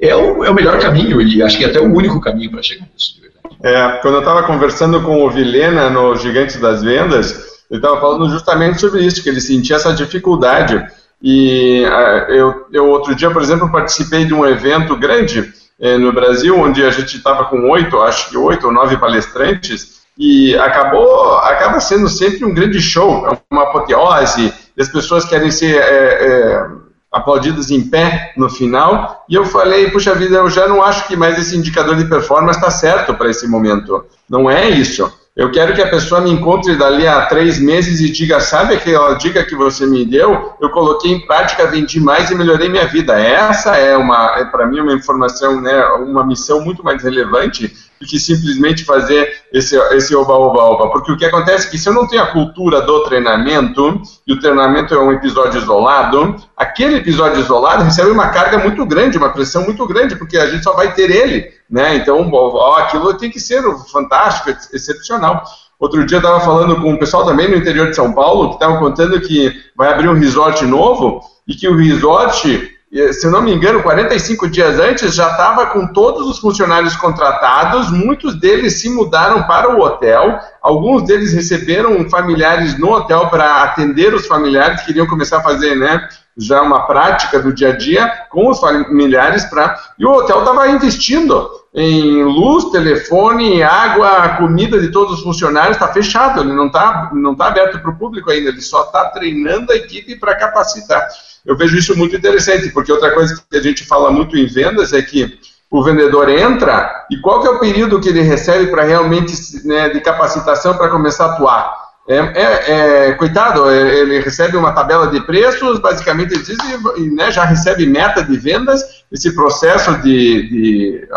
é 0.00 0.14
o, 0.14 0.44
é 0.44 0.50
o 0.50 0.54
melhor 0.54 0.78
caminho 0.78 1.20
e 1.20 1.42
acho 1.42 1.58
que 1.58 1.64
é 1.64 1.68
até 1.68 1.80
o 1.80 1.92
único 1.92 2.20
caminho 2.20 2.50
para 2.50 2.62
chegar 2.62 2.86
nisso. 2.92 3.22
É, 3.62 3.98
quando 4.02 4.14
eu 4.14 4.20
estava 4.20 4.42
conversando 4.42 5.00
com 5.02 5.24
o 5.24 5.30
Vilena 5.30 5.88
no 5.88 6.14
Gigantes 6.16 6.56
das 6.60 6.82
Vendas, 6.82 7.54
ele 7.70 7.78
estava 7.78 8.00
falando 8.00 8.28
justamente 8.28 8.80
sobre 8.80 9.02
isso, 9.02 9.22
que 9.22 9.28
ele 9.28 9.40
sentia 9.40 9.76
essa 9.76 9.92
dificuldade. 9.92 10.84
E 11.22 11.82
eu, 12.28 12.66
eu, 12.72 12.88
outro 12.90 13.14
dia, 13.14 13.30
por 13.30 13.40
exemplo, 13.40 13.72
participei 13.72 14.26
de 14.26 14.34
um 14.34 14.44
evento 14.44 14.94
grande 14.96 15.50
eh, 15.80 15.96
no 15.96 16.12
Brasil, 16.12 16.58
onde 16.58 16.84
a 16.84 16.90
gente 16.90 17.16
estava 17.16 17.46
com 17.46 17.70
oito, 17.70 18.00
acho 18.02 18.28
que 18.28 18.36
oito 18.36 18.66
ou 18.66 18.72
nove 18.72 18.98
palestrantes, 18.98 20.02
e 20.18 20.54
acabou, 20.58 21.38
acaba 21.38 21.80
sendo 21.80 22.08
sempre 22.08 22.44
um 22.44 22.52
grande 22.52 22.80
show, 22.80 23.26
é 23.26 23.38
uma 23.50 23.64
apoteose, 23.64 24.52
as 24.78 24.88
pessoas 24.88 25.24
querem 25.24 25.50
ser 25.50 25.76
é, 25.76 26.66
aplaudidas 27.14 27.70
em 27.70 27.80
pé 27.80 28.32
no 28.36 28.50
final, 28.50 29.24
e 29.28 29.36
eu 29.36 29.44
falei, 29.44 29.88
puxa 29.90 30.14
vida, 30.14 30.36
eu 30.36 30.50
já 30.50 30.66
não 30.66 30.82
acho 30.82 31.06
que 31.06 31.16
mais 31.16 31.38
esse 31.38 31.56
indicador 31.56 31.94
de 31.94 32.06
performance 32.06 32.58
está 32.58 32.70
certo 32.70 33.14
para 33.14 33.30
esse 33.30 33.46
momento. 33.46 34.04
Não 34.28 34.50
é 34.50 34.68
isso. 34.68 35.10
Eu 35.36 35.50
quero 35.50 35.74
que 35.74 35.82
a 35.82 35.88
pessoa 35.88 36.20
me 36.20 36.30
encontre 36.30 36.76
dali 36.76 37.06
a 37.08 37.26
três 37.26 37.58
meses 37.58 38.00
e 38.00 38.10
diga, 38.10 38.38
sabe 38.38 38.74
aquela 38.74 39.14
dica 39.14 39.44
que 39.44 39.56
você 39.56 39.84
me 39.84 40.04
deu? 40.04 40.52
Eu 40.60 40.70
coloquei 40.70 41.12
em 41.12 41.26
prática, 41.26 41.66
vendi 41.66 41.98
mais 41.98 42.30
e 42.30 42.36
melhorei 42.36 42.68
minha 42.68 42.86
vida. 42.86 43.18
Essa 43.18 43.76
é 43.76 43.96
uma, 43.96 44.38
é 44.38 44.44
para 44.44 44.66
mim 44.66 44.80
uma 44.80 44.92
informação, 44.92 45.60
né, 45.60 45.84
uma 46.06 46.24
missão 46.24 46.60
muito 46.60 46.84
mais 46.84 47.02
relevante 47.02 47.72
do 48.00 48.06
que 48.06 48.18
simplesmente 48.18 48.84
fazer 48.84 49.42
esse, 49.52 49.76
esse 49.94 50.14
oba, 50.14 50.34
oba, 50.34 50.60
oba. 50.62 50.90
Porque 50.90 51.12
o 51.12 51.16
que 51.16 51.24
acontece 51.24 51.68
é 51.68 51.70
que 51.70 51.78
se 51.78 51.88
eu 51.88 51.92
não 51.92 52.06
tenho 52.06 52.22
a 52.22 52.26
cultura 52.26 52.80
do 52.80 53.04
treinamento, 53.04 54.00
e 54.26 54.32
o 54.32 54.40
treinamento 54.40 54.94
é 54.94 54.98
um 54.98 55.12
episódio 55.12 55.60
isolado, 55.60 56.36
aquele 56.56 56.96
episódio 56.96 57.40
isolado 57.40 57.84
recebe 57.84 58.10
uma 58.10 58.28
carga 58.28 58.58
muito 58.58 58.84
grande, 58.84 59.18
uma 59.18 59.30
pressão 59.30 59.64
muito 59.64 59.86
grande, 59.86 60.16
porque 60.16 60.36
a 60.36 60.46
gente 60.46 60.64
só 60.64 60.72
vai 60.72 60.92
ter 60.92 61.10
ele. 61.10 61.52
Né? 61.70 61.96
Então, 61.96 62.28
ó, 62.32 62.78
aquilo 62.78 63.14
tem 63.14 63.30
que 63.30 63.40
ser 63.40 63.62
fantástico, 63.90 64.50
excepcional. 64.72 65.44
Outro 65.78 66.04
dia 66.06 66.16
eu 66.16 66.20
estava 66.20 66.40
falando 66.40 66.80
com 66.80 66.94
o 66.94 66.98
pessoal 66.98 67.24
também 67.24 67.50
no 67.50 67.56
interior 67.56 67.90
de 67.90 67.96
São 67.96 68.12
Paulo, 68.12 68.48
que 68.48 68.54
estavam 68.54 68.78
contando 68.78 69.20
que 69.20 69.52
vai 69.76 69.92
abrir 69.92 70.08
um 70.08 70.14
resort 70.14 70.64
novo 70.64 71.20
e 71.46 71.54
que 71.54 71.68
o 71.68 71.76
resort 71.76 72.73
se 73.12 73.28
não 73.28 73.42
me 73.42 73.52
engano, 73.52 73.82
45 73.82 74.48
dias 74.48 74.78
antes 74.78 75.16
já 75.16 75.30
estava 75.30 75.66
com 75.66 75.88
todos 75.88 76.28
os 76.28 76.38
funcionários 76.38 76.94
contratados, 76.94 77.90
muitos 77.90 78.38
deles 78.38 78.80
se 78.80 78.88
mudaram 78.88 79.42
para 79.42 79.74
o 79.74 79.80
hotel, 79.80 80.38
alguns 80.62 81.02
deles 81.02 81.32
receberam 81.32 82.08
familiares 82.08 82.78
no 82.78 82.92
hotel 82.92 83.28
para 83.28 83.64
atender 83.64 84.14
os 84.14 84.28
familiares, 84.28 84.82
queriam 84.82 85.08
começar 85.08 85.38
a 85.38 85.42
fazer 85.42 85.74
né, 85.74 86.08
já 86.36 86.62
uma 86.62 86.86
prática 86.86 87.40
do 87.40 87.52
dia 87.52 87.70
a 87.70 87.76
dia 87.76 88.08
com 88.30 88.48
os 88.48 88.60
familiares, 88.60 89.44
pra, 89.46 89.76
e 89.98 90.06
o 90.06 90.12
hotel 90.12 90.38
estava 90.38 90.68
investindo 90.68 91.50
em 91.74 92.22
luz, 92.22 92.66
telefone, 92.70 93.60
água, 93.62 94.36
comida 94.36 94.80
de 94.80 94.92
todos 94.92 95.18
os 95.18 95.24
funcionários, 95.24 95.76
está 95.76 95.88
fechado, 95.88 96.40
ele 96.40 96.52
não 96.52 96.68
está 96.68 97.10
não 97.12 97.34
tá 97.34 97.48
aberto 97.48 97.80
para 97.80 97.90
o 97.90 97.96
público 97.96 98.30
ainda, 98.30 98.50
ele 98.50 98.60
só 98.60 98.84
está 98.84 99.06
treinando 99.06 99.72
a 99.72 99.76
equipe 99.76 100.14
para 100.14 100.36
capacitar. 100.36 101.04
Eu 101.44 101.56
vejo 101.56 101.76
isso 101.76 101.96
muito 101.96 102.14
interessante, 102.14 102.70
porque 102.70 102.92
outra 102.92 103.12
coisa 103.12 103.42
que 103.50 103.56
a 103.56 103.62
gente 103.62 103.84
fala 103.84 104.10
muito 104.10 104.36
em 104.36 104.46
vendas 104.46 104.92
é 104.92 105.02
que 105.02 105.36
o 105.68 105.82
vendedor 105.82 106.28
entra 106.28 107.06
e 107.10 107.16
qual 107.16 107.40
que 107.40 107.48
é 107.48 107.50
o 107.50 107.58
período 107.58 108.00
que 108.00 108.08
ele 108.08 108.22
recebe 108.22 108.68
para 108.70 108.84
realmente 108.84 109.34
né, 109.66 109.88
de 109.88 110.00
capacitação 110.00 110.76
para 110.76 110.88
começar 110.88 111.26
a 111.26 111.32
atuar? 111.32 111.84
É, 112.06 112.16
é, 112.16 112.72
é, 113.08 113.12
coitado, 113.14 113.68
é, 113.70 113.98
ele 114.00 114.20
recebe 114.20 114.58
uma 114.58 114.72
tabela 114.72 115.06
de 115.06 115.20
preços, 115.22 115.78
basicamente 115.78 116.34
ele 116.34 116.42
diz, 116.42 116.58
e, 116.98 117.10
né, 117.10 117.30
já 117.30 117.44
recebe 117.44 117.86
meta 117.86 118.22
de 118.22 118.36
vendas, 118.36 118.82
esse 119.10 119.34
processo 119.34 119.96
de, 120.02 120.48
de 120.48 121.08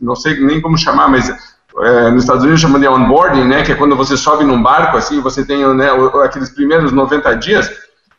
não 0.00 0.16
sei 0.16 0.40
nem 0.40 0.60
como 0.60 0.76
chamar, 0.78 1.08
mas 1.08 1.28
é, 1.28 2.10
nos 2.10 2.22
Estados 2.22 2.42
Unidos 2.42 2.60
chamam 2.60 2.80
de 2.80 2.86
onboarding, 2.86 3.44
né, 3.44 3.62
que 3.62 3.72
é 3.72 3.74
quando 3.74 3.96
você 3.96 4.16
sobe 4.16 4.44
num 4.44 4.62
barco, 4.62 4.96
assim, 4.96 5.20
você 5.20 5.44
tem 5.44 5.66
né, 5.74 5.88
aqueles 6.24 6.50
primeiros 6.50 6.92
90 6.92 7.34
dias, 7.36 7.70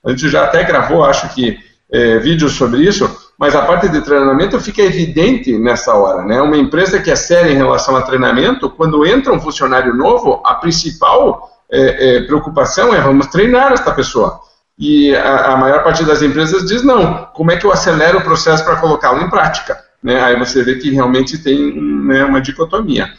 a 0.03 0.09
gente 0.09 0.29
já 0.29 0.43
até 0.43 0.63
gravou, 0.63 1.03
acho 1.03 1.33
que, 1.33 1.57
é, 1.91 2.17
vídeos 2.19 2.53
sobre 2.53 2.81
isso, 2.81 3.09
mas 3.37 3.55
a 3.55 3.61
parte 3.61 3.89
de 3.89 4.01
treinamento 4.01 4.59
fica 4.59 4.81
evidente 4.81 5.57
nessa 5.57 5.93
hora, 5.93 6.23
né? 6.23 6.41
Uma 6.41 6.57
empresa 6.57 7.01
que 7.01 7.11
é 7.11 7.15
séria 7.15 7.51
em 7.51 7.57
relação 7.57 7.95
a 7.95 8.01
treinamento, 8.01 8.69
quando 8.69 9.05
entra 9.05 9.33
um 9.33 9.39
funcionário 9.39 9.93
novo, 9.93 10.41
a 10.45 10.55
principal 10.55 11.49
é, 11.71 12.17
é, 12.17 12.21
preocupação 12.21 12.93
é 12.93 13.01
vamos 13.01 13.27
treinar 13.27 13.73
esta 13.73 13.91
pessoa. 13.91 14.39
E 14.77 15.15
a, 15.15 15.53
a, 15.53 15.57
maior 15.57 15.83
parte 15.83 16.03
das 16.03 16.21
empresas 16.21 16.65
diz 16.65 16.83
não. 16.83 17.25
Como 17.33 17.51
é 17.51 17.57
que 17.57 17.65
eu 17.65 17.71
acelero 17.71 18.19
o 18.19 18.23
processo 18.23 18.63
para 18.63 18.75
colocá-lo 18.77 19.21
em 19.21 19.29
prática? 19.29 19.77
Né? 20.05 20.23
Aí 20.23 20.37
você 20.37 20.63
vê 20.63 20.75
que 20.75 20.91
realmente 20.91 21.39
tem 21.39 21.81
né, 21.81 22.23
uma 22.23 22.39
dicotomia. 22.39 23.11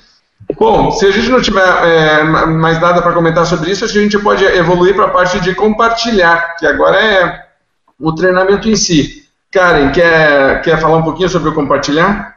Bom, 0.57 0.93
se 0.93 1.05
a 1.05 1.11
gente 1.11 1.29
não 1.29 1.43
tiver 1.43 1.61
é, 1.61 2.23
mais 2.23 2.81
nada 2.81 3.03
para 3.03 3.13
comentar 3.13 3.45
sobre 3.45 3.73
isso, 3.73 3.85
a 3.85 3.89
gente 3.89 4.17
pode 4.21 4.45
evoluir 4.45 4.95
para 4.95 5.07
a 5.07 5.11
parte 5.11 5.41
de 5.41 5.53
compartilhar, 5.53 6.55
que 6.57 6.65
agora 6.65 6.97
é 7.03 7.45
o 7.99 8.15
treinamento 8.15 8.69
em 8.69 8.77
si. 8.77 9.25
Karen, 9.51 9.91
quer, 9.91 10.63
quer 10.63 10.81
falar 10.81 10.99
um 10.99 11.03
pouquinho 11.03 11.29
sobre 11.29 11.49
o 11.49 11.55
compartilhar? 11.55 12.37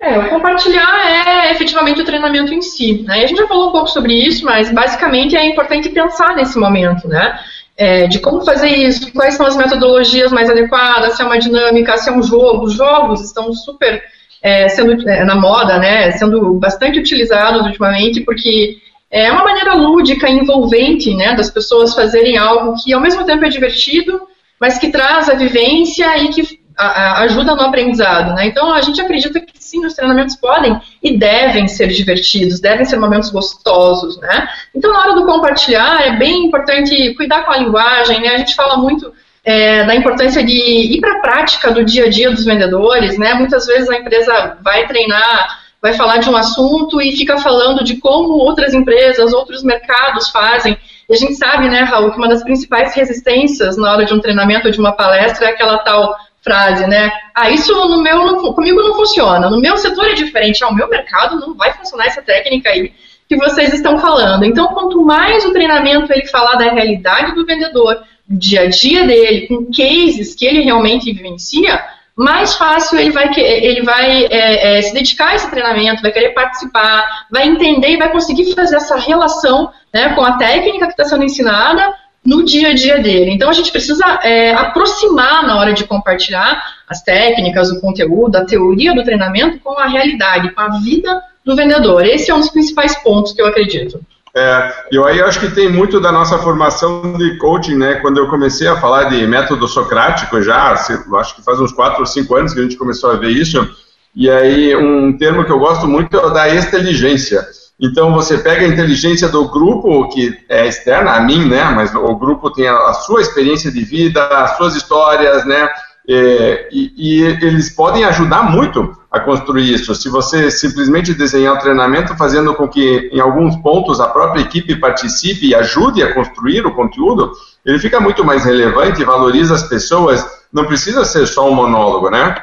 É, 0.00 0.18
o 0.18 0.30
compartilhar 0.30 1.06
é 1.06 1.52
efetivamente 1.52 2.02
o 2.02 2.04
treinamento 2.04 2.52
em 2.52 2.60
si. 2.60 3.04
Né? 3.06 3.22
A 3.22 3.26
gente 3.28 3.38
já 3.38 3.46
falou 3.46 3.68
um 3.68 3.72
pouco 3.72 3.86
sobre 3.86 4.12
isso, 4.12 4.44
mas 4.44 4.72
basicamente 4.72 5.36
é 5.36 5.46
importante 5.46 5.88
pensar 5.90 6.34
nesse 6.34 6.58
momento, 6.58 7.06
né? 7.06 7.38
É, 7.82 8.06
de 8.06 8.20
como 8.20 8.44
fazer 8.44 8.68
isso, 8.68 9.12
quais 9.12 9.34
são 9.34 9.44
as 9.44 9.56
metodologias 9.56 10.30
mais 10.30 10.48
adequadas, 10.48 11.14
se 11.16 11.22
é 11.22 11.24
uma 11.24 11.36
dinâmica, 11.36 11.96
se 11.96 12.08
é 12.08 12.12
um 12.12 12.22
jogo. 12.22 12.66
Os 12.66 12.74
jogos 12.74 13.20
estão 13.20 13.52
super 13.52 14.00
é, 14.40 14.68
sendo 14.68 14.92
é, 15.08 15.24
na 15.24 15.34
moda, 15.34 15.78
né, 15.78 16.12
sendo 16.12 16.54
bastante 16.60 17.00
utilizados 17.00 17.66
ultimamente, 17.66 18.20
porque 18.20 18.76
é 19.10 19.32
uma 19.32 19.42
maneira 19.42 19.74
lúdica, 19.74 20.30
envolvente, 20.30 21.12
né, 21.12 21.34
das 21.34 21.50
pessoas 21.50 21.92
fazerem 21.92 22.38
algo 22.38 22.76
que 22.80 22.92
ao 22.92 23.00
mesmo 23.00 23.24
tempo 23.24 23.44
é 23.44 23.48
divertido, 23.48 24.28
mas 24.60 24.78
que 24.78 24.92
traz 24.92 25.28
a 25.28 25.34
vivência 25.34 26.06
e 26.18 26.28
que 26.28 26.61
ajuda 26.76 27.54
no 27.54 27.62
aprendizado, 27.62 28.34
né? 28.34 28.46
Então 28.46 28.72
a 28.72 28.80
gente 28.80 29.00
acredita 29.00 29.40
que 29.40 29.52
sim, 29.54 29.84
os 29.84 29.94
treinamentos 29.94 30.36
podem 30.36 30.80
e 31.02 31.16
devem 31.16 31.68
ser 31.68 31.88
divertidos, 31.88 32.60
devem 32.60 32.84
ser 32.84 32.98
momentos 32.98 33.30
gostosos, 33.30 34.18
né? 34.18 34.48
Então 34.74 34.92
na 34.92 35.00
hora 35.00 35.14
do 35.14 35.26
compartilhar 35.26 36.06
é 36.06 36.16
bem 36.16 36.46
importante 36.46 37.14
cuidar 37.14 37.44
com 37.44 37.52
a 37.52 37.58
linguagem, 37.58 38.20
né? 38.20 38.28
A 38.28 38.38
gente 38.38 38.54
fala 38.54 38.76
muito 38.76 39.12
é, 39.44 39.84
da 39.84 39.94
importância 39.94 40.42
de 40.44 40.54
ir 40.54 41.00
para 41.00 41.18
a 41.18 41.20
prática 41.20 41.70
do 41.70 41.84
dia 41.84 42.06
a 42.06 42.10
dia 42.10 42.30
dos 42.30 42.44
vendedores, 42.44 43.18
né? 43.18 43.34
Muitas 43.34 43.66
vezes 43.66 43.88
a 43.88 43.96
empresa 43.96 44.58
vai 44.62 44.86
treinar, 44.86 45.58
vai 45.80 45.92
falar 45.94 46.18
de 46.18 46.30
um 46.30 46.36
assunto 46.36 47.02
e 47.02 47.16
fica 47.16 47.36
falando 47.38 47.82
de 47.82 47.96
como 47.96 48.34
outras 48.34 48.72
empresas, 48.72 49.32
outros 49.32 49.64
mercados 49.64 50.30
fazem. 50.30 50.78
E 51.08 51.12
a 51.12 51.16
gente 51.16 51.34
sabe, 51.34 51.68
né, 51.68 51.80
Raul, 51.80 52.12
que 52.12 52.18
uma 52.18 52.28
das 52.28 52.44
principais 52.44 52.94
resistências 52.94 53.76
na 53.76 53.92
hora 53.92 54.04
de 54.04 54.14
um 54.14 54.20
treinamento 54.20 54.68
ou 54.68 54.72
de 54.72 54.78
uma 54.78 54.92
palestra 54.92 55.46
é 55.46 55.50
aquela 55.50 55.78
tal 55.78 56.14
frase, 56.42 56.86
né? 56.86 57.10
Ah, 57.34 57.50
isso 57.50 57.72
no 57.72 58.02
meu 58.02 58.16
não, 58.18 58.52
comigo 58.52 58.82
não 58.82 58.94
funciona. 58.94 59.48
No 59.48 59.60
meu 59.60 59.76
setor 59.76 60.06
é 60.06 60.14
diferente, 60.14 60.62
ao 60.62 60.74
meu 60.74 60.88
mercado 60.88 61.38
não 61.38 61.54
vai 61.54 61.72
funcionar 61.72 62.06
essa 62.06 62.20
técnica 62.20 62.70
aí 62.70 62.92
que 63.28 63.36
vocês 63.36 63.72
estão 63.72 63.98
falando. 63.98 64.44
Então, 64.44 64.68
quanto 64.68 65.02
mais 65.02 65.44
o 65.44 65.52
treinamento 65.52 66.12
ele 66.12 66.26
falar 66.26 66.56
da 66.56 66.70
realidade 66.70 67.34
do 67.34 67.46
vendedor, 67.46 68.02
do 68.28 68.38
dia 68.38 68.62
a 68.62 68.68
dia 68.68 69.06
dele, 69.06 69.46
com 69.46 69.66
cases 69.66 70.34
que 70.34 70.44
ele 70.44 70.62
realmente 70.62 71.12
vivencia, 71.12 71.82
mais 72.14 72.54
fácil 72.56 72.98
ele 72.98 73.10
vai, 73.10 73.30
ele 73.36 73.82
vai 73.82 74.26
é, 74.26 74.78
é, 74.78 74.82
se 74.82 74.92
dedicar 74.92 75.28
a 75.28 75.34
esse 75.34 75.50
treinamento, 75.50 76.02
vai 76.02 76.12
querer 76.12 76.30
participar, 76.30 77.26
vai 77.30 77.48
entender 77.48 77.88
e 77.88 77.96
vai 77.96 78.10
conseguir 78.10 78.54
fazer 78.54 78.76
essa 78.76 78.96
relação 78.96 79.72
né, 79.92 80.10
com 80.14 80.22
a 80.22 80.36
técnica 80.36 80.86
que 80.86 80.92
está 80.92 81.04
sendo 81.04 81.24
ensinada 81.24 81.94
no 82.24 82.44
dia 82.44 82.68
a 82.68 82.74
dia 82.74 82.98
dele. 82.98 83.32
Então 83.32 83.50
a 83.50 83.52
gente 83.52 83.72
precisa 83.72 84.04
é, 84.22 84.54
aproximar 84.54 85.46
na 85.46 85.58
hora 85.58 85.72
de 85.72 85.84
compartilhar 85.84 86.62
as 86.88 87.02
técnicas, 87.02 87.70
o 87.70 87.80
conteúdo, 87.80 88.36
a 88.36 88.44
teoria 88.44 88.94
do 88.94 89.04
treinamento 89.04 89.58
com 89.58 89.78
a 89.78 89.86
realidade, 89.86 90.50
com 90.50 90.60
a 90.60 90.68
vida 90.80 91.20
do 91.44 91.56
vendedor. 91.56 92.04
Esse 92.04 92.30
é 92.30 92.34
um 92.34 92.40
dos 92.40 92.50
principais 92.50 92.94
pontos 93.02 93.32
que 93.32 93.42
eu 93.42 93.46
acredito. 93.46 94.00
É, 94.34 94.72
eu 94.90 95.04
aí 95.04 95.20
acho 95.20 95.40
que 95.40 95.50
tem 95.50 95.68
muito 95.68 96.00
da 96.00 96.10
nossa 96.10 96.38
formação 96.38 97.18
de 97.18 97.36
coaching, 97.36 97.76
né? 97.76 97.96
Quando 97.96 98.16
eu 98.16 98.28
comecei 98.28 98.66
a 98.66 98.80
falar 98.80 99.04
de 99.04 99.26
método 99.26 99.68
socrático, 99.68 100.40
já 100.40 100.72
acho 100.72 101.36
que 101.36 101.44
faz 101.44 101.60
uns 101.60 101.72
4 101.72 102.00
ou 102.00 102.06
5 102.06 102.34
anos 102.34 102.54
que 102.54 102.60
a 102.60 102.62
gente 102.62 102.76
começou 102.76 103.10
a 103.10 103.16
ver 103.16 103.28
isso. 103.28 103.68
E 104.14 104.30
aí 104.30 104.74
um 104.74 105.16
termo 105.18 105.44
que 105.44 105.52
eu 105.52 105.58
gosto 105.58 105.86
muito 105.86 106.16
é 106.16 106.24
o 106.24 106.30
da 106.30 106.54
inteligência. 106.54 107.46
Então 107.82 108.12
você 108.12 108.38
pega 108.38 108.64
a 108.64 108.68
inteligência 108.68 109.28
do 109.28 109.48
grupo 109.48 110.08
que 110.10 110.38
é 110.48 110.68
externa 110.68 111.14
a 111.14 111.20
mim, 111.20 111.48
né? 111.48 111.64
Mas 111.64 111.92
o 111.92 112.14
grupo 112.14 112.48
tem 112.48 112.68
a, 112.68 112.92
sua 112.94 113.20
experiência 113.20 113.72
de 113.72 113.82
vida, 113.82 114.24
as 114.24 114.56
suas 114.56 114.76
histórias, 114.76 115.44
né? 115.44 115.68
É, 116.08 116.68
e, 116.72 116.92
e, 116.96 117.22
eles 117.22 117.74
podem 117.74 118.04
ajudar 118.04 118.44
muito 118.44 118.96
a 119.10 119.20
construir 119.20 119.72
isso. 119.72 119.94
Se 119.94 120.08
você 120.08 120.50
simplesmente 120.50 121.14
desenhar 121.14 121.54
o 121.54 121.58
treinamento 121.58 122.16
fazendo 122.16 122.54
com 122.54 122.68
que, 122.68 123.10
em 123.12 123.20
alguns 123.20 123.56
pontos, 123.56 124.00
a 124.00 124.08
própria 124.08 124.42
equipe 124.42 124.76
participe 124.76 125.46
e 125.48 125.54
ajude 125.54 126.02
a 126.02 126.12
construir 126.12 126.64
o 126.66 126.74
conteúdo, 126.74 127.32
ele 127.64 127.78
fica 127.78 128.00
muito 128.00 128.24
mais 128.24 128.44
relevante, 128.44 129.04
valoriza 129.04 129.54
as 129.54 129.62
pessoas, 129.62 130.24
não 130.52 130.66
precisa 130.66 131.04
ser 131.04 131.26
só 131.26 131.48
um 131.48 131.54
monólogo, 131.54 132.10
né? 132.10 132.34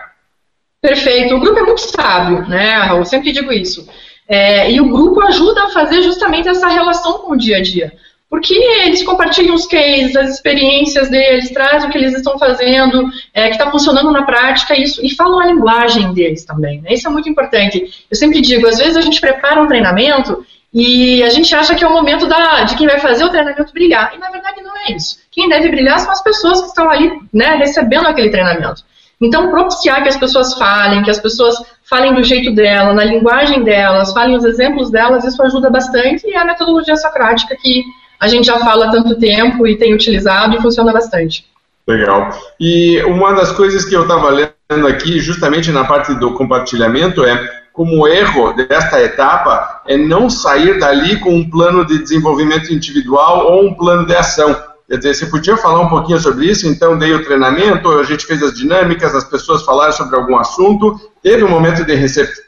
Perfeito. 0.82 1.36
O 1.36 1.40
grupo 1.40 1.60
é 1.60 1.64
muito 1.64 1.82
sábio, 1.82 2.48
né, 2.48 2.78
Raul? 2.78 3.04
Sempre 3.04 3.34
digo 3.34 3.52
isso. 3.52 3.86
É, 4.30 4.72
e 4.72 4.80
o 4.80 4.90
grupo 4.90 5.20
ajuda 5.22 5.64
a 5.64 5.70
fazer 5.70 6.04
justamente 6.04 6.48
essa 6.48 6.68
relação 6.68 7.18
com 7.20 7.34
o 7.34 7.38
dia 7.38 7.58
a 7.58 7.62
dia 7.62 7.92
porque 8.30 8.54
eles 8.54 9.02
compartilham 9.02 9.56
os 9.56 9.66
cases, 9.66 10.16
as 10.16 10.30
experiências 10.36 11.10
deles, 11.10 11.50
trazem 11.50 11.90
o 11.90 11.92
que 11.92 11.98
eles 11.98 12.14
estão 12.14 12.38
fazendo, 12.38 13.10
é, 13.34 13.48
que 13.48 13.56
está 13.56 13.72
funcionando 13.72 14.12
na 14.12 14.22
prática, 14.22 14.80
isso, 14.80 15.04
e 15.04 15.16
falam 15.16 15.40
a 15.40 15.48
linguagem 15.48 16.14
deles 16.14 16.46
também. 16.46 16.80
Né? 16.82 16.94
Isso 16.94 17.08
é 17.08 17.12
muito 17.12 17.28
importante. 17.28 18.06
Eu 18.10 18.16
sempre 18.16 18.40
digo, 18.40 18.68
às 18.68 18.78
vezes 18.78 18.96
a 18.96 19.02
gente 19.02 19.20
prepara 19.20 19.60
um 19.60 19.68
treinamento 19.68 20.46
e 20.72 21.24
a 21.24 21.30
gente 21.30 21.54
acha 21.56 21.74
que 21.74 21.84
é 21.84 21.88
o 21.88 21.92
momento 21.94 22.28
da, 22.28 22.64
de 22.66 22.76
quem 22.76 22.86
vai 22.86 23.00
fazer 23.00 23.24
o 23.24 23.30
treinamento 23.30 23.74
brilhar. 23.74 24.14
E 24.14 24.20
na 24.20 24.30
verdade 24.30 24.62
não 24.62 24.78
é 24.78 24.96
isso. 24.96 25.18
Quem 25.32 25.50
deve 25.50 25.70
brilhar 25.70 26.00
são 26.00 26.12
as 26.12 26.22
pessoas 26.22 26.62
que 26.62 26.68
estão 26.68 26.88
ali 26.88 27.12
né, 27.34 27.56
recebendo 27.56 28.06
aquele 28.06 28.30
treinamento. 28.30 28.84
Então, 29.20 29.50
propiciar 29.50 30.02
que 30.02 30.08
as 30.08 30.16
pessoas 30.16 30.54
falem, 30.54 31.04
que 31.04 31.10
as 31.10 31.20
pessoas 31.20 31.58
falem 31.90 32.14
do 32.14 32.24
jeito 32.24 32.54
dela, 32.54 32.94
na 32.94 33.04
linguagem 33.04 33.64
delas, 33.64 34.14
falem 34.14 34.36
os 34.36 34.46
exemplos 34.46 34.92
delas, 34.92 35.26
isso 35.26 35.42
ajuda 35.42 35.70
bastante. 35.70 36.28
E 36.28 36.34
é 36.34 36.38
a 36.38 36.46
metodologia 36.46 36.96
socrática 36.96 37.56
que 37.60 37.84
a 38.20 38.28
gente 38.28 38.46
já 38.46 38.60
fala 38.60 38.88
há 38.88 38.92
tanto 38.92 39.18
tempo 39.18 39.66
e 39.66 39.78
tem 39.78 39.94
utilizado 39.94 40.56
e 40.56 40.62
funciona 40.62 40.94
bastante. 40.94 41.46
Legal. 41.88 42.30
E 42.60 43.02
uma 43.04 43.34
das 43.34 43.52
coisas 43.52 43.84
que 43.84 43.96
eu 43.96 44.04
estava 44.04 44.30
lendo 44.30 44.88
aqui, 44.88 45.20
justamente 45.20 45.72
na 45.72 45.84
parte 45.84 46.14
do 46.14 46.34
compartilhamento, 46.34 47.24
é 47.24 47.60
como 47.74 48.08
erro 48.08 48.54
desta 48.54 49.02
etapa 49.02 49.82
é 49.88 49.98
não 49.98 50.30
sair 50.30 50.78
dali 50.78 51.18
com 51.20 51.34
um 51.34 51.50
plano 51.50 51.86
de 51.86 51.98
desenvolvimento 51.98 52.74
individual 52.74 53.52
ou 53.52 53.66
um 53.66 53.74
plano 53.74 54.06
de 54.06 54.14
ação. 54.14 54.56
Quer 54.90 54.98
dizer, 54.98 55.14
você 55.14 55.26
podia 55.28 55.56
falar 55.56 55.82
um 55.82 55.88
pouquinho 55.88 56.20
sobre 56.20 56.48
isso? 56.48 56.68
Então, 56.68 56.98
dei 56.98 57.14
o 57.14 57.24
treinamento, 57.24 57.88
a 58.00 58.04
gente 58.04 58.26
fez 58.26 58.42
as 58.42 58.56
dinâmicas, 58.56 59.14
as 59.14 59.24
pessoas 59.24 59.62
falaram 59.64 59.92
sobre 59.92 60.16
algum 60.16 60.36
assunto, 60.36 61.00
teve 61.22 61.44
um 61.44 61.50
momento 61.50 61.86
de, 61.86 61.96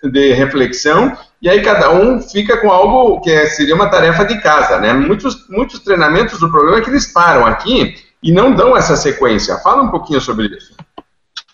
de 0.10 0.34
reflexão 0.34 1.16
e 1.40 1.48
aí 1.48 1.62
cada 1.62 1.92
um 1.92 2.20
fica 2.20 2.58
com 2.58 2.72
algo 2.72 3.22
que 3.22 3.30
é, 3.30 3.46
seria 3.46 3.76
uma 3.76 3.92
tarefa 3.92 4.26
de 4.26 4.42
casa, 4.42 4.80
né? 4.80 4.92
Muitos, 4.92 5.48
muitos 5.50 5.82
treinamentos, 5.82 6.42
o 6.42 6.50
problema 6.50 6.80
é 6.80 6.82
que 6.82 6.90
eles 6.90 7.14
param 7.14 7.46
aqui 7.46 7.94
e 8.24 8.32
não 8.32 8.54
dão 8.54 8.76
essa 8.76 8.96
sequência. 8.96 9.58
Fala 9.58 9.84
um 9.84 9.92
pouquinho 9.92 10.20
sobre 10.20 10.48
isso. 10.48 10.74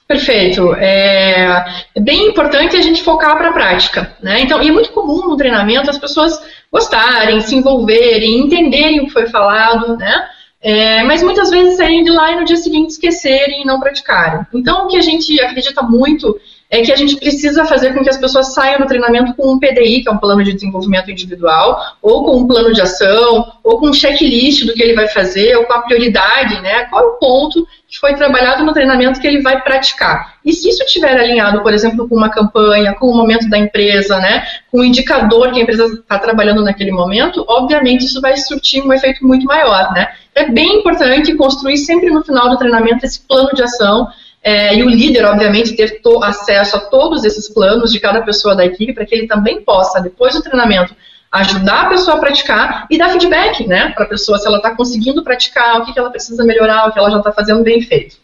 Perfeito. 0.08 0.74
É, 0.76 1.66
é 1.96 2.00
bem 2.00 2.30
importante 2.30 2.78
a 2.78 2.82
gente 2.82 3.04
focar 3.04 3.38
para 3.38 3.50
a 3.50 3.54
prática, 3.54 4.16
né? 4.24 4.40
Então, 4.40 4.64
e 4.64 4.70
é 4.70 4.72
muito 4.72 4.92
comum 4.92 5.28
no 5.28 5.36
treinamento 5.36 5.90
as 5.90 5.98
pessoas 5.98 6.40
gostarem, 6.72 7.42
se 7.42 7.56
envolverem, 7.56 8.40
entenderem 8.40 9.02
o 9.02 9.08
que 9.08 9.12
foi 9.12 9.28
falado, 9.28 9.98
né? 9.98 10.30
É, 10.60 11.04
mas 11.04 11.22
muitas 11.22 11.50
vezes 11.50 11.78
saírem 11.78 12.04
de 12.04 12.10
lá 12.10 12.32
e 12.32 12.36
no 12.36 12.46
dia 12.46 12.58
seguinte 12.58 12.92
esquecerem 12.92 13.62
e 13.62 13.66
não 13.66 13.80
praticarem. 13.80 14.46
Então, 14.54 14.86
o 14.86 14.88
que 14.88 14.98
a 14.98 15.02
gente 15.02 15.40
acredita 15.40 15.84
muito 15.84 16.40
é 16.70 16.82
que 16.82 16.92
a 16.92 16.96
gente 16.96 17.16
precisa 17.16 17.66
fazer 17.66 17.94
com 17.94 18.04
que 18.04 18.10
as 18.10 18.18
pessoas 18.18 18.54
saiam 18.54 18.80
do 18.80 18.88
treinamento 18.88 19.34
com 19.36 19.54
um 19.54 19.60
PDI, 19.60 20.04
que 20.04 20.10
é 20.10 20.12
um 20.12 20.18
plano 20.18 20.44
de 20.44 20.54
desenvolvimento 20.54 21.10
individual, 21.10 21.80
ou 22.02 22.26
com 22.26 22.38
um 22.38 22.48
plano 22.48 22.74
de 22.74 22.82
ação, 22.82 23.52
ou 23.64 23.80
com 23.80 23.90
um 23.90 23.94
checklist 23.94 24.66
do 24.66 24.74
que 24.74 24.84
ele 24.84 24.94
vai 24.94 25.08
fazer, 25.08 25.56
ou 25.56 25.66
com 25.66 25.74
a 25.74 25.82
prioridade, 25.82 26.62
né? 26.62 26.84
Qual 26.86 27.02
é 27.02 27.08
o 27.08 27.14
ponto 27.14 27.66
que 27.88 27.98
foi 28.00 28.14
trabalhado 28.16 28.66
no 28.66 28.74
treinamento 28.74 29.20
que 29.20 29.26
ele 29.26 29.42
vai 29.42 29.62
praticar. 29.62 30.36
E 30.44 30.52
se 30.52 30.68
isso 30.68 30.84
estiver 30.84 31.18
alinhado, 31.18 31.62
por 31.62 31.74
exemplo, 31.74 32.08
com 32.08 32.16
uma 32.16 32.30
campanha, 32.30 32.94
com 32.94 33.08
o 33.08 33.16
momento 33.16 33.50
da 33.50 33.58
empresa, 33.58 34.20
né, 34.20 34.46
com 34.70 34.80
o 34.80 34.84
indicador 34.84 35.52
que 35.54 35.60
a 35.60 35.64
empresa 35.64 35.86
está 35.86 36.20
trabalhando 36.20 36.64
naquele 36.64 36.92
momento, 36.92 37.46
obviamente 37.48 38.06
isso 38.06 38.20
vai 38.20 38.36
surtir 38.36 38.84
um 38.84 38.92
efeito 38.92 39.26
muito 39.26 39.46
maior, 39.46 39.94
né? 39.94 40.10
É 40.36 40.50
bem 40.52 40.80
importante 40.80 41.34
construir 41.36 41.78
sempre 41.78 42.10
no 42.10 42.24
final 42.24 42.50
do 42.50 42.58
treinamento 42.58 43.06
esse 43.06 43.22
plano 43.22 43.50
de 43.54 43.64
ação, 43.64 44.08
é, 44.48 44.74
e 44.78 44.82
o 44.82 44.90
líder, 44.90 45.26
obviamente, 45.26 45.76
ter 45.76 46.00
acesso 46.24 46.78
a 46.78 46.80
todos 46.80 47.26
esses 47.26 47.50
planos 47.54 47.92
de 47.92 48.00
cada 48.00 48.22
pessoa 48.22 48.56
da 48.56 48.66
equipe, 48.66 48.94
para 48.94 49.06
que 49.06 49.14
ele 49.14 49.28
também 49.28 49.62
possa, 49.62 50.00
depois 50.00 50.34
do 50.36 50.42
treinamento, 50.42 50.96
ajudar 51.30 51.82
a 51.82 51.90
pessoa 51.90 52.16
a 52.16 52.20
praticar 52.22 52.88
e 52.90 52.98
dar 52.98 53.10
feedback, 53.10 53.68
né, 53.68 53.92
para 53.94 54.06
a 54.06 54.08
pessoa 54.08 54.38
se 54.38 54.48
ela 54.48 54.56
está 54.56 54.74
conseguindo 54.74 55.22
praticar, 55.22 55.82
o 55.82 55.86
que, 55.86 55.92
que 55.92 56.00
ela 56.00 56.10
precisa 56.10 56.46
melhorar, 56.46 56.88
o 56.88 56.94
que 56.94 56.98
ela 56.98 57.12
já 57.12 57.18
está 57.18 57.34
fazendo 57.34 57.62
bem 57.62 57.82
feito. 57.82 58.16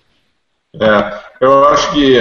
É, 0.80 1.14
eu 1.42 1.68
acho 1.68 1.92
que 1.92 2.18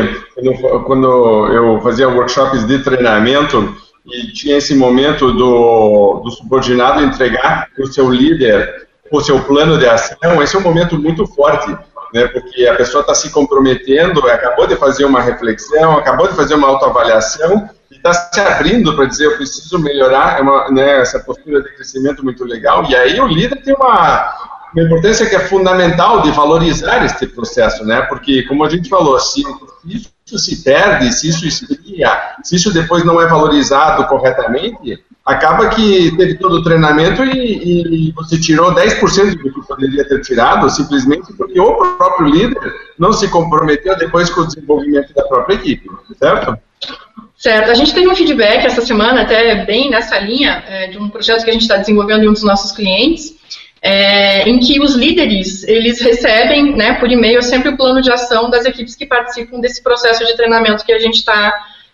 quando 0.85 1.47
eu 1.53 1.81
fazia 1.81 2.09
workshops 2.09 2.67
de 2.67 2.81
treinamento 2.81 3.73
e 4.05 4.33
tinha 4.33 4.57
esse 4.57 4.75
momento 4.75 5.31
do, 5.31 6.23
do 6.25 6.31
subordinado 6.33 7.05
entregar 7.05 7.69
o 7.79 7.87
seu 7.87 8.11
líder 8.11 8.83
o 9.13 9.21
seu 9.21 9.45
plano 9.45 9.79
de 9.79 9.87
ação, 9.87 10.43
esse 10.43 10.57
é 10.57 10.59
um 10.59 10.63
momento 10.63 10.99
muito 10.99 11.27
forte 11.27 11.77
né, 12.13 12.29
porque 12.29 12.67
a 12.67 12.75
pessoa 12.75 13.01
está 13.01 13.15
se 13.15 13.31
comprometendo, 13.31 14.27
acabou 14.29 14.67
de 14.67 14.77
fazer 14.77 15.05
uma 15.05 15.21
reflexão, 15.21 15.97
acabou 15.97 16.29
de 16.29 16.35
fazer 16.35 16.55
uma 16.55 16.69
autoavaliação 16.69 17.69
e 17.91 17.97
está 17.97 18.13
se 18.13 18.41
abrindo 18.41 18.95
para 18.95 19.07
dizer 19.07 19.27
eu 19.27 19.37
preciso 19.37 19.79
melhorar, 19.79 20.39
é 20.39 20.43
uma, 20.43 20.71
né, 20.71 21.01
essa 21.01 21.21
postura 21.21 21.63
de 21.63 21.75
crescimento 21.75 22.23
muito 22.25 22.45
legal. 22.45 22.85
E 22.89 22.95
aí 22.95 23.21
o 23.21 23.27
líder 23.27 23.63
tem 23.63 23.75
uma, 23.75 24.35
uma 24.75 24.83
importância 24.83 25.27
que 25.27 25.37
é 25.37 25.41
fundamental 25.41 26.23
de 26.23 26.31
valorizar 26.31 27.05
este 27.05 27.27
processo, 27.27 27.85
né? 27.85 28.03
Porque, 28.03 28.43
como 28.45 28.65
a 28.65 28.71
gente 28.71 28.89
falou, 28.89 29.19
se 29.19 29.43
isso 29.87 30.39
se 30.39 30.63
perde, 30.63 31.13
se 31.13 31.29
isso 31.29 31.47
esfria, 31.47 32.37
se 32.43 32.57
isso 32.57 32.73
depois 32.73 33.05
não 33.05 33.21
é 33.21 33.27
valorizado 33.27 34.07
corretamente, 34.07 35.03
acaba 35.25 35.69
que 35.69 36.17
teve 36.17 36.35
todo 36.35 36.57
o 36.57 36.65
treinamento 36.65 37.25
e, 37.25 38.09
e 38.09 38.13
você 38.13 38.39
tirou 38.39 38.75
10% 38.75 39.37
do 39.37 39.53
que 39.53 39.67
poderia 39.67 40.07
ter 40.09 40.21
tirado, 40.21 40.69
simplesmente 40.69 41.33
porque 41.35 41.59
o 41.61 41.97
próprio 41.97 42.29
líder 42.29 42.75
não 42.99 43.13
se 43.13 43.29
comprometeu 43.29 43.97
depois 43.97 44.29
com 44.31 44.41
o 44.41 44.47
desenvolvimento 44.47 45.15
da 45.15 45.23
própria 45.25 45.55
equipe, 45.55 45.89
certo? 46.19 46.59
Certo, 47.37 47.71
a 47.71 47.75
gente 47.75 47.95
teve 47.95 48.09
um 48.09 48.15
feedback 48.15 48.65
essa 48.65 48.83
semana, 48.83 49.23
até 49.23 49.65
bem 49.65 49.91
nessa 49.91 50.19
linha, 50.19 50.63
é, 50.67 50.87
de 50.89 50.99
um 50.99 51.09
projeto 51.09 51.45
que 51.45 51.51
a 51.51 51.53
gente 51.53 51.63
está 51.63 51.77
desenvolvendo 51.77 52.25
em 52.25 52.29
um 52.29 52.33
dos 52.33 52.45
nossos 52.45 52.73
clientes, 52.73 53.35
é, 53.81 54.49
em 54.49 54.61
que 54.61 54.81
os 54.81 54.95
líderes, 54.95 55.65
eles 55.65 56.01
recebem, 56.01 56.77
né, 56.77 56.95
por 56.95 57.11
e-mail, 57.11 57.43
sempre 57.43 57.71
o 57.71 57.77
plano 57.77 58.01
de 58.01 58.13
ação 58.13 58.49
das 58.49 58.65
equipes 58.65 58.95
que 58.95 59.07
participam 59.07 59.59
desse 59.59 59.83
processo 59.83 60.25
de 60.25 60.37
treinamento 60.37 60.85
que 60.85 60.93
a 60.93 61.01
gente 61.01 61.17
está 61.17 61.53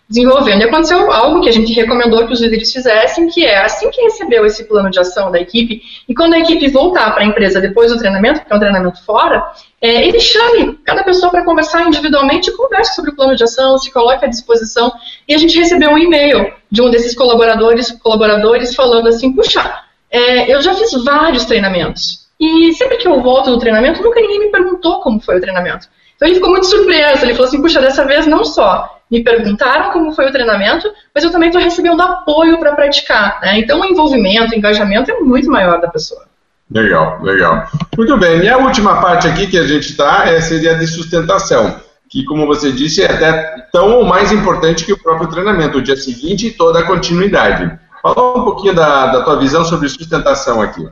desenvolvendo. 0.08 0.62
E 0.62 0.64
aconteceu 0.64 1.12
algo 1.12 1.42
que 1.42 1.48
a 1.48 1.52
gente 1.52 1.72
recomendou 1.74 2.26
que 2.26 2.32
os 2.32 2.40
líderes 2.40 2.72
fizessem, 2.72 3.28
que 3.28 3.44
é, 3.44 3.62
assim 3.62 3.90
que 3.90 4.00
recebeu 4.00 4.46
esse 4.46 4.64
plano 4.64 4.90
de 4.90 4.98
ação 4.98 5.30
da 5.30 5.38
equipe, 5.38 5.82
e 6.08 6.14
quando 6.14 6.34
a 6.34 6.38
equipe 6.38 6.66
voltar 6.68 7.12
para 7.12 7.22
a 7.22 7.26
empresa 7.26 7.60
depois 7.60 7.92
do 7.92 7.98
treinamento, 7.98 8.40
porque 8.40 8.52
é 8.52 8.56
um 8.56 8.60
treinamento 8.60 9.04
fora, 9.04 9.44
é, 9.80 10.06
ele 10.06 10.18
chame 10.18 10.78
cada 10.84 11.04
pessoa 11.04 11.30
para 11.30 11.44
conversar 11.44 11.86
individualmente, 11.86 12.50
converse 12.56 12.94
sobre 12.94 13.10
o 13.10 13.16
plano 13.16 13.36
de 13.36 13.44
ação, 13.44 13.76
se 13.76 13.92
coloque 13.92 14.24
à 14.24 14.28
disposição, 14.28 14.90
e 15.28 15.34
a 15.34 15.38
gente 15.38 15.58
recebeu 15.58 15.90
um 15.90 15.98
e-mail 15.98 16.52
de 16.70 16.80
um 16.80 16.90
desses 16.90 17.14
colaboradores, 17.14 17.90
colaboradores 18.02 18.74
falando 18.74 19.08
assim, 19.08 19.32
puxa, 19.34 19.82
é, 20.10 20.52
eu 20.52 20.62
já 20.62 20.74
fiz 20.74 20.90
vários 21.04 21.44
treinamentos. 21.44 22.26
E 22.40 22.72
sempre 22.74 22.96
que 22.96 23.06
eu 23.06 23.20
volto 23.20 23.50
do 23.50 23.58
treinamento, 23.58 24.02
nunca 24.02 24.20
ninguém 24.20 24.40
me 24.40 24.50
perguntou 24.50 25.00
como 25.00 25.20
foi 25.20 25.36
o 25.36 25.40
treinamento. 25.40 25.88
Então 26.16 26.26
ele 26.26 26.36
ficou 26.36 26.50
muito 26.50 26.66
surpreso. 26.66 27.24
Ele 27.24 27.34
falou 27.34 27.48
assim: 27.48 27.60
puxa, 27.60 27.80
dessa 27.80 28.04
vez 28.04 28.26
não 28.26 28.44
só 28.44 28.97
me 29.10 29.22
perguntaram 29.22 29.90
como 29.90 30.12
foi 30.12 30.28
o 30.28 30.32
treinamento, 30.32 30.90
mas 31.14 31.24
eu 31.24 31.30
também 31.30 31.48
estou 31.48 31.62
recebendo 31.62 32.02
apoio 32.02 32.58
para 32.58 32.74
praticar. 32.74 33.40
Né? 33.40 33.60
Então 33.60 33.80
o 33.80 33.84
envolvimento, 33.84 34.52
o 34.52 34.56
engajamento 34.56 35.10
é 35.10 35.20
muito 35.20 35.50
maior 35.50 35.80
da 35.80 35.88
pessoa. 35.88 36.26
Legal, 36.70 37.22
legal. 37.22 37.66
Muito 37.96 38.16
bem. 38.18 38.42
E 38.42 38.48
a 38.48 38.58
última 38.58 39.00
parte 39.00 39.26
aqui 39.26 39.46
que 39.46 39.58
a 39.58 39.66
gente 39.66 39.90
está 39.90 40.26
é, 40.26 40.40
seria 40.40 40.74
de 40.74 40.86
sustentação, 40.86 41.80
que, 42.10 42.24
como 42.24 42.46
você 42.46 42.70
disse, 42.70 43.02
é 43.02 43.10
até 43.10 43.66
tão 43.72 43.94
ou 43.94 44.04
mais 44.04 44.30
importante 44.32 44.84
que 44.84 44.92
o 44.92 45.02
próprio 45.02 45.28
treinamento, 45.28 45.78
o 45.78 45.82
dia 45.82 45.96
seguinte 45.96 46.48
e 46.48 46.50
toda 46.50 46.80
a 46.80 46.86
continuidade. 46.86 47.78
Fala 48.02 48.38
um 48.38 48.44
pouquinho 48.44 48.74
da, 48.74 49.06
da 49.06 49.22
tua 49.22 49.38
visão 49.38 49.64
sobre 49.64 49.88
sustentação 49.88 50.60
aqui. 50.60 50.86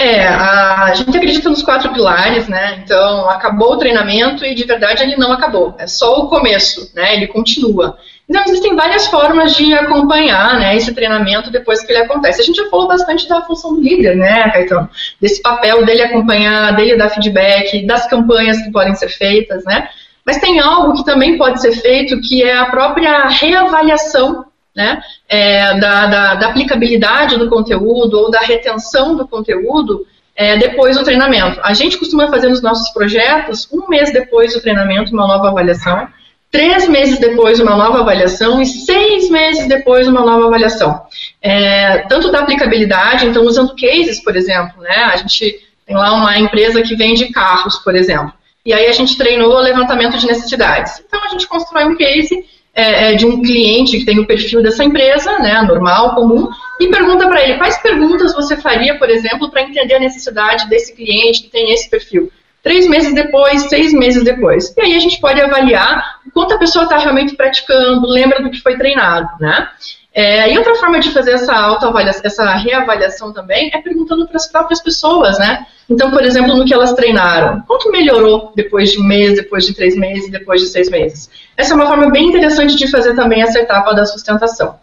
É, 0.00 0.24
a, 0.28 0.94
gente 0.94 1.16
acredita 1.16 1.50
nos 1.50 1.60
quatro 1.60 1.92
pilares, 1.92 2.46
né? 2.46 2.80
Então, 2.84 3.28
acabou 3.28 3.72
o 3.72 3.78
treinamento 3.78 4.44
e 4.44 4.54
de 4.54 4.62
verdade 4.64 5.02
ele 5.02 5.16
não 5.16 5.32
acabou. 5.32 5.74
É 5.76 5.88
só 5.88 6.20
o 6.20 6.28
começo, 6.28 6.92
né? 6.94 7.16
Ele 7.16 7.26
continua. 7.26 7.98
Então, 8.28 8.40
existem 8.46 8.76
várias 8.76 9.08
formas 9.08 9.56
de 9.56 9.74
acompanhar 9.74 10.60
né, 10.60 10.76
esse 10.76 10.94
treinamento 10.94 11.50
depois 11.50 11.82
que 11.82 11.90
ele 11.90 12.02
acontece. 12.02 12.40
A 12.40 12.44
gente 12.44 12.58
já 12.58 12.70
falou 12.70 12.86
bastante 12.86 13.28
da 13.28 13.42
função 13.42 13.74
do 13.74 13.80
líder, 13.80 14.14
né, 14.16 14.48
Caetano? 14.50 14.88
Desse 15.20 15.42
papel 15.42 15.84
dele 15.84 16.02
acompanhar, 16.02 16.76
dele 16.76 16.96
dar 16.96 17.08
feedback, 17.08 17.84
das 17.84 18.06
campanhas 18.06 18.62
que 18.62 18.70
podem 18.70 18.94
ser 18.94 19.08
feitas, 19.08 19.64
né? 19.64 19.88
Mas 20.24 20.38
tem 20.38 20.60
algo 20.60 20.92
que 20.92 21.04
também 21.04 21.36
pode 21.36 21.60
ser 21.60 21.72
feito, 21.72 22.20
que 22.20 22.44
é 22.44 22.56
a 22.56 22.66
própria 22.66 23.26
reavaliação 23.26 24.44
né, 24.78 25.02
é, 25.28 25.76
da, 25.80 26.06
da, 26.06 26.34
da, 26.36 26.46
aplicabilidade 26.46 27.36
do 27.36 27.48
conteúdo 27.48 28.16
ou 28.16 28.30
da 28.30 28.38
retenção 28.38 29.16
do 29.16 29.26
conteúdo 29.26 30.06
é, 30.36 30.56
depois 30.56 30.96
do 30.96 31.02
treinamento. 31.02 31.58
A 31.64 31.74
gente 31.74 31.98
costuma 31.98 32.28
fazer 32.28 32.48
nos 32.48 32.62
nossos 32.62 32.88
projetos, 32.90 33.68
um 33.72 33.88
mês 33.88 34.12
depois 34.12 34.54
do 34.54 34.60
treinamento, 34.60 35.12
uma 35.12 35.26
nova 35.26 35.48
avaliação, 35.48 36.06
três 36.48 36.86
meses 36.86 37.18
depois, 37.18 37.58
uma 37.58 37.74
nova 37.74 37.98
avaliação 37.98 38.62
e 38.62 38.66
seis 38.66 39.28
meses 39.28 39.66
depois, 39.66 40.06
uma 40.06 40.20
nova 40.20 40.46
avaliação. 40.46 41.02
É, 41.42 41.98
tanto 42.08 42.30
da 42.30 42.38
aplicabilidade, 42.38 43.26
então, 43.26 43.44
usando 43.44 43.74
cases, 43.74 44.22
por 44.22 44.36
exemplo, 44.36 44.80
né, 44.80 45.10
a 45.12 45.16
gente 45.16 45.58
tem 45.84 45.96
lá 45.96 46.12
uma 46.14 46.38
empresa 46.38 46.82
que 46.82 46.94
vende 46.94 47.32
carros, 47.32 47.78
por 47.78 47.96
exemplo, 47.96 48.32
e 48.64 48.72
aí 48.72 48.86
a 48.86 48.92
gente 48.92 49.18
treinou 49.18 49.50
o 49.50 49.60
levantamento 49.60 50.16
de 50.18 50.26
necessidades. 50.26 51.02
Então, 51.04 51.20
a 51.24 51.28
gente 51.30 51.48
constrói 51.48 51.84
um 51.84 51.96
case 51.96 52.44
é, 52.78 53.10
é, 53.10 53.14
de 53.16 53.26
um 53.26 53.42
cliente 53.42 53.98
que 53.98 54.04
tem 54.04 54.20
o 54.20 54.26
perfil 54.26 54.62
dessa 54.62 54.84
empresa, 54.84 55.36
né, 55.40 55.60
normal, 55.62 56.14
comum, 56.14 56.48
e 56.78 56.86
pergunta 56.86 57.26
para 57.26 57.42
ele 57.42 57.58
quais 57.58 57.76
perguntas 57.82 58.32
você 58.32 58.56
faria, 58.56 58.96
por 58.96 59.10
exemplo, 59.10 59.50
para 59.50 59.62
entender 59.62 59.94
a 59.94 59.98
necessidade 59.98 60.68
desse 60.68 60.94
cliente 60.94 61.42
que 61.42 61.50
tem 61.50 61.72
esse 61.72 61.90
perfil. 61.90 62.30
Três 62.62 62.88
meses 62.88 63.12
depois, 63.12 63.62
seis 63.62 63.92
meses 63.92 64.22
depois. 64.22 64.72
E 64.76 64.80
aí 64.80 64.94
a 64.94 65.00
gente 65.00 65.20
pode 65.20 65.40
avaliar 65.40 66.20
o 66.24 66.30
quanto 66.30 66.54
a 66.54 66.58
pessoa 66.58 66.84
está 66.84 66.98
realmente 66.98 67.34
praticando, 67.34 68.06
lembra 68.06 68.40
do 68.42 68.50
que 68.50 68.60
foi 68.60 68.76
treinado, 68.76 69.28
né? 69.40 69.68
É, 70.14 70.52
e 70.52 70.58
outra 70.58 70.74
forma 70.76 71.00
de 71.00 71.10
fazer 71.10 71.32
essa 71.32 71.54
autoavaliação, 71.54 72.22
essa 72.24 72.54
reavaliação 72.54 73.32
também 73.32 73.70
é 73.74 73.78
perguntando 73.78 74.26
para 74.26 74.36
as 74.36 74.46
próprias 74.50 74.80
pessoas, 74.80 75.38
né? 75.38 75.66
Então, 75.90 76.10
por 76.10 76.22
exemplo, 76.22 76.56
no 76.56 76.64
que 76.64 76.74
elas 76.74 76.92
treinaram, 76.92 77.62
quanto 77.66 77.90
melhorou 77.90 78.52
depois 78.54 78.92
de 78.92 79.00
um 79.00 79.04
mês, 79.04 79.34
depois 79.34 79.66
de 79.66 79.74
três 79.74 79.96
meses, 79.96 80.30
depois 80.30 80.60
de 80.60 80.68
seis 80.68 80.90
meses? 80.90 81.28
Essa 81.58 81.74
é 81.74 81.76
uma 81.76 81.88
forma 81.88 82.08
bem 82.10 82.28
interessante 82.28 82.76
de 82.76 82.88
fazer 82.88 83.16
também 83.16 83.42
essa 83.42 83.58
etapa 83.58 83.92
da 83.92 84.06
sustentação. 84.06 84.78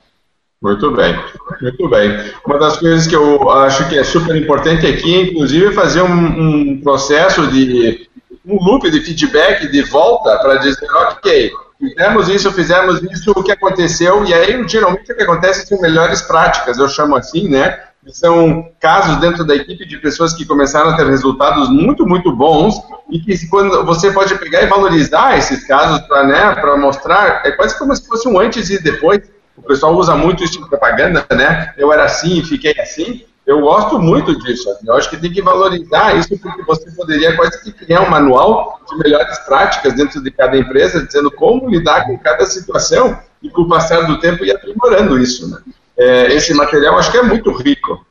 Muito 0.62 0.92
bem, 0.92 1.18
muito 1.62 1.90
bem. 1.90 2.34
Uma 2.46 2.60
das 2.60 2.78
coisas 2.78 3.08
que 3.08 3.16
eu 3.16 3.50
acho 3.50 3.88
que 3.88 3.98
é 3.98 4.04
super 4.04 4.36
importante 4.36 4.86
aqui, 4.86 5.16
inclusive, 5.16 5.68
é 5.68 5.72
fazer 5.72 6.02
um, 6.02 6.74
um 6.74 6.82
processo 6.82 7.48
de 7.48 8.10
um 8.46 8.62
loop 8.62 8.90
de 8.92 9.00
feedback 9.00 9.68
de 9.72 9.84
volta 9.84 10.38
para 10.40 10.58
dizer, 10.58 10.86
ok, 10.92 11.52
fizemos 11.80 12.30
isso, 12.30 12.52
fizemos 12.52 13.02
isso, 13.04 13.32
o 13.32 13.44
que 13.44 13.52
aconteceu, 13.52 14.26
e 14.26 14.34
aí 14.34 14.68
geralmente 14.68 15.12
o 15.12 15.16
que 15.16 15.24
acontece 15.24 15.66
são 15.66 15.80
melhores 15.80 16.22
práticas, 16.22 16.78
eu 16.78 16.90
chamo 16.90 17.16
assim, 17.16 17.48
né? 17.48 17.80
São 18.12 18.70
casos 18.80 19.18
dentro 19.18 19.43
da 19.43 19.56
equipe 19.56 19.86
de 19.86 19.97
pessoas 19.97 20.34
que 20.34 20.45
começaram 20.45 20.91
a 20.91 20.95
ter 20.95 21.08
resultados 21.08 21.70
muito, 21.70 22.06
muito 22.06 22.32
bons 22.32 22.80
e 23.10 23.20
que 23.20 23.47
quando 23.47 23.84
você 23.84 24.12
pode 24.12 24.38
pegar 24.38 24.62
e 24.62 24.68
valorizar 24.68 25.38
esses 25.38 25.66
casos 25.66 26.01
para 26.01 26.24
né, 26.24 26.78
mostrar, 26.78 27.41
é 27.45 27.51
quase 27.51 27.78
como 27.78 27.95
se 27.95 28.08
fosse 28.08 28.28
um 28.28 28.39
antes 28.39 28.70
e 28.70 28.82
depois. 28.82 29.22
O 29.58 29.62
pessoal 29.62 29.95
usa 29.95 30.16
muito 30.16 30.43
isso 30.43 30.60
em 30.60 30.68
propaganda, 30.68 31.26
né? 31.32 31.74
Eu 31.78 31.91
era 31.91 32.03
assim 32.03 32.39
e 32.39 32.43
fiquei 32.43 32.76
assim. 32.80 33.24
Eu 33.45 33.62
gosto 33.62 33.99
muito 33.99 34.38
disso. 34.39 34.68
Eu 34.86 34.95
acho 34.95 35.10
que 35.10 35.18
tem 35.18 35.32
que 35.32 35.41
valorizar 35.41 36.16
isso 36.16 36.38
porque 36.39 36.64
você 36.64 36.91
poderia 36.91 37.36
quase 37.36 37.64
que 37.64 37.72
criar 37.72 38.01
um 38.01 38.10
manual 38.10 38.82
de 38.89 38.97
melhores 38.97 39.38
práticas 39.39 39.93
dentro 39.93 40.22
de 40.22 40.32
cada 40.32 40.58
empresa, 40.58 41.06
dizendo 41.06 41.32
como 41.32 41.70
lidar 41.70 42.06
com 42.06 42.18
cada 42.18 42.45
situação 42.45 43.18
e 43.41 43.49
com 43.49 43.62
o 43.62 43.70
passar 43.70 44.01
do 44.08 44.20
tempo 44.20 44.43
ir 44.43 44.51
aprimorando 44.51 45.20
isso. 45.20 45.49
Né? 45.49 45.60
É, 45.98 46.34
esse 46.34 46.54
material 46.54 46.98
acho 46.98 47.12
que 47.12 47.18
é 47.18 47.24
muito 47.24 47.52
rico. 47.52 48.06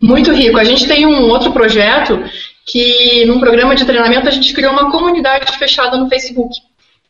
Muito 0.00 0.32
rico. 0.32 0.58
A 0.58 0.64
gente 0.64 0.86
tem 0.86 1.06
um 1.06 1.28
outro 1.28 1.52
projeto 1.52 2.22
que, 2.66 3.24
num 3.26 3.40
programa 3.40 3.74
de 3.74 3.84
treinamento, 3.84 4.28
a 4.28 4.30
gente 4.30 4.52
criou 4.52 4.72
uma 4.72 4.90
comunidade 4.90 5.56
fechada 5.58 5.96
no 5.96 6.08
Facebook. 6.08 6.54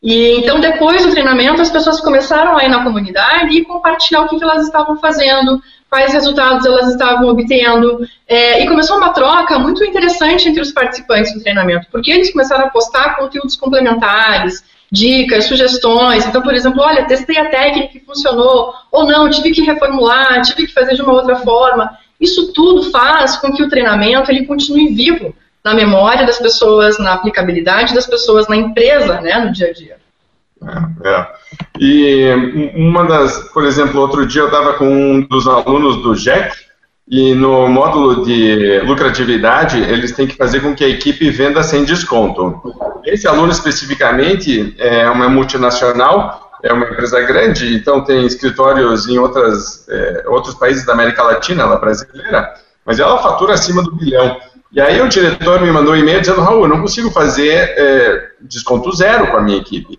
E 0.02 0.36
então, 0.36 0.60
depois 0.60 1.04
do 1.04 1.10
treinamento, 1.10 1.62
as 1.62 1.70
pessoas 1.70 1.98
começaram 2.00 2.58
a 2.58 2.64
ir 2.64 2.68
na 2.68 2.84
comunidade 2.84 3.56
e 3.56 3.64
compartilhar 3.64 4.20
o 4.20 4.28
que, 4.28 4.36
que 4.36 4.44
elas 4.44 4.62
estavam 4.64 4.98
fazendo, 4.98 5.62
quais 5.88 6.12
resultados 6.12 6.66
elas 6.66 6.90
estavam 6.90 7.28
obtendo. 7.28 8.06
É, 8.28 8.62
e 8.62 8.68
começou 8.68 8.98
uma 8.98 9.14
troca 9.14 9.58
muito 9.58 9.82
interessante 9.82 10.46
entre 10.46 10.60
os 10.60 10.72
participantes 10.72 11.32
do 11.32 11.42
treinamento, 11.42 11.86
porque 11.90 12.12
eles 12.12 12.30
começaram 12.30 12.66
a 12.66 12.70
postar 12.70 13.16
conteúdos 13.16 13.56
complementares, 13.56 14.62
dicas, 14.94 15.46
sugestões. 15.46 16.24
Então, 16.24 16.40
por 16.40 16.54
exemplo, 16.54 16.80
olha, 16.80 17.04
testei 17.04 17.36
a 17.36 17.50
técnica 17.50 17.88
que 17.88 18.00
funcionou, 18.00 18.72
ou 18.90 19.06
não, 19.06 19.28
tive 19.28 19.50
que 19.50 19.62
reformular, 19.62 20.40
tive 20.42 20.66
que 20.66 20.72
fazer 20.72 20.94
de 20.94 21.02
uma 21.02 21.12
outra 21.12 21.36
forma. 21.36 21.90
Isso 22.20 22.52
tudo 22.52 22.90
faz 22.90 23.36
com 23.36 23.52
que 23.52 23.62
o 23.62 23.68
treinamento 23.68 24.30
ele 24.30 24.46
continue 24.46 24.94
vivo 24.94 25.34
na 25.62 25.74
memória 25.74 26.24
das 26.24 26.38
pessoas, 26.38 26.98
na 26.98 27.14
aplicabilidade 27.14 27.94
das 27.94 28.06
pessoas, 28.06 28.46
na 28.48 28.56
empresa, 28.56 29.20
né, 29.20 29.38
no 29.38 29.52
dia 29.52 29.68
a 29.68 29.72
dia. 29.72 29.96
É, 31.02 31.08
é. 31.08 31.26
E 31.78 32.72
uma 32.76 33.04
das, 33.04 33.50
por 33.52 33.64
exemplo, 33.64 34.00
outro 34.00 34.26
dia 34.26 34.42
eu 34.42 34.46
estava 34.46 34.74
com 34.74 34.86
um 34.86 35.20
dos 35.22 35.46
alunos 35.48 36.02
do 36.02 36.14
JEC 36.14 36.54
e 37.06 37.34
no 37.34 37.68
módulo 37.68 38.24
de 38.24 38.80
lucratividade 38.80 39.78
eles 39.78 40.12
têm 40.12 40.26
que 40.26 40.36
fazer 40.36 40.60
com 40.60 40.74
que 40.74 40.84
a 40.84 40.88
equipe 40.88 41.30
venda 41.30 41.62
sem 41.62 41.84
desconto. 41.84 42.60
Esse 43.04 43.28
aluno 43.28 43.52
especificamente 43.52 44.74
é 44.78 45.08
uma 45.10 45.28
multinacional, 45.28 46.52
é 46.62 46.72
uma 46.72 46.86
empresa 46.86 47.20
grande, 47.20 47.74
então 47.76 48.02
tem 48.02 48.24
escritórios 48.24 49.06
em 49.06 49.18
outras, 49.18 49.86
é, 49.88 50.24
outros 50.28 50.54
países 50.54 50.86
da 50.86 50.94
América 50.94 51.22
Latina, 51.22 51.62
ela 51.62 51.76
é 51.76 51.78
brasileira, 51.78 52.54
mas 52.86 52.98
ela 52.98 53.22
fatura 53.22 53.52
acima 53.52 53.82
do 53.82 53.94
bilhão. 53.94 54.38
E 54.72 54.80
aí 54.80 55.00
o 55.00 55.08
diretor 55.08 55.60
me 55.60 55.70
mandou 55.70 55.92
um 55.92 55.96
e-mail 55.96 56.20
dizendo, 56.20 56.40
Raul, 56.40 56.66
não 56.66 56.80
consigo 56.80 57.10
fazer 57.10 57.52
é, 57.76 58.28
desconto 58.40 58.90
zero 58.96 59.26
com 59.28 59.36
a 59.36 59.42
minha 59.42 59.58
equipe. 59.58 59.98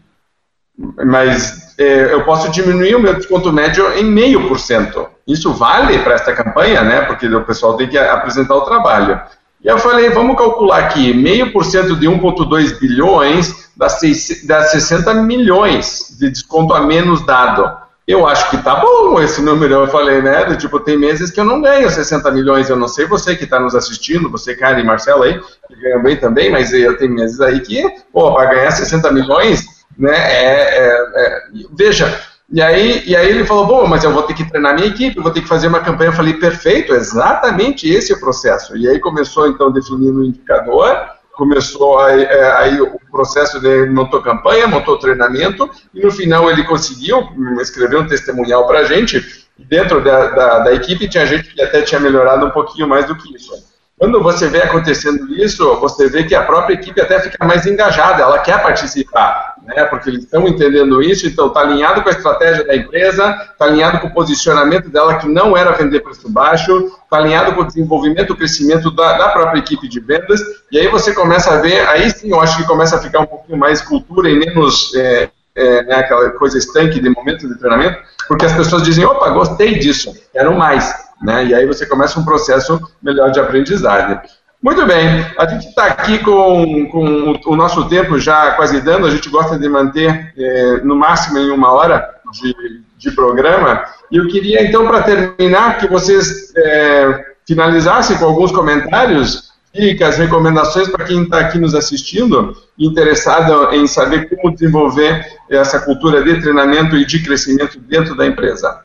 Mas 0.77 1.73
é, 1.77 2.13
eu 2.13 2.23
posso 2.23 2.51
diminuir 2.51 2.95
o 2.95 2.99
meu 2.99 3.13
desconto 3.13 3.51
médio 3.51 3.97
em 3.97 4.03
meio 4.03 4.47
por 4.47 4.59
cento. 4.59 5.07
Isso 5.27 5.53
vale 5.53 5.99
para 5.99 6.15
esta 6.15 6.33
campanha, 6.33 6.83
né? 6.83 7.01
Porque 7.01 7.27
o 7.27 7.45
pessoal 7.45 7.75
tem 7.75 7.87
que 7.87 7.97
apresentar 7.97 8.55
o 8.55 8.65
trabalho. 8.65 9.19
E 9.63 9.67
eu 9.67 9.79
falei, 9.79 10.09
vamos 10.09 10.37
calcular 10.37 10.79
aqui, 10.79 11.13
meio 11.13 11.51
por 11.51 11.65
cento 11.65 11.95
de 11.95 12.07
1,2 12.07 12.79
bilhões 12.79 13.65
dá, 13.75 13.89
60 13.89 15.13
milhões 15.15 16.15
de 16.17 16.29
desconto 16.29 16.73
a 16.73 16.81
menos 16.81 17.25
dado. 17.25 17.85
Eu 18.07 18.27
acho 18.27 18.51
que 18.51 18.57
tá 18.59 18.75
bom 18.75 19.19
esse 19.19 19.41
número, 19.41 19.73
eu 19.73 19.87
falei, 19.87 20.21
né? 20.21 20.45
Do, 20.45 20.55
tipo, 20.55 20.79
tem 20.79 20.95
meses 20.95 21.31
que 21.31 21.39
eu 21.39 21.43
não 21.43 21.59
ganho 21.59 21.89
60 21.89 22.29
milhões, 22.31 22.69
eu 22.69 22.75
não 22.75 22.87
sei 22.87 23.07
você 23.07 23.35
que 23.35 23.45
está 23.45 23.59
nos 23.59 23.73
assistindo, 23.73 24.29
você, 24.29 24.55
Karen 24.55 24.79
e 24.79 24.83
Marcelo 24.83 25.23
aí, 25.23 25.41
que 25.67 25.75
ganham 25.81 26.03
bem 26.03 26.15
também, 26.15 26.51
mas 26.51 26.71
eu 26.71 26.95
tenho 26.97 27.11
meses 27.11 27.41
aí 27.41 27.59
que, 27.61 27.83
pô, 28.13 28.31
para 28.35 28.53
ganhar 28.53 28.69
60 28.69 29.11
milhões, 29.11 29.65
né? 29.97 30.15
É, 30.15 30.77
é, 30.77 31.11
é, 31.15 31.43
veja, 31.71 32.19
e 32.49 32.61
aí, 32.61 33.03
e 33.07 33.15
aí 33.15 33.29
ele 33.29 33.45
falou, 33.45 33.65
bom, 33.65 33.87
mas 33.87 34.03
eu 34.03 34.11
vou 34.11 34.23
ter 34.23 34.33
que 34.33 34.47
treinar 34.47 34.75
minha 34.75 34.87
equipe, 34.87 35.19
vou 35.19 35.31
ter 35.31 35.41
que 35.41 35.47
fazer 35.47 35.67
uma 35.67 35.79
campanha. 35.79 36.09
Eu 36.09 36.15
falei, 36.15 36.33
perfeito, 36.33 36.93
exatamente 36.93 37.89
esse 37.89 38.13
é 38.13 38.15
o 38.15 38.19
processo. 38.19 38.77
E 38.77 38.87
aí 38.87 38.99
começou, 38.99 39.47
então, 39.47 39.71
definindo 39.71 40.19
o 40.19 40.23
indicador, 40.23 40.95
começou 41.33 41.99
aí, 41.99 42.23
é, 42.23 42.51
aí 42.53 42.81
o 42.81 42.99
processo 43.11 43.59
de 43.59 43.87
montou 43.87 44.21
campanha, 44.21 44.67
montou 44.67 44.97
treinamento, 44.97 45.69
e 45.93 46.01
no 46.01 46.11
final 46.11 46.49
ele 46.49 46.63
conseguiu 46.63 47.27
escrever 47.59 47.97
um 47.97 48.07
testemunhal 48.07 48.67
para 48.67 48.79
a 48.79 48.83
gente, 48.83 49.45
dentro 49.57 50.03
da, 50.03 50.27
da, 50.27 50.59
da 50.59 50.73
equipe 50.73 51.09
tinha 51.09 51.25
gente 51.25 51.53
que 51.53 51.61
até 51.61 51.81
tinha 51.81 51.99
melhorado 51.99 52.45
um 52.45 52.51
pouquinho 52.51 52.87
mais 52.87 53.05
do 53.05 53.15
que 53.15 53.35
isso. 53.35 53.74
Quando 53.97 54.21
você 54.21 54.49
vê 54.49 54.61
acontecendo 54.61 55.33
isso, 55.33 55.73
você 55.79 56.09
vê 56.09 56.25
que 56.25 56.35
a 56.35 56.43
própria 56.43 56.73
equipe 56.73 56.99
até 56.99 57.17
fica 57.21 57.45
mais 57.45 57.65
engajada, 57.65 58.23
ela 58.23 58.39
quer 58.39 58.61
participar, 58.61 59.55
né? 59.63 59.85
Porque 59.85 60.09
eles 60.09 60.25
estão 60.25 60.45
entendendo 60.45 61.01
isso, 61.01 61.25
então 61.25 61.47
está 61.47 61.61
alinhado 61.61 62.03
com 62.03 62.09
a 62.09 62.11
estratégia 62.11 62.65
da 62.65 62.75
empresa, 62.75 63.29
está 63.53 63.63
alinhado 63.63 63.99
com 63.99 64.07
o 64.07 64.13
posicionamento 64.13 64.89
dela 64.89 65.15
que 65.15 65.29
não 65.29 65.55
era 65.55 65.71
vender 65.71 66.01
preço 66.01 66.29
baixo, 66.29 66.91
está 67.03 67.17
alinhado 67.17 67.55
com 67.55 67.61
o 67.61 67.65
desenvolvimento, 67.65 68.33
o 68.33 68.35
crescimento 68.35 68.91
da, 68.91 69.17
da, 69.17 69.29
própria 69.29 69.59
equipe 69.59 69.87
de 69.87 70.01
vendas, 70.01 70.41
e 70.69 70.77
aí 70.77 70.89
você 70.89 71.13
começa 71.13 71.53
a 71.53 71.61
ver, 71.61 71.87
aí 71.87 72.11
sim 72.11 72.31
eu 72.31 72.41
acho 72.41 72.57
que 72.57 72.67
começa 72.67 72.97
a 72.97 73.01
ficar 73.01 73.21
um 73.21 73.25
pouquinho 73.25 73.57
mais 73.57 73.81
cultura 73.81 74.29
e 74.29 74.37
menos 74.37 74.93
é, 74.93 75.29
é, 75.55 75.83
né, 75.83 75.95
aquela 75.95 76.31
coisa 76.31 76.57
estanque 76.57 76.99
de 76.99 77.09
momento 77.09 77.47
de 77.47 77.57
treinamento, 77.57 77.97
porque 78.27 78.45
as 78.45 78.51
pessoas 78.51 78.83
dizem, 78.83 79.05
opa, 79.05 79.29
gostei 79.29 79.79
disso, 79.79 80.13
quero 80.33 80.53
mais. 80.53 81.04
Né? 81.25 81.45
E 81.45 81.55
aí 81.55 81.65
você 81.65 81.85
começa 81.85 82.19
um 82.19 82.25
processo 82.25 82.79
melhor 83.01 83.31
de 83.31 83.39
aprendizagem. 83.39 84.19
Muito 84.61 84.85
bem, 84.85 85.25
a 85.37 85.45
gente 85.45 85.67
está 85.67 85.85
aqui 85.85 86.19
com, 86.19 86.89
com 86.89 87.39
o 87.45 87.55
nosso 87.55 87.87
tempo 87.87 88.17
já 88.17 88.51
quase 88.51 88.81
dando, 88.81 89.05
a 89.05 89.11
gente 89.11 89.29
gosta 89.29 89.59
de 89.59 89.69
manter 89.69 90.33
é, 90.35 90.77
no 90.77 90.95
máximo 90.95 91.37
em 91.37 91.51
uma 91.51 91.71
hora 91.71 92.15
de, 92.31 92.81
de 92.97 93.11
programa, 93.11 93.83
e 94.11 94.17
eu 94.17 94.27
queria 94.27 94.65
então, 94.65 94.87
para 94.87 95.03
terminar, 95.03 95.77
que 95.77 95.87
vocês 95.87 96.51
é, 96.55 97.25
finalizassem 97.47 98.17
com 98.17 98.25
alguns 98.25 98.51
comentários, 98.51 99.51
dicas, 99.73 100.17
recomendações 100.17 100.87
para 100.87 101.05
quem 101.05 101.23
está 101.23 101.41
aqui 101.41 101.59
nos 101.59 101.75
assistindo, 101.75 102.55
interessado 102.79 103.73
em 103.73 103.85
saber 103.85 104.29
como 104.29 104.53
desenvolver 104.53 105.25
essa 105.49 105.79
cultura 105.79 106.23
de 106.23 106.41
treinamento 106.41 106.95
e 106.95 107.05
de 107.05 107.21
crescimento 107.21 107.79
dentro 107.79 108.15
da 108.15 108.25
empresa. 108.25 108.79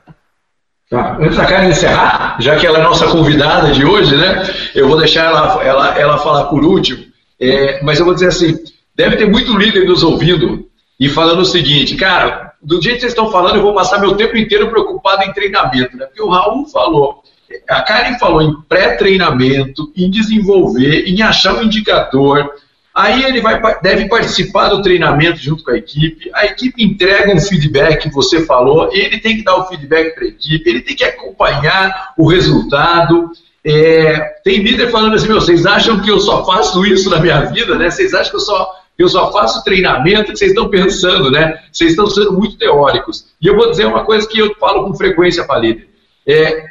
Tá. 0.91 1.16
Antes 1.20 1.36
da 1.36 1.47
Karen 1.47 1.68
encerrar, 1.68 2.36
já 2.41 2.57
que 2.57 2.66
ela 2.66 2.80
é 2.80 2.82
nossa 2.82 3.07
convidada 3.07 3.70
de 3.70 3.84
hoje, 3.84 4.16
né? 4.16 4.43
Eu 4.74 4.88
vou 4.88 4.99
deixar 4.99 5.26
ela, 5.26 5.62
ela, 5.62 5.97
ela 5.97 6.18
falar 6.18 6.47
por 6.47 6.64
último, 6.64 7.05
é, 7.38 7.80
mas 7.84 8.01
eu 8.01 8.05
vou 8.05 8.12
dizer 8.12 8.26
assim: 8.26 8.59
deve 8.97 9.16
ter 9.16 9.30
muito 9.30 9.57
líder 9.57 9.86
nos 9.86 10.03
ouvindo 10.03 10.66
e 10.99 11.09
falando 11.09 11.43
o 11.43 11.45
seguinte, 11.45 11.95
cara, 11.95 12.55
do 12.61 12.82
jeito 12.82 12.97
que 12.97 13.01
vocês 13.03 13.12
estão 13.12 13.30
falando, 13.30 13.55
eu 13.55 13.62
vou 13.62 13.72
passar 13.72 14.01
meu 14.01 14.16
tempo 14.16 14.36
inteiro 14.36 14.68
preocupado 14.68 15.22
em 15.22 15.32
treinamento, 15.32 15.97
né? 15.97 16.07
Porque 16.07 16.22
o 16.22 16.28
Raul 16.28 16.66
falou, 16.66 17.22
a 17.68 17.82
Karen 17.82 18.18
falou 18.18 18.43
em 18.43 18.61
pré-treinamento, 18.68 19.93
em 19.97 20.11
desenvolver, 20.11 21.05
em 21.07 21.22
achar 21.22 21.55
um 21.55 21.62
indicador, 21.62 22.51
Aí 22.95 23.22
ele 23.22 23.41
vai, 23.41 23.61
deve 23.80 24.09
participar 24.09 24.68
do 24.68 24.82
treinamento 24.82 25.38
junto 25.38 25.62
com 25.62 25.70
a 25.70 25.76
equipe, 25.76 26.28
a 26.34 26.47
equipe 26.47 26.82
entrega 26.82 27.32
um 27.32 27.41
feedback, 27.41 28.11
você 28.11 28.45
falou, 28.45 28.91
ele 28.93 29.18
tem 29.18 29.36
que 29.36 29.45
dar 29.45 29.57
o 29.57 29.66
feedback 29.66 30.14
para 30.14 30.24
a 30.24 30.28
equipe, 30.28 30.68
ele 30.68 30.80
tem 30.80 30.97
que 30.97 31.05
acompanhar 31.05 32.12
o 32.18 32.26
resultado. 32.26 33.30
É, 33.64 34.18
tem 34.43 34.62
líder 34.62 34.91
falando 34.91 35.14
assim, 35.14 35.28
meu, 35.28 35.41
vocês 35.41 35.66
acham 35.66 36.01
que 36.01 36.11
eu 36.11 36.18
só 36.18 36.45
faço 36.45 36.84
isso 36.84 37.09
na 37.09 37.20
minha 37.20 37.43
vida, 37.43 37.76
né? 37.76 37.91
Vocês 37.91 38.12
acham 38.12 38.30
que 38.30 38.36
eu 38.36 38.41
só, 38.41 38.74
eu 38.99 39.09
só 39.09 39.30
faço 39.30 39.62
treinamento 39.62 40.32
que 40.32 40.38
vocês 40.38 40.51
estão 40.51 40.68
pensando, 40.68 41.30
né? 41.30 41.62
Vocês 41.70 41.91
estão 41.91 42.07
sendo 42.09 42.32
muito 42.32 42.57
teóricos. 42.57 43.26
E 43.41 43.47
eu 43.47 43.55
vou 43.55 43.70
dizer 43.70 43.86
uma 43.86 44.05
coisa 44.05 44.26
que 44.26 44.38
eu 44.38 44.53
falo 44.59 44.84
com 44.84 44.97
frequência 44.97 45.45
para 45.45 45.61
líder. 45.61 45.88
É, 46.26 46.70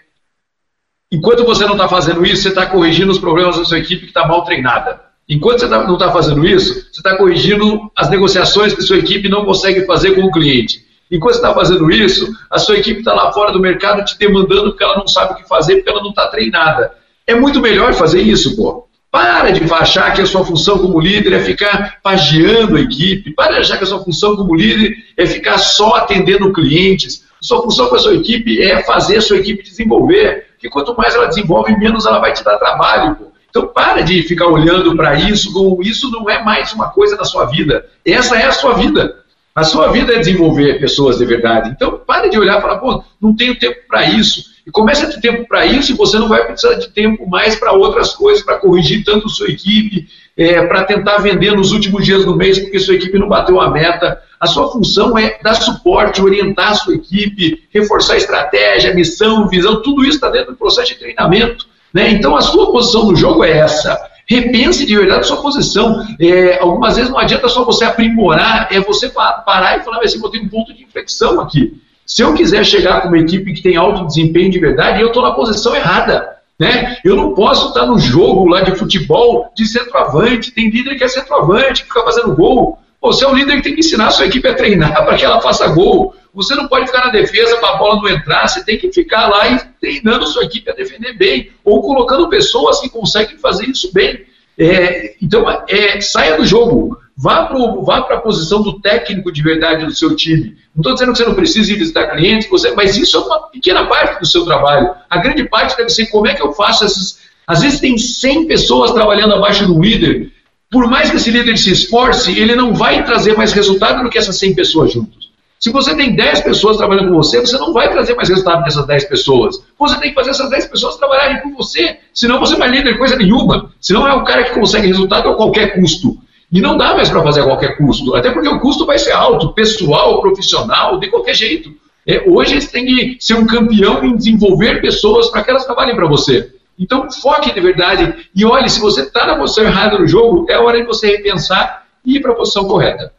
enquanto 1.10 1.46
você 1.46 1.64
não 1.66 1.74
está 1.74 1.88
fazendo 1.88 2.26
isso, 2.26 2.44
você 2.44 2.50
está 2.50 2.66
corrigindo 2.66 3.12
os 3.12 3.20
problemas 3.20 3.58
da 3.58 3.64
sua 3.64 3.80
equipe 3.80 4.02
que 4.02 4.08
está 4.08 4.28
mal 4.28 4.44
treinada. 4.44 5.09
Enquanto 5.30 5.60
você 5.60 5.70
tá, 5.70 5.86
não 5.86 5.94
está 5.94 6.12
fazendo 6.12 6.44
isso, 6.44 6.74
você 6.74 7.00
está 7.00 7.16
corrigindo 7.16 7.92
as 7.96 8.10
negociações 8.10 8.74
que 8.74 8.82
sua 8.82 8.98
equipe 8.98 9.30
não 9.30 9.46
consegue 9.46 9.86
fazer 9.86 10.16
com 10.16 10.24
o 10.24 10.32
cliente. 10.32 10.84
Enquanto 11.12 11.34
você 11.34 11.40
está 11.40 11.54
fazendo 11.54 11.92
isso, 11.92 12.28
a 12.50 12.58
sua 12.58 12.78
equipe 12.78 13.00
está 13.00 13.14
lá 13.14 13.32
fora 13.32 13.52
do 13.52 13.60
mercado 13.60 14.04
te 14.04 14.18
demandando 14.18 14.72
porque 14.72 14.84
ela 14.84 14.98
não 14.98 15.08
sabe 15.08 15.34
o 15.34 15.36
que 15.36 15.48
fazer, 15.48 15.76
porque 15.76 15.90
ela 15.90 16.02
não 16.02 16.10
está 16.10 16.28
treinada. 16.28 16.94
É 17.28 17.36
muito 17.36 17.62
melhor 17.62 17.94
fazer 17.94 18.22
isso, 18.22 18.56
pô. 18.56 18.88
Para 19.12 19.52
de 19.52 19.72
achar 19.72 20.14
que 20.14 20.22
a 20.22 20.26
sua 20.26 20.44
função 20.44 20.78
como 20.78 21.00
líder 21.00 21.34
é 21.34 21.40
ficar 21.40 22.00
pagiando 22.02 22.78
a 22.78 22.82
equipe. 22.82 23.34
Para 23.34 23.54
de 23.54 23.60
achar 23.60 23.78
que 23.78 23.84
a 23.84 23.88
sua 23.88 24.04
função 24.04 24.36
como 24.36 24.56
líder 24.56 24.96
é 25.18 25.26
ficar 25.26 25.58
só 25.58 25.96
atendendo 25.96 26.54
clientes. 26.54 27.24
A 27.42 27.46
sua 27.46 27.62
função 27.62 27.88
com 27.88 27.96
a 27.96 28.00
sua 28.00 28.16
equipe 28.16 28.62
é 28.62 28.84
fazer 28.84 29.18
a 29.18 29.22
sua 29.22 29.38
equipe 29.38 29.64
desenvolver. 29.64 30.48
Porque 30.54 30.70
quanto 30.70 30.96
mais 30.96 31.16
ela 31.16 31.26
desenvolve, 31.26 31.76
menos 31.78 32.06
ela 32.06 32.20
vai 32.20 32.34
te 32.34 32.44
dar 32.44 32.58
trabalho. 32.58 33.16
Pô. 33.16 33.29
Então, 33.50 33.68
para 33.68 34.02
de 34.02 34.22
ficar 34.24 34.48
olhando 34.48 34.96
para 34.96 35.16
isso, 35.16 35.52
como 35.52 35.82
isso 35.82 36.12
não 36.12 36.30
é 36.30 36.44
mais 36.44 36.72
uma 36.74 36.90
coisa 36.90 37.18
da 37.18 37.24
sua 37.24 37.46
vida. 37.46 37.86
Essa 38.06 38.38
é 38.38 38.46
a 38.46 38.52
sua 38.52 38.74
vida. 38.74 39.24
A 39.56 39.64
sua 39.64 39.92
vida 39.92 40.14
é 40.14 40.20
desenvolver 40.20 40.80
pessoas 40.80 41.18
de 41.18 41.26
verdade. 41.26 41.72
Então, 41.72 42.00
pare 42.06 42.30
de 42.30 42.38
olhar 42.38 42.60
e 42.60 42.62
falar, 42.62 42.78
pô, 42.78 43.04
não 43.22 43.36
tenho 43.36 43.58
tempo 43.58 43.80
para 43.88 44.06
isso. 44.06 44.44
E 44.66 44.72
comece 44.72 45.04
a 45.04 45.10
ter 45.10 45.20
tempo 45.20 45.48
para 45.48 45.66
isso 45.66 45.92
e 45.92 45.96
você 45.96 46.20
não 46.20 46.30
vai 46.30 46.46
precisar 46.46 46.76
de 46.76 46.90
tempo 46.90 47.28
mais 47.28 47.56
para 47.56 47.74
outras 47.74 48.14
coisas, 48.14 48.44
para 48.44 48.60
corrigir 48.60 49.04
tanto 49.04 49.28
sua 49.28 49.50
equipe, 49.50 50.08
é, 50.38 50.66
para 50.66 50.84
tentar 50.84 51.18
vender 51.18 51.52
nos 51.56 51.72
últimos 51.72 52.06
dias 52.06 52.24
do 52.24 52.36
mês 52.36 52.60
porque 52.60 52.80
sua 52.80 52.96
equipe 52.96 53.18
não 53.18 53.28
bateu 53.28 53.60
a 53.60 53.70
meta. 53.70 54.22
A 54.40 54.48
sua 54.48 54.72
função 54.72 55.18
é 55.18 55.38
dar 55.44 55.56
suporte, 55.56 56.22
orientar 56.22 56.72
a 56.72 56.76
sua 56.76 56.94
equipe, 56.96 57.64
reforçar 57.74 58.14
a 58.14 58.18
estratégia, 58.18 58.94
missão, 58.94 59.50
visão, 59.50 59.82
tudo 59.82 60.04
isso 60.04 60.16
está 60.16 60.30
dentro 60.30 60.52
do 60.52 60.58
processo 60.58 60.94
de 60.94 61.00
treinamento. 61.00 61.68
Né? 61.94 62.12
Então, 62.12 62.36
a 62.36 62.42
sua 62.42 62.72
posição 62.72 63.06
no 63.06 63.16
jogo 63.16 63.44
é 63.44 63.58
essa. 63.58 64.00
Repense 64.28 64.86
de 64.86 64.96
verdade 64.96 65.22
a 65.22 65.24
sua 65.24 65.42
posição. 65.42 66.06
É, 66.20 66.60
algumas 66.60 66.96
vezes 66.96 67.12
não 67.12 67.18
adianta 67.18 67.48
só 67.50 67.64
você 67.64 67.84
aprimorar, 67.84 68.68
é 68.72 68.80
você 68.80 69.10
parar 69.10 69.80
e 69.80 69.84
falar 69.84 70.00
assim, 70.04 70.22
eu 70.24 70.30
tenho 70.30 70.46
um 70.46 70.50
ponto 70.50 70.74
de 70.74 70.84
inflexão 70.84 71.40
aqui. 71.42 71.82
Se 72.06 72.22
eu 72.22 72.34
quiser 72.34 72.64
chegar 72.64 73.02
com 73.02 73.08
uma 73.08 73.18
equipe 73.18 73.54
que 73.54 73.62
tem 73.62 73.76
alto 73.76 74.06
desempenho 74.06 74.52
de 74.52 74.60
verdade, 74.60 75.02
eu 75.02 75.08
estou 75.08 75.24
na 75.24 75.32
posição 75.32 75.76
errada. 75.76 76.38
Né? 76.60 76.98
Eu 77.06 77.16
não 77.16 77.34
posso 77.34 77.70
estar 77.70 77.86
no 77.86 77.98
jogo 77.98 78.46
lá 78.46 78.62
de 78.62 78.76
futebol 78.76 79.52
de 79.56 79.66
centroavante, 79.66 80.52
tem 80.52 80.70
líder 80.70 80.96
que 80.96 81.04
é 81.04 81.08
centroavante, 81.08 81.84
que 81.84 81.88
fica 81.88 82.04
fazendo 82.04 82.36
gol. 82.36 82.78
Você 83.02 83.24
é 83.24 83.28
um 83.28 83.34
líder 83.34 83.58
que 83.58 83.64
tem 83.64 83.74
que 83.74 83.80
ensinar 83.80 84.08
a 84.08 84.12
sua 84.12 84.26
equipe 84.26 84.48
a 84.48 84.54
treinar 84.54 84.94
para 85.06 85.16
que 85.16 85.26
ela 85.26 85.42
faça 85.42 85.68
gol. 85.68 86.16
Você 86.34 86.54
não 86.56 86.68
pode 86.68 86.88
ficar 86.88 87.06
na 87.06 87.12
defesa 87.12 87.58
para 87.58 87.70
a 87.70 87.78
bola 87.78 87.96
não 87.96 88.10
entrar, 88.10 88.48
você 88.48 88.64
tem 88.64 88.78
que 88.78 88.92
ficar 88.92 89.28
lá 89.28 89.50
e 89.50 89.60
treinando 89.80 90.28
sua 90.28 90.44
equipe 90.44 90.70
a 90.70 90.76
defender 90.76 91.18
bem, 91.18 91.52
ou 91.64 91.82
colocando 91.82 92.30
pessoas 92.30 92.80
que 92.80 92.90
conseguem 92.90 93.38
fazer 93.38 93.66
isso 93.66 93.92
bem. 93.92 94.26
É, 94.58 95.16
então, 95.22 95.46
é, 95.68 96.02
saia 96.02 96.38
do 96.38 96.46
jogo, 96.46 97.00
vá 97.18 97.46
para 97.46 98.16
a 98.16 98.22
posição 98.22 98.62
do 98.62 98.80
técnico 98.80 99.32
de 99.32 99.42
verdade 99.42 99.86
do 99.86 99.96
seu 99.96 100.16
time. 100.16 100.58
Não 100.76 100.82
estou 100.82 100.94
dizendo 100.94 101.12
que 101.12 101.18
você 101.18 101.26
não 101.26 101.34
precisa 101.34 101.72
ir 101.72 101.76
visitar 101.78 102.08
clientes, 102.08 102.50
você, 102.50 102.72
mas 102.72 102.96
isso 102.98 103.18
é 103.18 103.20
uma 103.20 103.50
pequena 103.50 103.86
parte 103.88 104.20
do 104.20 104.26
seu 104.26 104.46
trabalho. 104.46 104.92
A 105.10 105.18
grande 105.18 105.44
parte 105.46 105.76
deve 105.76 105.90
ser 105.90 106.08
como 106.08 106.28
é 106.28 106.36
que 106.36 106.42
eu 106.42 106.54
faço 106.54 106.86
essas. 106.86 107.20
Às 107.48 107.62
vezes 107.62 107.80
tem 107.80 107.98
100 107.98 108.48
pessoas 108.48 108.92
trabalhando 108.92 109.34
abaixo 109.34 109.66
do 109.66 109.82
líder. 109.82 110.32
Por 110.72 110.88
mais 110.88 111.10
que 111.10 111.18
esse 111.18 111.32
líder 111.32 111.58
se 111.58 111.72
esforce, 111.72 112.38
ele 112.38 112.56
não 112.56 112.74
vai 112.74 113.04
trazer 113.04 113.36
mais 113.36 113.52
resultado 113.54 114.04
do 114.04 114.10
que 114.10 114.18
essas 114.18 114.38
100 114.38 114.54
pessoas 114.54 114.94
juntos. 114.94 115.30
Se 115.60 115.72
você 115.72 115.96
tem 115.96 116.16
10 116.16 116.42
pessoas 116.42 116.78
trabalhando 116.78 117.10
com 117.10 117.16
você, 117.16 117.42
você 117.42 117.58
não 117.58 117.74
vai 117.74 117.92
trazer 117.92 118.16
mais 118.16 118.30
resultado 118.30 118.64
dessas 118.64 118.86
10 118.86 119.06
pessoas. 119.06 119.62
Você 119.78 120.00
tem 120.00 120.10
que 120.10 120.16
fazer 120.16 120.30
essas 120.30 120.50
10 120.50 120.68
pessoas 120.68 120.96
trabalharem 120.96 121.42
com 121.42 121.54
você. 121.56 121.98
Senão 122.14 122.40
você 122.40 122.56
vai 122.56 122.70
líder 122.70 122.98
coisa 122.98 123.18
nenhuma. 123.18 123.72
Senão 123.82 124.08
é 124.08 124.14
o 124.14 124.24
cara 124.24 124.44
que 124.44 124.54
consegue 124.54 124.88
resultado 124.88 125.28
a 125.28 125.36
qualquer 125.36 125.74
custo. 125.74 126.18
E 126.52 126.62
não 126.62 126.78
dá 126.78 126.96
mais 126.96 127.10
para 127.10 127.24
fazer 127.24 127.42
a 127.42 127.46
qualquer 127.46 127.76
custo. 127.76 128.16
Até 128.16 128.32
porque 128.32 128.48
o 128.48 128.60
custo 128.60 128.86
vai 128.86 128.98
ser 128.98 129.12
alto, 129.12 129.54
pessoal, 129.54 130.22
profissional, 130.22 130.98
de 130.98 131.08
qualquer 131.10 131.36
jeito. 131.36 131.72
É, 132.08 132.24
hoje 132.26 132.62
você 132.62 132.72
tem 132.72 132.86
que 132.86 133.18
ser 133.20 133.34
um 133.34 133.46
campeão 133.46 134.04
em 134.04 134.16
desenvolver 134.16 134.82
pessoas 134.82 135.30
para 135.30 135.44
que 135.44 135.50
elas 135.50 135.66
trabalhem 135.66 135.96
para 135.96 136.08
você. 136.08 136.50
Então 136.80 137.12
foque 137.12 137.54
de 137.54 137.60
verdade 137.60 138.30
e 138.34 138.46
olhe, 138.46 138.70
se 138.70 138.80
você 138.80 139.02
está 139.02 139.28
na 139.28 139.36
posição 139.36 139.66
errada 139.66 140.00
no 140.00 140.08
jogo, 140.08 140.46
é 140.50 140.58
hora 140.58 140.80
de 140.80 140.88
você 140.88 141.18
repensar 141.18 141.84
e 142.06 142.16
ir 142.16 142.22
para 142.22 142.32
a 142.32 142.36
posição 142.36 142.66
correta. 142.66 143.12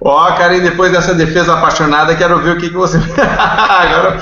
Ó, 0.00 0.28
oh, 0.28 0.34
Karen, 0.36 0.60
depois 0.60 0.90
dessa 0.90 1.14
defesa 1.14 1.54
apaixonada, 1.54 2.16
quero 2.16 2.40
ver 2.40 2.56
o 2.56 2.58
que, 2.58 2.68
que 2.68 2.74
você. 2.74 2.98
agora, 3.20 4.18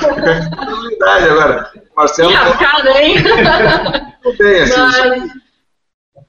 agora. 1.00 1.70
Marcelo. 1.96 2.30
Enrascada, 2.30 3.02
hein? 3.02 3.16
Bem, 4.38 4.60
assim, 4.60 4.78
Mas, 4.78 5.30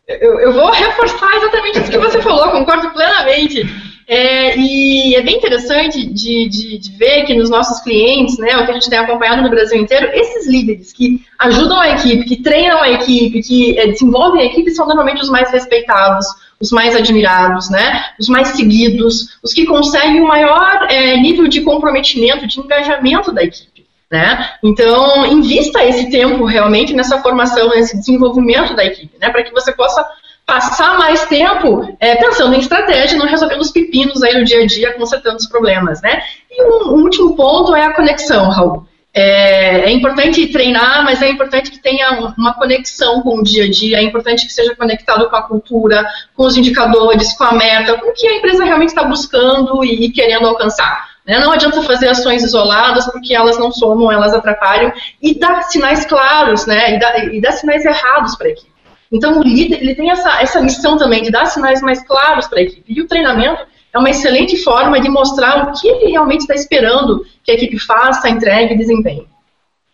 eu, 0.08 0.40
eu 0.40 0.54
vou 0.54 0.72
reforçar 0.72 1.36
exatamente 1.36 1.80
isso 1.80 1.92
que 1.92 1.98
você 1.98 2.22
falou, 2.22 2.52
concordo 2.52 2.90
plenamente. 2.92 3.91
É, 4.14 4.58
e 4.58 5.16
é 5.16 5.22
bem 5.22 5.38
interessante 5.38 6.06
de, 6.06 6.50
de, 6.50 6.78
de, 6.78 6.92
ver 6.98 7.24
que 7.24 7.34
nos 7.34 7.50
nossos 7.50 7.80
clientes, 7.80 8.38
né, 8.38 8.58
o 8.58 8.66
que 8.66 8.72
a 8.72 8.74
gente 8.74 8.90
tem 8.90 9.00
acompanhado 9.00 9.42
no 9.42 9.50
Brasil 9.50 9.80
inteiro, 9.80 10.10
esses 10.14 10.50
líderes 10.50 10.92
que 10.92 11.26
ajudam 11.40 11.80
a 11.80 11.92
equipe, 11.92 12.26
que 12.26 12.44
treinam 12.44 12.82
a 12.82 12.90
equipe, 12.90 13.42
que 13.42 13.80
é, 13.80 13.88
desenvolvem 13.88 14.42
a 14.42 14.46
equipe, 14.48 14.70
são 14.72 14.86
normalmente 14.86 15.22
os 15.22 15.30
mais 15.30 15.50
respeitados, 15.50 16.26
os 16.60 16.74
mais 16.74 16.94
admirados, 16.94 17.70
né, 17.70 18.04
os 18.20 18.28
mais 18.28 18.50
seguidos, 18.50 19.40
os 19.42 19.54
que 19.54 19.66
conseguem 19.66 20.20
o 20.20 20.28
maior 20.28 20.88
é, 20.90 21.16
nível 21.16 21.48
de 21.48 21.62
comprometimento, 21.62 22.46
de 22.46 22.60
engajamento 22.60 23.32
da 23.32 23.46
equipe. 23.46 23.88
Né? 24.12 24.56
Então, 24.62 25.26
invista 25.26 25.86
esse 25.86 26.12
tempo 26.12 26.44
realmente 26.44 26.94
nessa 26.94 27.22
formação, 27.22 27.70
nesse 27.70 27.98
desenvolvimento 27.98 28.76
da 28.76 28.84
equipe, 28.84 29.18
né, 29.18 29.30
para 29.30 29.42
que 29.42 29.54
você 29.54 29.72
possa 29.72 30.06
passar 30.52 31.00
mais 31.00 31.26
tempo 31.28 31.96
é, 31.98 32.18
pensando 32.18 32.54
em 32.54 32.60
estratégia, 32.60 33.18
não 33.18 33.26
resolvendo 33.26 33.62
os 33.62 33.72
pepinos 33.72 34.22
aí 34.22 34.38
no 34.38 34.44
dia 34.44 34.62
a 34.62 34.68
dia, 34.68 34.94
consertando 34.96 35.38
os 35.38 35.48
problemas, 35.48 36.02
né? 36.02 36.22
E 36.52 36.62
um, 36.62 36.90
um 36.90 37.04
último 37.04 37.38
ponto 37.38 37.74
é 37.74 37.86
a 37.86 37.94
conexão, 37.94 38.50
Raul. 38.50 38.86
É, 39.14 39.86
é, 39.86 39.92
importante 39.92 40.46
treinar, 40.48 41.06
mas 41.06 41.22
é 41.22 41.30
importante 41.30 41.72
que 41.72 41.82
tenha 41.82 42.34
uma 42.38 42.54
conexão 42.54 43.22
com 43.22 43.40
o 43.40 43.44
dia 43.44 43.64
a 43.64 43.72
dia, 43.72 44.00
é 44.00 44.04
importante 44.04 44.46
que 44.46 44.52
seja 44.52 44.76
conectado 44.76 45.30
com 45.30 45.36
a 45.38 45.42
cultura, 45.42 46.06
com 46.36 46.44
os 46.44 46.58
indicadores, 46.58 47.32
com 47.34 47.46
a 47.46 47.54
meta, 47.54 47.98
com 47.98 48.10
o 48.10 48.14
que 48.14 48.28
a 48.28 48.36
empresa 48.36 48.66
realmente 48.66 48.90
está 48.90 49.06
buscando 49.06 49.86
e, 49.86 50.06
e 50.06 50.12
querendo 50.12 50.48
alcançar. 50.48 51.12
Né? 51.26 51.40
Não 51.40 51.54
adianta 51.54 51.82
fazer 51.84 52.10
ações 52.10 52.44
isoladas, 52.44 53.06
porque 53.10 53.34
elas 53.34 53.58
não 53.58 53.72
somam, 53.72 54.12
elas 54.12 54.34
atrapalham, 54.34 54.92
e 55.22 55.34
dar 55.34 55.62
sinais 55.64 56.06
claros, 56.06 56.66
né? 56.66 56.96
e, 56.96 57.00
dar, 57.00 57.34
e 57.34 57.40
dar 57.40 57.54
sinais 57.54 57.86
errados 57.86 58.36
para 58.36 58.48
a 58.48 58.52
equipe. 58.52 58.71
Então, 59.12 59.40
o 59.40 59.44
líder 59.44 59.82
ele 59.82 59.96
tem 59.96 60.10
essa, 60.10 60.42
essa 60.42 60.62
missão 60.62 60.98
também 60.98 61.22
de 61.22 61.32
dar 61.32 61.46
sinais 61.46 61.82
mais 61.82 62.02
claros 62.06 62.48
para 62.48 62.60
a 62.60 62.64
equipe. 62.64 62.84
E 62.88 63.02
o 63.02 63.08
treinamento 63.08 63.62
é 63.94 64.00
uma 64.00 64.10
excelente 64.10 64.58
forma 64.64 65.00
de 65.02 65.10
mostrar 65.10 65.68
o 65.68 65.74
que 65.74 65.88
ele 65.88 66.12
realmente 66.12 66.42
está 66.42 66.56
esperando 66.56 67.26
que 67.44 67.52
a 67.52 67.56
equipe 67.56 67.78
faça, 67.78 68.30
entregue 68.30 68.74
e 68.74 68.78
desempenhe. 68.78 69.28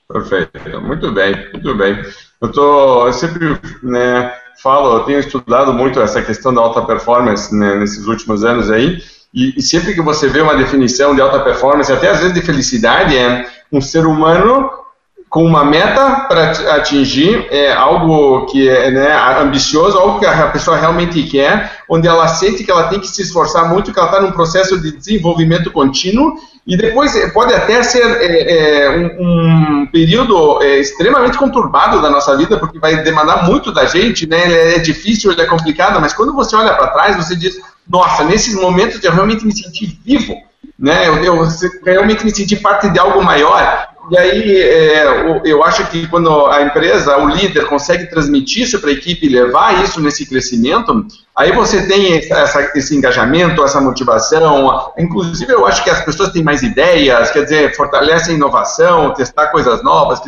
Perfeito, 0.07 0.82
muito 0.82 1.11
bem, 1.11 1.36
muito 1.51 1.76
bem. 1.76 1.99
Eu, 2.41 2.51
tô, 2.51 3.07
eu 3.07 3.13
sempre 3.13 3.59
né, 3.82 4.34
falo, 4.61 4.97
eu 4.97 5.03
tenho 5.03 5.20
estudado 5.20 5.74
muito 5.74 5.99
essa 5.99 6.22
questão 6.22 6.53
da 6.53 6.61
alta 6.61 6.82
performance 6.84 7.53
né, 7.53 7.76
nesses 7.76 8.05
últimos 8.05 8.45
anos 8.45 8.70
aí, 8.70 9.01
e, 9.34 9.53
e, 9.57 9.61
sempre 9.61 9.93
que 9.93 10.01
você 10.01 10.30
vê 10.30 10.41
uma 10.41 10.55
definição 10.55 11.13
de 11.13 11.20
alta 11.20 11.41
performance, 11.41 11.91
até 11.91 12.09
às 12.09 12.20
vezes 12.20 12.34
de 12.34 12.41
felicidade, 12.41 13.18
é 13.18 13.45
um 13.72 13.82
ser 13.82 14.05
humano 14.05 14.70
com 15.30 15.44
uma 15.44 15.66
meta 15.66 16.26
para 16.28 16.52
atingir, 16.76 17.48
é 17.52 17.74
algo 17.74 18.46
que 18.46 18.70
é 18.70 18.90
né, 18.90 19.40
ambicioso, 19.42 19.98
algo 19.98 20.20
que 20.20 20.26
a 20.26 20.48
pessoa 20.48 20.78
realmente 20.78 21.22
quer, 21.24 21.80
onde 21.90 22.08
ela 22.08 22.28
sente 22.28 22.64
que 22.64 22.72
ela 22.72 22.88
tem 22.88 23.00
que 23.00 23.08
se 23.08 23.22
esforçar 23.22 23.70
muito, 23.70 23.92
que 23.92 24.00
ela 24.00 24.08
está 24.08 24.22
num 24.22 24.32
processo 24.32 24.80
de 24.82 24.92
desenvolvimento 24.92 25.70
contínuo, 25.70 26.36
e 26.66 26.76
depois 26.76 27.16
é, 27.16 27.30
pode 27.30 27.54
até 27.54 27.82
ser 27.82 28.04
é, 28.04 28.84
é, 28.84 28.90
um, 28.98 29.82
um, 29.82 29.86
período 29.88 30.62
extremamente 30.64 31.38
conturbado 31.38 32.02
da 32.02 32.10
nossa 32.10 32.36
vida, 32.36 32.58
porque 32.58 32.78
vai 32.78 33.02
demandar 33.04 33.46
muito 33.46 33.72
da 33.72 33.86
gente, 33.86 34.28
né? 34.28 34.46
Ele 34.46 34.76
é 34.76 34.80
difícil, 34.80 35.32
ele 35.32 35.42
é 35.42 35.46
complicado, 35.46 36.00
mas 36.02 36.14
quando 36.14 36.34
você 36.34 36.56
olha 36.58 36.74
para 36.74 36.88
trás, 36.88 37.16
você 37.16 37.38
diz, 37.38 37.58
nossa, 37.90 38.26
nesses 38.26 38.54
momentos 38.54 39.02
eu 39.02 39.14
realmente 39.14 39.46
me 39.46 39.56
senti 39.56 39.98
vivo, 40.06 40.36
né? 40.78 41.08
Eu, 41.08 41.24
eu 41.24 41.48
realmente 41.86 42.26
me 42.26 42.36
senti 42.36 42.58
parte 42.58 42.90
de 42.90 43.00
algo 43.00 43.24
maior. 43.24 43.87
E 44.10 44.18
aí, 44.18 44.58
é, 44.58 45.05
eu 45.43 45.64
acho 45.64 45.86
que 45.89 46.08
quando 46.08 46.45
a 46.47 46.62
empresa, 46.62 47.18
o 47.18 47.28
líder, 47.28 47.66
consegue 47.66 48.05
transmitir 48.10 48.64
isso 48.64 48.80
para 48.80 48.89
a 48.89 48.93
equipe 48.93 49.26
e 49.26 49.30
levar 49.30 49.84
isso 49.84 49.99
nesse 49.99 50.26
crescimento, 50.26 51.05
aí 51.36 51.51
você 51.51 51.86
tem 51.88 52.16
essa, 52.16 52.72
esse 52.76 52.95
engajamento, 52.95 53.64
essa 53.64 53.82
motivação. 53.82 54.93
Inclusive, 54.97 55.51
eu 55.51 55.66
acho 55.66 55.84
que 55.84 55.89
as 55.89 56.03
pessoas 56.05 56.30
têm 56.30 56.43
mais 56.43 56.64
ideias, 56.64 57.32
quer 57.32 57.43
dizer, 57.43 57.76
fortalece 57.76 58.32
a 58.32 58.34
inovação, 58.34 59.14
testar 59.14 59.47
coisas 59.47 59.84
novas, 59.84 60.22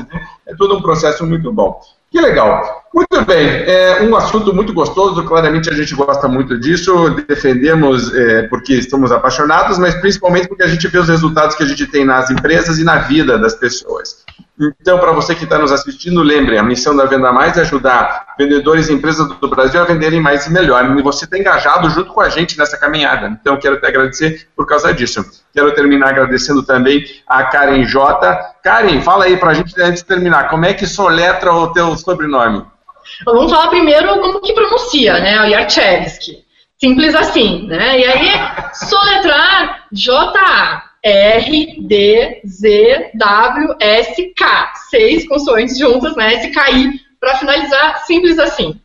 é 0.45 0.55
todo 0.55 0.75
um 0.75 0.82
processo 0.82 1.25
muito 1.25 1.51
bom. 1.51 1.80
Que 2.12 2.20
legal. 2.20 2.80
Muito 2.93 3.24
bem, 3.24 3.47
é 3.47 4.01
um 4.01 4.16
assunto 4.16 4.53
muito 4.53 4.74
gostoso, 4.74 5.24
claramente 5.24 5.70
a 5.70 5.74
gente 5.74 5.93
gosta 5.93 6.28
muito 6.28 6.60
disso, 6.60 7.12
defendemos 7.28 8.12
é, 8.16 8.47
porque 8.47 8.74
estamos 8.74 9.12
apaixonados, 9.12 9.78
mas 9.78 9.93
principalmente 9.95 10.47
porque 10.47 10.64
a 10.64 10.68
gente 10.68 10.88
vê 10.88 10.97
os 10.97 11.07
resultados 11.07 11.55
que 11.55 11.62
a 11.62 11.68
gente 11.68 11.86
tem 11.86 12.03
nas 12.03 12.32
empresas 12.32 12.80
e 12.80 12.84
na 12.84 12.97
vida 12.97 13.38
das 13.38 13.53
pessoas. 13.53 14.26
Então, 14.60 14.99
para 14.99 15.14
você 15.14 15.34
que 15.34 15.45
está 15.45 15.57
nos 15.57 15.72
assistindo, 15.72 16.22
lembre, 16.22 16.57
a 16.57 16.64
missão 16.64 16.93
da 16.93 17.05
Venda 17.05 17.32
Mais 17.32 17.57
é 17.57 17.62
ajudar 17.62 18.36
vendedores 18.38 18.89
e 18.89 18.93
empresas 18.93 19.26
do 19.26 19.47
Brasil 19.47 19.82
a 19.82 19.86
venderem 19.86 20.20
mais 20.20 20.47
e 20.47 20.51
melhor. 20.51 20.97
E 20.97 21.01
você 21.01 21.24
está 21.24 21.38
engajado 21.38 21.89
junto 21.89 22.12
com 22.12 22.20
a 22.20 22.28
gente 22.28 22.57
nessa 22.57 22.78
caminhada. 22.78 23.28
Então, 23.28 23.57
quero 23.57 23.80
te 23.80 23.88
agradecer 23.88 24.49
por 24.57 24.68
causa 24.68 24.93
disso. 24.93 25.24
Quero 25.53 25.74
terminar 25.74 26.10
agradecendo 26.10 26.62
também 26.62 27.05
a 27.26 27.43
Karen 27.45 27.86
J. 27.86 28.53
Karen, 28.62 29.01
fala 29.01 29.26
aí 29.26 29.38
para 29.38 29.51
a 29.51 29.53
gente 29.53 29.74
antes 29.82 30.01
de 30.01 30.07
terminar, 30.07 30.49
como 30.49 30.66
é 30.66 30.74
que 30.74 30.86
soletra 30.86 31.53
o 31.53 31.72
teu 31.72 31.95
sobrenome? 31.95 32.66
Vamos 33.26 33.49
falar 33.49 33.70
primeiro 33.70 34.20
como 34.20 34.41
que 34.41 34.53
pronuncia, 34.53 35.20
né? 35.20 35.39
O 35.41 35.45
Yarchevsky. 35.45 36.43
Simples 36.78 37.16
assim, 37.16 37.66
né? 37.68 37.99
E 37.99 38.05
aí, 38.05 38.32
soletrar 38.74 39.86
J-A. 39.91 40.88
R, 41.04 41.76
D, 41.88 42.41
Z, 42.45 43.12
W, 43.14 43.76
S, 43.80 44.34
K. 44.36 44.74
Seis 44.89 45.28
consoantes 45.28 45.78
juntas, 45.78 46.16
né? 46.16 46.36
S-K-I, 46.36 47.00
para 47.20 47.36
finalizar, 47.36 48.00
simples 48.06 48.38
assim. 48.39 48.80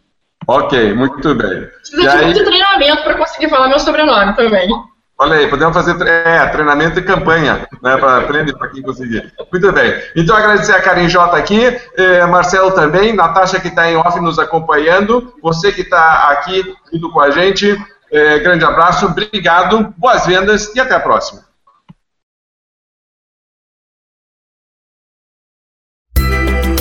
Ok, 0.46 0.92
muito 0.94 1.34
bem. 1.34 1.66
Precisa 1.66 2.02
e 2.02 2.02
de 2.02 2.08
aí... 2.08 2.24
muito 2.26 2.44
treinamento 2.44 3.02
para 3.02 3.14
conseguir 3.14 3.48
falar 3.48 3.68
meu 3.68 3.80
sobrenome 3.80 4.34
também. 4.34 4.68
Olha 5.16 5.36
aí, 5.36 5.48
podemos 5.48 5.72
fazer 5.72 5.96
é, 6.06 6.44
treinamento 6.48 6.98
e 6.98 7.02
campanha, 7.02 7.68
né, 7.80 7.96
para 7.96 8.18
aprender 8.18 8.52
para 8.58 8.68
quem 8.68 8.82
conseguir. 8.82 9.32
Muito 9.50 9.72
bem. 9.72 9.94
Então, 10.16 10.36
agradecer 10.36 10.72
a 10.72 10.82
Karen 10.82 11.08
J 11.08 11.36
aqui, 11.36 11.80
eh, 11.96 12.26
Marcelo 12.26 12.72
também, 12.72 13.14
Natasha 13.14 13.60
que 13.60 13.68
está 13.68 13.88
em 13.88 13.96
off 13.96 14.18
nos 14.18 14.40
acompanhando, 14.40 15.32
você 15.40 15.70
que 15.70 15.82
está 15.82 16.30
aqui 16.30 16.64
junto 16.92 17.12
com 17.12 17.20
a 17.20 17.30
gente, 17.30 17.78
eh, 18.10 18.40
grande 18.40 18.64
abraço, 18.64 19.06
obrigado, 19.06 19.94
boas 19.96 20.26
vendas 20.26 20.74
e 20.74 20.80
até 20.80 20.96
a 20.96 21.00
próxima. 21.00 21.42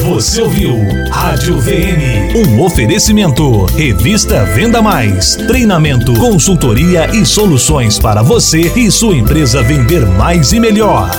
Você 0.03 0.41
ouviu 0.41 0.75
Rádio 1.09 1.61
VM, 1.61 2.35
um 2.35 2.61
oferecimento. 2.61 3.63
Revista 3.67 4.43
Venda 4.43 4.81
Mais. 4.81 5.37
Treinamento, 5.47 6.13
consultoria 6.15 7.09
e 7.15 7.25
soluções 7.25 7.97
para 7.97 8.21
você 8.21 8.73
e 8.75 8.91
sua 8.91 9.15
empresa 9.15 9.63
vender 9.63 10.05
mais 10.05 10.51
e 10.51 10.59
melhor. 10.59 11.09